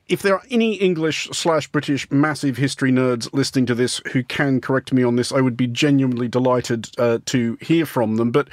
if 0.07 0.21
there 0.21 0.35
are 0.35 0.43
any 0.51 0.75
English 0.75 1.29
slash 1.31 1.67
British 1.67 2.09
massive 2.11 2.57
history 2.57 2.91
nerds 2.91 3.29
listening 3.33 3.65
to 3.65 3.75
this 3.75 4.01
who 4.11 4.23
can 4.23 4.61
correct 4.61 4.93
me 4.93 5.03
on 5.03 5.15
this, 5.15 5.31
I 5.31 5.41
would 5.41 5.57
be 5.57 5.67
genuinely 5.67 6.27
delighted 6.27 6.89
uh, 6.97 7.19
to 7.25 7.57
hear 7.61 7.85
from 7.85 8.17
them. 8.17 8.31
But 8.31 8.49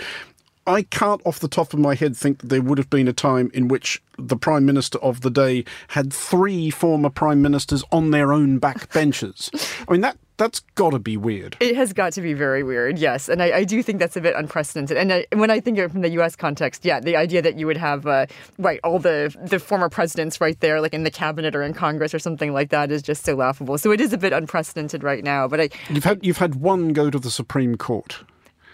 I 0.67 0.83
can't, 0.83 1.21
off 1.27 1.41
the 1.41 1.49
top 1.49 1.75
of 1.75 1.79
my 1.79 1.95
head, 1.95 2.17
think 2.17 2.39
that 2.39 2.49
there 2.49 2.63
would 2.63 2.79
have 2.79 2.91
been 2.91 3.09
a 3.09 3.13
time 3.13 3.51
in 3.53 3.69
which 3.69 4.03
the 4.19 4.37
Prime 4.37 4.65
Minister 4.65 4.99
of 4.99 5.21
the 5.21 5.31
day 5.31 5.65
had 5.89 6.13
three 6.13 6.71
former 6.71 7.11
Prime 7.11 7.43
Ministers 7.43 7.85
on 7.93 8.11
their 8.11 8.33
own 8.33 8.59
back 8.59 8.93
benches. 8.93 9.51
I 9.89 9.93
mean, 9.93 10.01
that 10.01 10.17
that's 10.37 10.61
got 10.75 10.91
to 10.91 10.99
be 10.99 11.17
weird. 11.17 11.57
It 11.61 11.77
has 11.77 11.93
got 11.93 12.13
to 12.15 12.21
be 12.21 12.35
very 12.35 12.65
weird, 12.65 12.99
yes. 12.99 13.29
And 13.29 13.41
I, 13.41 13.59
I 13.59 13.65
do 13.65 13.83
think 13.83 14.01
that's 14.01 14.17
a 14.17 14.21
bit 14.21 14.35
unprecedented. 14.35 14.97
And 14.97 15.13
I, 15.13 15.27
when 15.33 15.51
I 15.51 15.61
think 15.61 15.79
of 15.79 15.85
it 15.85 15.93
from 15.93 16.01
the 16.01 16.09
U.S. 16.11 16.35
context, 16.35 16.85
yeah, 16.85 16.99
the 16.99 17.17
idea 17.17 17.41
that 17.43 17.57
you 17.57 17.67
would 17.67 17.77
have, 17.77 18.07
uh, 18.07 18.27
right, 18.59 18.81
all 18.83 18.99
the, 18.99 19.35
the 19.45 19.61
former 19.61 19.89
presidents 19.89 20.41
right 20.41 20.59
there, 20.59 20.81
like 20.81 20.93
in 20.93 21.05
the 21.05 21.11
cabinet 21.11 21.55
or 21.55 21.63
in 21.63 21.73
Congress 21.73 22.13
or 22.13 22.19
something 22.19 22.53
like 22.53 22.71
that, 22.71 22.91
is 22.91 23.01
just 23.01 23.25
so 23.25 23.37
laughable. 23.37 23.79
So 23.79 23.93
it 23.93 24.01
is 24.01 24.13
a 24.13 24.19
bit 24.19 24.33
unprecedented 24.33 25.05
right 25.05 25.23
now. 25.23 25.47
But 25.47 25.61
I, 25.61 25.69
You've 25.89 26.05
had 26.05 26.25
you've 26.25 26.39
had 26.39 26.57
one 26.57 26.93
go 26.93 27.11
to 27.11 27.19
the 27.19 27.31
Supreme 27.31 27.77
Court. 27.77 28.25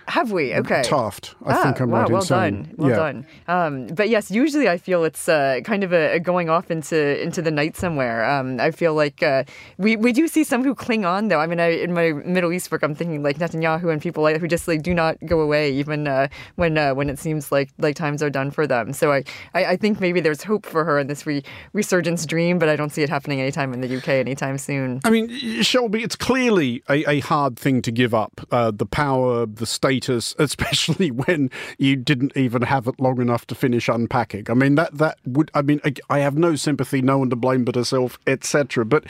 Have 0.08 0.32
we? 0.32 0.54
Okay. 0.54 0.82
Taft, 0.82 1.34
I 1.44 1.52
ah, 1.52 1.62
think 1.62 1.80
I'm 1.80 1.90
wow, 1.90 2.00
right 2.00 2.08
in 2.08 2.12
well 2.12 2.22
saying. 2.22 2.62
done, 2.62 2.74
well 2.76 2.90
yeah. 2.90 2.96
done. 2.96 3.26
Um, 3.48 3.86
but 3.88 4.08
yes, 4.08 4.30
usually 4.30 4.68
I 4.68 4.78
feel 4.78 5.04
it's 5.04 5.28
uh, 5.28 5.60
kind 5.64 5.84
of 5.84 5.92
a, 5.92 6.16
a 6.16 6.20
going 6.20 6.50
off 6.50 6.70
into 6.70 7.22
into 7.22 7.42
the 7.42 7.50
night 7.50 7.76
somewhere. 7.76 8.24
Um, 8.24 8.60
I 8.60 8.70
feel 8.70 8.94
like 8.94 9.22
uh, 9.22 9.44
we 9.78 9.96
we 9.96 10.12
do 10.12 10.28
see 10.28 10.44
some 10.44 10.64
who 10.64 10.74
cling 10.74 11.04
on 11.04 11.28
though. 11.28 11.40
I 11.40 11.46
mean, 11.46 11.60
I, 11.60 11.68
in 11.68 11.92
my 11.92 12.12
Middle 12.12 12.52
East 12.52 12.70
work, 12.70 12.82
I'm 12.82 12.94
thinking 12.94 13.22
like 13.22 13.38
Netanyahu 13.38 13.92
and 13.92 14.00
people 14.00 14.22
like 14.22 14.40
who 14.40 14.48
just 14.48 14.66
like 14.66 14.82
do 14.82 14.94
not 14.94 15.16
go 15.26 15.40
away 15.40 15.72
even 15.72 16.08
uh, 16.08 16.28
when 16.56 16.76
uh, 16.78 16.94
when 16.94 17.08
it 17.08 17.18
seems 17.18 17.52
like 17.52 17.70
like 17.78 17.96
times 17.96 18.22
are 18.22 18.30
done 18.30 18.50
for 18.50 18.66
them. 18.66 18.92
So 18.92 19.12
I, 19.12 19.24
I, 19.54 19.64
I 19.64 19.76
think 19.76 20.00
maybe 20.00 20.20
there's 20.20 20.42
hope 20.42 20.66
for 20.66 20.84
her 20.84 20.98
in 20.98 21.06
this 21.06 21.26
re- 21.26 21.44
resurgence 21.72 22.26
dream, 22.26 22.58
but 22.58 22.68
I 22.68 22.76
don't 22.76 22.90
see 22.90 23.02
it 23.02 23.08
happening 23.10 23.40
anytime 23.40 23.72
in 23.72 23.80
the 23.80 23.96
UK 23.96 24.08
anytime 24.08 24.58
soon. 24.58 25.00
I 25.04 25.10
mean, 25.10 25.28
Shelby, 25.62 26.02
it's 26.02 26.16
clearly 26.16 26.82
a, 26.88 27.08
a 27.08 27.20
hard 27.20 27.58
thing 27.58 27.82
to 27.82 27.92
give 27.92 28.14
up 28.14 28.40
uh, 28.50 28.70
the 28.70 28.86
power, 28.86 29.46
the 29.46 29.66
status, 29.90 30.34
especially 30.38 31.10
when 31.10 31.50
you 31.78 31.96
didn't 31.96 32.36
even 32.36 32.62
have 32.62 32.86
it 32.86 33.00
long 33.00 33.20
enough 33.20 33.46
to 33.48 33.54
finish 33.54 33.88
unpacking. 33.88 34.46
I 34.48 34.54
mean, 34.54 34.76
that 34.76 34.96
that 34.98 35.18
would. 35.24 35.50
I 35.54 35.62
mean, 35.62 35.80
I, 36.08 36.20
have 36.20 36.36
no 36.36 36.56
sympathy, 36.56 37.02
no 37.02 37.18
one 37.18 37.30
to 37.30 37.36
blame 37.36 37.64
but 37.64 37.74
herself, 37.74 38.18
etc. 38.26 38.84
But 38.84 39.04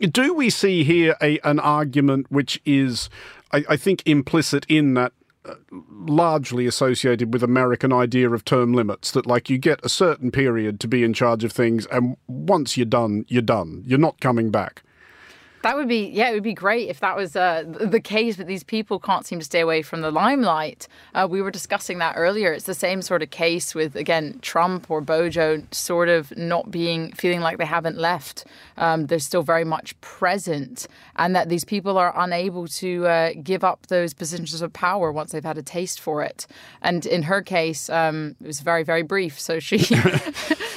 do 0.00 0.34
we 0.34 0.50
see 0.50 0.84
here 0.84 1.16
a 1.22 1.38
an 1.40 1.60
argument 1.60 2.30
which 2.30 2.60
is, 2.64 3.08
I, 3.52 3.64
I 3.68 3.76
think, 3.76 4.02
implicit 4.06 4.66
in 4.68 4.94
that? 4.94 5.12
uh, 5.44 5.54
largely 5.70 6.66
associated 6.66 7.32
with 7.32 7.42
American 7.42 7.92
idea 7.92 8.28
of 8.28 8.44
term 8.44 8.74
limits 8.74 9.12
that 9.12 9.24
like 9.24 9.48
you 9.48 9.56
get 9.56 9.82
a 9.84 9.88
certain 9.88 10.30
period 10.30 10.80
to 10.80 10.88
be 10.88 11.04
in 11.04 11.14
charge 11.14 11.44
of 11.44 11.52
things 11.52 11.86
and 11.86 12.16
once 12.26 12.76
you're 12.76 12.84
done 12.84 13.24
you're 13.28 13.40
done 13.40 13.82
you're 13.86 14.00
not 14.00 14.20
coming 14.20 14.50
back 14.50 14.82
That 15.62 15.76
would 15.76 15.88
be, 15.88 16.06
yeah, 16.06 16.30
it 16.30 16.34
would 16.34 16.42
be 16.42 16.54
great 16.54 16.88
if 16.88 17.00
that 17.00 17.16
was 17.16 17.34
uh, 17.34 17.64
the 17.66 18.00
case, 18.00 18.36
but 18.36 18.46
these 18.46 18.62
people 18.62 18.98
can't 18.98 19.26
seem 19.26 19.38
to 19.40 19.44
stay 19.44 19.60
away 19.60 19.82
from 19.82 20.02
the 20.02 20.10
limelight. 20.10 20.86
Uh, 21.14 21.26
we 21.28 21.42
were 21.42 21.50
discussing 21.50 21.98
that 21.98 22.14
earlier. 22.16 22.52
It's 22.52 22.66
the 22.66 22.74
same 22.74 23.02
sort 23.02 23.22
of 23.22 23.30
case 23.30 23.74
with, 23.74 23.96
again, 23.96 24.38
Trump 24.40 24.90
or 24.90 25.00
Bojo 25.00 25.62
sort 25.72 26.08
of 26.08 26.36
not 26.36 26.70
being, 26.70 27.12
feeling 27.12 27.40
like 27.40 27.58
they 27.58 27.64
haven't 27.66 27.98
left. 27.98 28.44
Um, 28.76 29.06
they're 29.06 29.18
still 29.18 29.42
very 29.42 29.64
much 29.64 30.00
present, 30.00 30.86
and 31.16 31.34
that 31.34 31.48
these 31.48 31.64
people 31.64 31.98
are 31.98 32.12
unable 32.16 32.68
to 32.68 33.06
uh, 33.06 33.30
give 33.42 33.64
up 33.64 33.88
those 33.88 34.14
positions 34.14 34.62
of 34.62 34.72
power 34.72 35.10
once 35.10 35.32
they've 35.32 35.42
had 35.42 35.58
a 35.58 35.62
taste 35.62 36.00
for 36.00 36.22
it. 36.22 36.46
And 36.82 37.04
in 37.04 37.24
her 37.24 37.42
case, 37.42 37.90
um, 37.90 38.36
it 38.40 38.46
was 38.46 38.60
very, 38.60 38.84
very 38.84 39.02
brief. 39.02 39.40
So 39.40 39.58
she. 39.58 39.78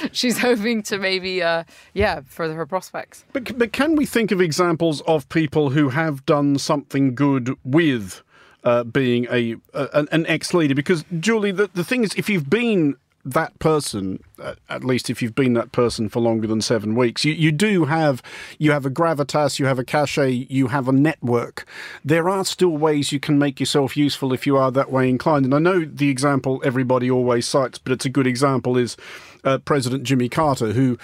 She's 0.12 0.38
hoping 0.38 0.82
to 0.84 0.98
maybe, 0.98 1.42
uh, 1.42 1.64
yeah, 1.94 2.22
further 2.26 2.54
her 2.54 2.66
prospects. 2.66 3.24
But, 3.32 3.56
but 3.56 3.72
can 3.72 3.94
we 3.94 4.04
think 4.04 4.32
of 4.32 4.40
examples 4.40 4.71
of 4.80 5.28
people 5.28 5.70
who 5.70 5.90
have 5.90 6.24
done 6.24 6.58
something 6.58 7.14
good 7.14 7.54
with 7.64 8.22
uh, 8.64 8.84
being 8.84 9.26
a, 9.30 9.56
a 9.74 10.06
an 10.12 10.26
ex 10.26 10.54
leader? 10.54 10.74
Because 10.74 11.04
Julie, 11.18 11.52
the, 11.52 11.68
the 11.74 11.84
thing 11.84 12.04
is, 12.04 12.14
if 12.14 12.28
you've 12.30 12.48
been 12.48 12.96
that 13.24 13.56
person, 13.58 14.22
uh, 14.40 14.54
at 14.68 14.82
least 14.82 15.08
if 15.08 15.22
you've 15.22 15.34
been 15.34 15.52
that 15.54 15.70
person 15.70 16.08
for 16.08 16.20
longer 16.20 16.46
than 16.46 16.60
seven 16.60 16.94
weeks, 16.96 17.24
you, 17.24 17.32
you 17.32 17.52
do 17.52 17.84
have 17.84 18.22
you 18.58 18.72
have 18.72 18.84
a 18.84 18.90
gravitas, 18.90 19.58
you 19.58 19.66
have 19.66 19.78
a 19.78 19.84
cachet, 19.84 20.30
you 20.30 20.68
have 20.68 20.88
a 20.88 20.92
network. 20.92 21.64
There 22.04 22.28
are 22.28 22.44
still 22.44 22.76
ways 22.76 23.12
you 23.12 23.20
can 23.20 23.38
make 23.38 23.60
yourself 23.60 23.96
useful 23.96 24.32
if 24.32 24.46
you 24.46 24.56
are 24.56 24.72
that 24.72 24.90
way 24.90 25.08
inclined. 25.08 25.44
And 25.44 25.54
I 25.54 25.58
know 25.58 25.84
the 25.84 26.08
example 26.08 26.60
everybody 26.64 27.10
always 27.10 27.46
cites, 27.46 27.78
but 27.78 27.92
it's 27.92 28.04
a 28.04 28.10
good 28.10 28.26
example 28.26 28.76
is 28.76 28.96
uh, 29.44 29.58
President 29.58 30.02
Jimmy 30.02 30.28
Carter, 30.28 30.72
who 30.72 30.98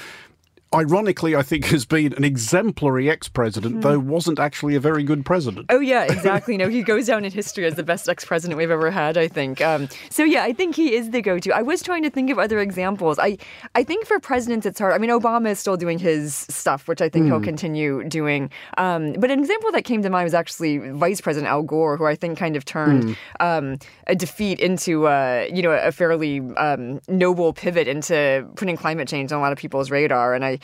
ironically, 0.75 1.35
I 1.35 1.43
think, 1.43 1.67
has 1.67 1.85
been 1.85 2.13
an 2.15 2.25
exemplary 2.25 3.11
ex 3.11 3.29
president, 3.29 3.83
though 3.83 3.99
wasn't 3.99 4.39
actually 4.39 4.75
a 4.75 4.81
very 4.81 5.03
good 5.03 5.25
president. 5.25 5.67
Oh 5.71 5.81
yeah, 5.81 6.05
exactly. 6.05 6.57
no, 6.57 6.69
he 6.79 6.83
goes 6.83 7.07
down 7.07 7.25
in 7.25 7.33
history 7.33 7.65
as 7.65 7.75
the 7.75 7.83
best 7.83 8.09
ex-president 8.09 8.59
we've 8.59 8.71
ever 8.71 8.91
had. 8.91 9.17
I 9.17 9.29
think. 9.29 9.61
Um, 9.61 9.89
so 10.11 10.25
yeah, 10.25 10.43
I 10.43 10.53
think 10.53 10.75
he 10.75 10.95
is 10.95 11.11
the 11.11 11.23
go-to. 11.23 11.53
I 11.53 11.63
was 11.63 11.83
trying 11.83 12.03
to 12.03 12.11
think 12.11 12.31
of 12.31 12.39
other 12.39 12.59
examples. 12.59 13.19
I, 13.19 13.39
I 13.75 13.85
think 13.85 14.07
for 14.07 14.19
presidents 14.21 14.67
it's 14.67 14.79
hard. 14.79 14.93
I 14.93 14.99
mean, 14.99 15.11
Obama 15.11 15.51
is 15.51 15.59
still 15.59 15.77
doing 15.77 15.99
his 15.99 16.35
stuff, 16.35 16.89
which 16.89 17.01
I 17.01 17.09
think 17.09 17.27
he'll 17.27 17.41
continue 17.41 18.05
doing. 18.05 18.51
Um, 18.77 19.15
but 19.15 19.31
an 19.31 19.39
example 19.39 19.73
that 19.73 19.85
came 19.85 20.03
to 20.03 20.11
mind 20.11 20.25
was 20.25 20.35
actually 20.35 20.79
Vice 20.79 21.21
President 21.21 21.51
Al 21.51 21.63
Gore, 21.63 21.97
who 21.97 22.07
I 22.07 22.15
think 22.15 22.39
kind 22.39 22.57
of 22.57 22.65
turned 22.65 23.17
um, 23.41 23.79
a 24.07 24.15
defeat 24.15 24.61
into 24.61 25.07
uh, 25.07 25.47
you 25.53 25.63
know 25.63 25.73
a 25.73 25.93
fairly 25.93 26.41
um, 26.57 27.01
noble 27.09 27.53
pivot 27.53 27.89
into 27.89 28.47
putting 28.57 28.77
climate 28.77 29.09
change 29.09 29.33
on 29.33 29.39
a 29.39 29.43
lot 29.43 29.53
of 29.53 29.59
people's 29.59 29.91
radar. 29.91 30.35
And 30.35 30.45
I, 30.45 30.58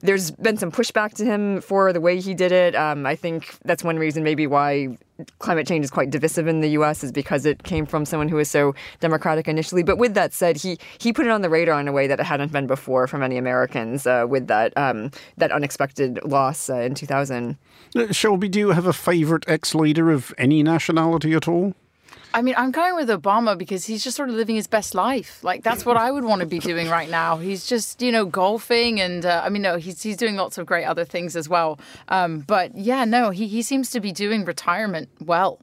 there's 0.00 0.30
been 0.30 0.56
some 0.56 0.70
pushback 0.70 1.14
to 1.14 1.24
him 1.24 1.60
for 1.60 1.92
the 1.92 2.00
way 2.00 2.20
he 2.20 2.34
did 2.34 2.52
it. 2.52 2.74
Um, 2.74 3.06
I 3.06 3.16
think 3.16 3.58
that's 3.64 3.82
one 3.82 3.98
reason 3.98 4.22
maybe 4.22 4.46
why 4.46 4.96
climate 5.40 5.66
change 5.66 5.84
is 5.84 5.90
quite 5.90 6.10
divisive 6.10 6.46
in 6.46 6.60
the 6.60 6.70
U.S. 6.70 7.02
is 7.02 7.10
because 7.10 7.44
it 7.44 7.64
came 7.64 7.86
from 7.86 8.04
someone 8.04 8.28
who 8.28 8.36
was 8.36 8.50
so 8.50 8.74
democratic 9.00 9.48
initially. 9.48 9.82
But 9.82 9.98
with 9.98 10.14
that 10.14 10.32
said, 10.32 10.56
he 10.56 10.78
he 10.98 11.12
put 11.12 11.26
it 11.26 11.30
on 11.30 11.42
the 11.42 11.50
radar 11.50 11.80
in 11.80 11.88
a 11.88 11.92
way 11.92 12.06
that 12.06 12.20
it 12.20 12.26
hadn't 12.26 12.52
been 12.52 12.66
before 12.66 13.06
for 13.06 13.18
many 13.18 13.36
Americans 13.36 14.06
uh, 14.06 14.26
with 14.28 14.46
that 14.46 14.76
um, 14.76 15.10
that 15.36 15.50
unexpected 15.50 16.20
loss 16.24 16.70
uh, 16.70 16.76
in 16.76 16.94
2000. 16.94 17.56
Uh, 17.96 18.12
Shelby, 18.12 18.48
do 18.48 18.58
you 18.58 18.70
have 18.70 18.86
a 18.86 18.92
favourite 18.92 19.44
ex 19.48 19.74
leader 19.74 20.10
of 20.10 20.32
any 20.38 20.62
nationality 20.62 21.32
at 21.32 21.48
all? 21.48 21.74
I 22.34 22.42
mean, 22.42 22.54
I'm 22.58 22.70
going 22.70 22.94
with 22.94 23.08
Obama 23.08 23.56
because 23.56 23.86
he's 23.86 24.04
just 24.04 24.16
sort 24.16 24.28
of 24.28 24.34
living 24.34 24.56
his 24.56 24.66
best 24.66 24.94
life. 24.94 25.42
Like 25.42 25.62
that's 25.62 25.86
what 25.86 25.96
I 25.96 26.10
would 26.10 26.24
want 26.24 26.40
to 26.40 26.46
be 26.46 26.58
doing 26.58 26.88
right 26.88 27.08
now. 27.08 27.36
He's 27.38 27.66
just, 27.66 28.02
you 28.02 28.12
know, 28.12 28.26
golfing, 28.26 29.00
and 29.00 29.24
uh, 29.24 29.42
I 29.44 29.48
mean, 29.48 29.62
no, 29.62 29.76
he's 29.76 30.02
he's 30.02 30.16
doing 30.16 30.36
lots 30.36 30.58
of 30.58 30.66
great 30.66 30.84
other 30.84 31.04
things 31.04 31.36
as 31.36 31.48
well. 31.48 31.78
Um, 32.08 32.40
but 32.40 32.76
yeah, 32.76 33.04
no, 33.04 33.30
he 33.30 33.48
he 33.48 33.62
seems 33.62 33.90
to 33.90 34.00
be 34.00 34.12
doing 34.12 34.44
retirement 34.44 35.08
well. 35.20 35.60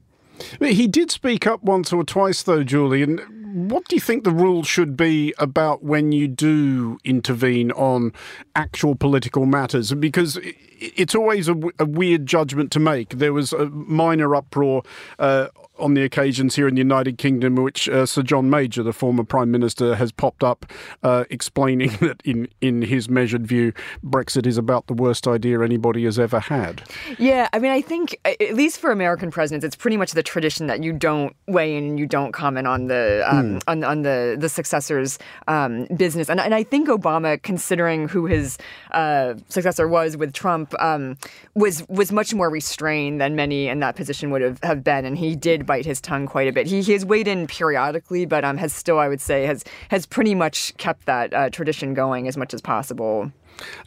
He 0.60 0.88
did 0.88 1.12
speak 1.12 1.48
up 1.48 1.64
once 1.64 1.94
or 1.94 2.04
twice, 2.04 2.44
though, 2.44 2.64
Julie. 2.64 3.04
And 3.04 3.22
what 3.70 3.88
do 3.88 3.96
you 3.96 4.02
think 4.02 4.24
the 4.24 4.32
rules 4.32 4.68
should 4.68 4.98
be 4.98 5.34
about 5.38 5.84
when 5.84 6.12
you 6.12 6.28
do 6.28 6.98
intervene 7.06 7.72
on 7.72 8.12
actual 8.56 8.96
political 8.96 9.46
matters? 9.46 9.94
Because 9.94 10.38
it's 10.78 11.16
always 11.16 11.48
a, 11.48 11.54
w- 11.54 11.72
a 11.80 11.86
weird 11.86 12.26
judgment 12.26 12.72
to 12.74 12.80
make. 12.80 13.10
There 13.12 13.32
was 13.32 13.54
a 13.54 13.68
minor 13.70 14.36
uproar. 14.36 14.84
Uh, 15.18 15.48
on 15.78 15.94
the 15.94 16.04
occasions 16.04 16.56
here 16.56 16.68
in 16.68 16.76
the 16.76 16.80
United 16.80 17.18
Kingdom, 17.18 17.56
which 17.56 17.90
uh, 17.90 18.06
Sir 18.06 18.24
John 18.24 18.50
Major, 18.50 18.84
the 18.84 18.94
former 18.94 19.24
Prime 19.24 19.52
Minister, 19.52 19.96
has 19.96 20.12
popped 20.12 20.44
up 20.44 20.66
uh, 21.04 21.26
explaining 21.30 21.90
that, 22.02 22.22
in, 22.24 22.48
in 22.62 22.82
his 22.82 23.10
measured 23.10 23.46
view, 23.46 23.74
Brexit 24.04 24.46
is 24.46 24.58
about 24.58 24.88
the 24.88 24.94
worst 24.94 25.28
idea 25.28 25.62
anybody 25.62 26.06
has 26.06 26.18
ever 26.18 26.40
had. 26.40 26.84
Yeah, 27.18 27.50
I 27.54 27.60
mean, 27.60 27.72
I 27.72 27.82
think, 27.82 28.20
at 28.26 28.54
least 28.54 28.80
for 28.80 28.92
American 28.92 29.32
presidents, 29.32 29.66
it's 29.66 29.76
pretty 29.76 29.98
much 29.98 30.12
the 30.12 30.24
tradition 30.24 30.68
that 30.68 30.84
you 30.84 30.94
don't 30.94 31.36
weigh 31.48 31.76
in, 31.76 31.98
you 31.98 32.06
don't 32.06 32.32
comment 32.32 32.68
on 32.68 32.88
the 32.88 33.24
um, 33.28 33.56
mm. 33.56 33.64
on, 33.68 33.84
on 33.84 34.02
the, 34.02 34.36
the 34.40 34.50
successor's 34.50 35.20
um, 35.48 35.88
business. 35.96 36.30
And, 36.30 36.40
and 36.40 36.54
I 36.54 36.64
think 36.64 36.88
Obama, 36.88 37.42
considering 37.42 38.08
who 38.08 38.26
his 38.26 38.58
uh, 38.92 39.36
successor 39.50 39.88
was 39.88 40.18
with 40.18 40.34
Trump, 40.34 40.74
um, 40.80 41.18
was, 41.54 41.88
was 41.90 42.12
much 42.12 42.34
more 42.34 42.50
restrained 42.50 43.20
than 43.20 43.36
many 43.36 43.68
in 43.68 43.80
that 43.80 43.96
position 43.96 44.32
would 44.32 44.42
have, 44.42 44.60
have 44.64 44.84
been. 44.84 45.06
And 45.06 45.18
he 45.18 45.36
did 45.36 45.65
bite 45.66 45.86
his 45.86 46.02
tongue 46.02 46.28
quite 46.28 46.48
a 46.48 46.52
bit. 46.52 46.68
He, 46.68 46.82
he 46.82 46.94
has 46.94 47.06
weighed 47.06 47.28
in 47.28 47.48
periodically, 47.48 48.26
but 48.26 48.44
um, 48.44 48.58
has 48.58 48.74
still, 48.74 49.00
I 49.00 49.08
would 49.08 49.22
say, 49.22 49.46
has 49.46 49.64
has 49.90 50.06
pretty 50.06 50.36
much 50.36 50.76
kept 50.78 51.06
that 51.06 51.34
uh, 51.34 51.50
tradition 51.50 51.94
going 51.94 52.28
as 52.28 52.38
much 52.38 52.54
as 52.54 52.62
possible. 52.62 53.32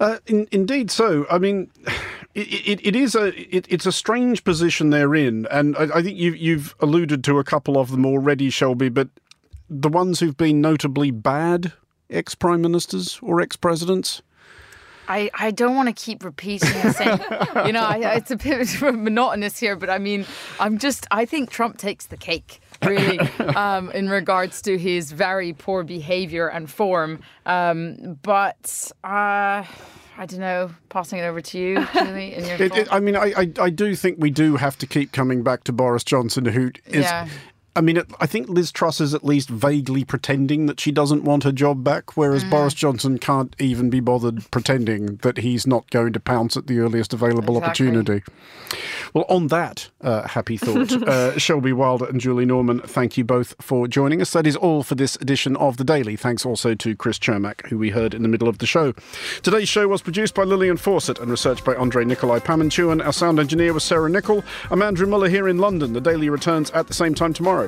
Uh, 0.01 0.19
in, 0.27 0.49
indeed, 0.51 0.91
so. 0.91 1.27
I 1.31 1.39
mean, 1.39 1.71
it, 2.35 2.49
it, 2.49 2.87
it 2.87 2.97
is 2.97 3.15
a 3.15 3.27
it, 3.55 3.67
it's 3.69 3.87
a 3.87 3.93
strange 3.93 4.45
position 4.45 4.91
they're 4.91 5.15
in, 5.15 5.47
and 5.51 5.77
I, 5.77 5.99
I 5.99 6.03
think 6.03 6.19
you've 6.19 6.37
you've 6.37 6.75
alluded 6.81 7.25
to 7.25 7.39
a 7.39 7.45
couple 7.45 7.79
of 7.79 7.91
them 7.91 8.07
already, 8.07 8.51
Shelby. 8.51 8.89
But 8.89 9.09
the 9.69 9.89
ones 9.89 10.21
who've 10.21 10.37
been 10.37 10.61
notably 10.61 11.11
bad 11.11 11.73
ex 12.11 12.35
prime 12.35 12.63
ministers 12.63 13.19
or 13.23 13.41
ex 13.41 13.57
presidents. 13.57 14.23
I, 15.09 15.31
I 15.35 15.51
don't 15.51 15.75
want 15.75 15.89
to 15.89 15.95
keep 15.95 16.23
repeating 16.23 16.71
the 16.83 16.93
same. 16.93 17.19
you 17.67 17.73
know, 17.73 17.83
I, 17.83 18.17
it's 18.17 18.31
a 18.31 18.37
bit 18.37 18.81
monotonous 18.81 19.59
here, 19.59 19.75
but 19.75 19.89
I 19.89 19.99
mean, 19.99 20.27
I'm 20.61 20.79
just, 20.79 21.07
I 21.11 21.25
think 21.25 21.51
Trump 21.51 21.79
takes 21.79 22.07
the 22.07 22.17
cake, 22.17 22.61
really, 22.85 23.19
um, 23.57 23.91
in 23.93 24.09
regards 24.09 24.61
to 24.63 24.77
his 24.79 25.13
very 25.13 25.55
poor 25.55 25.83
behavior 25.83 26.49
and 26.49 26.71
form. 26.71 27.21
Um, 27.47 28.19
but, 28.23 28.93
uh, 29.03 29.65
I 30.19 30.27
don't 30.27 30.41
know, 30.41 30.71
passing 30.89 31.21
it 31.21 31.23
over 31.23 31.41
to 31.41 31.59
you, 31.59 31.87
Julie, 31.95 32.35
in 32.35 32.45
your 32.45 32.63
it, 32.63 32.77
it, 32.77 32.93
I 32.93 33.01
mean, 33.01 33.17
I, 33.17 33.33
I, 33.37 33.53
I, 33.61 33.71
do 33.71 33.95
think 33.95 34.17
we 34.19 34.31
do 34.31 34.57
have 34.57 34.77
to 34.79 34.87
keep 34.87 35.13
coming 35.13 35.43
back 35.43 35.65
to 35.65 35.73
Boris 35.73 36.05
Johnson, 36.05 36.45
who 36.45 36.73
is 36.87 37.05
yeah. 37.05 37.29
I 37.79 37.81
mean, 37.81 38.03
I 38.19 38.27
think 38.27 38.49
Liz 38.49 38.73
Truss 38.73 39.01
is 39.01 39.15
at 39.15 39.25
least 39.25 39.49
vaguely 39.49 40.03
pretending 40.03 40.67
that 40.67 40.81
she 40.81 40.91
doesn't 40.91 41.23
want 41.23 41.45
her 41.45 41.53
job 41.53 41.85
back, 41.85 42.17
whereas 42.17 42.43
mm. 42.43 42.51
Boris 42.51 42.75
Johnson 42.75 43.19
can't 43.19 43.55
even 43.61 43.89
be 43.89 44.01
bothered 44.01 44.51
pretending 44.51 45.15
that 45.19 45.37
he's 45.37 45.65
not 45.65 45.89
going 45.91 46.13
to 46.15 46.19
pounce 46.19 46.57
at 46.57 46.67
the 46.67 46.81
earliest 46.81 47.15
available 47.15 47.57
exactly. 47.57 47.87
opportunity. 47.87 48.25
Well, 49.15 49.27
on 49.29 49.47
that 49.47 49.91
uh, 50.01 50.27
happy 50.27 50.57
thought, 50.59 50.91
uh, 51.05 51.39
Shelby 51.39 51.73
Wilder 51.73 52.07
and 52.07 52.21
Julie 52.21 52.45
Norman, 52.45 52.81
thank 52.81 53.17
you 53.17 53.23
both 53.23 53.55
for 53.61 53.87
joining 53.87 54.21
us. 54.21 54.33
That 54.33 54.49
is 54.49 54.57
all 54.57 54.83
for 54.83 54.97
this 54.97 55.15
edition 55.21 55.55
of 55.57 55.77
The 55.77 55.85
Daily. 55.85 56.17
Thanks 56.17 56.45
also 56.45 56.75
to 56.75 56.97
Chris 56.97 57.21
Cermak, 57.21 57.65
who 57.69 57.79
we 57.79 57.91
heard 57.91 58.13
in 58.13 58.23
the 58.23 58.29
middle 58.29 58.49
of 58.49 58.59
the 58.59 58.67
show. 58.67 58.93
Today's 59.43 59.69
show 59.69 59.87
was 59.87 60.03
produced 60.03 60.35
by 60.35 60.43
Lillian 60.43 60.79
Fawcett 60.79 61.21
and 61.21 61.31
researched 61.31 61.65
by 61.65 61.77
Andre 61.77 62.05
Nikolai 62.05 62.41
Pamantuan. 62.41 63.07
Our 63.07 63.13
sound 63.13 63.39
engineer 63.39 63.73
was 63.73 63.85
Sarah 63.85 64.11
Nichol. 64.11 64.43
I'm 64.69 64.83
Andrew 64.83 65.07
Mueller 65.07 65.29
here 65.29 65.47
in 65.47 65.59
London. 65.59 65.93
The 65.93 66.01
Daily 66.01 66.29
returns 66.29 66.73
at 66.73 66.89
the 66.89 66.95
same 66.95 67.15
time 67.15 67.33
tomorrow. 67.33 67.68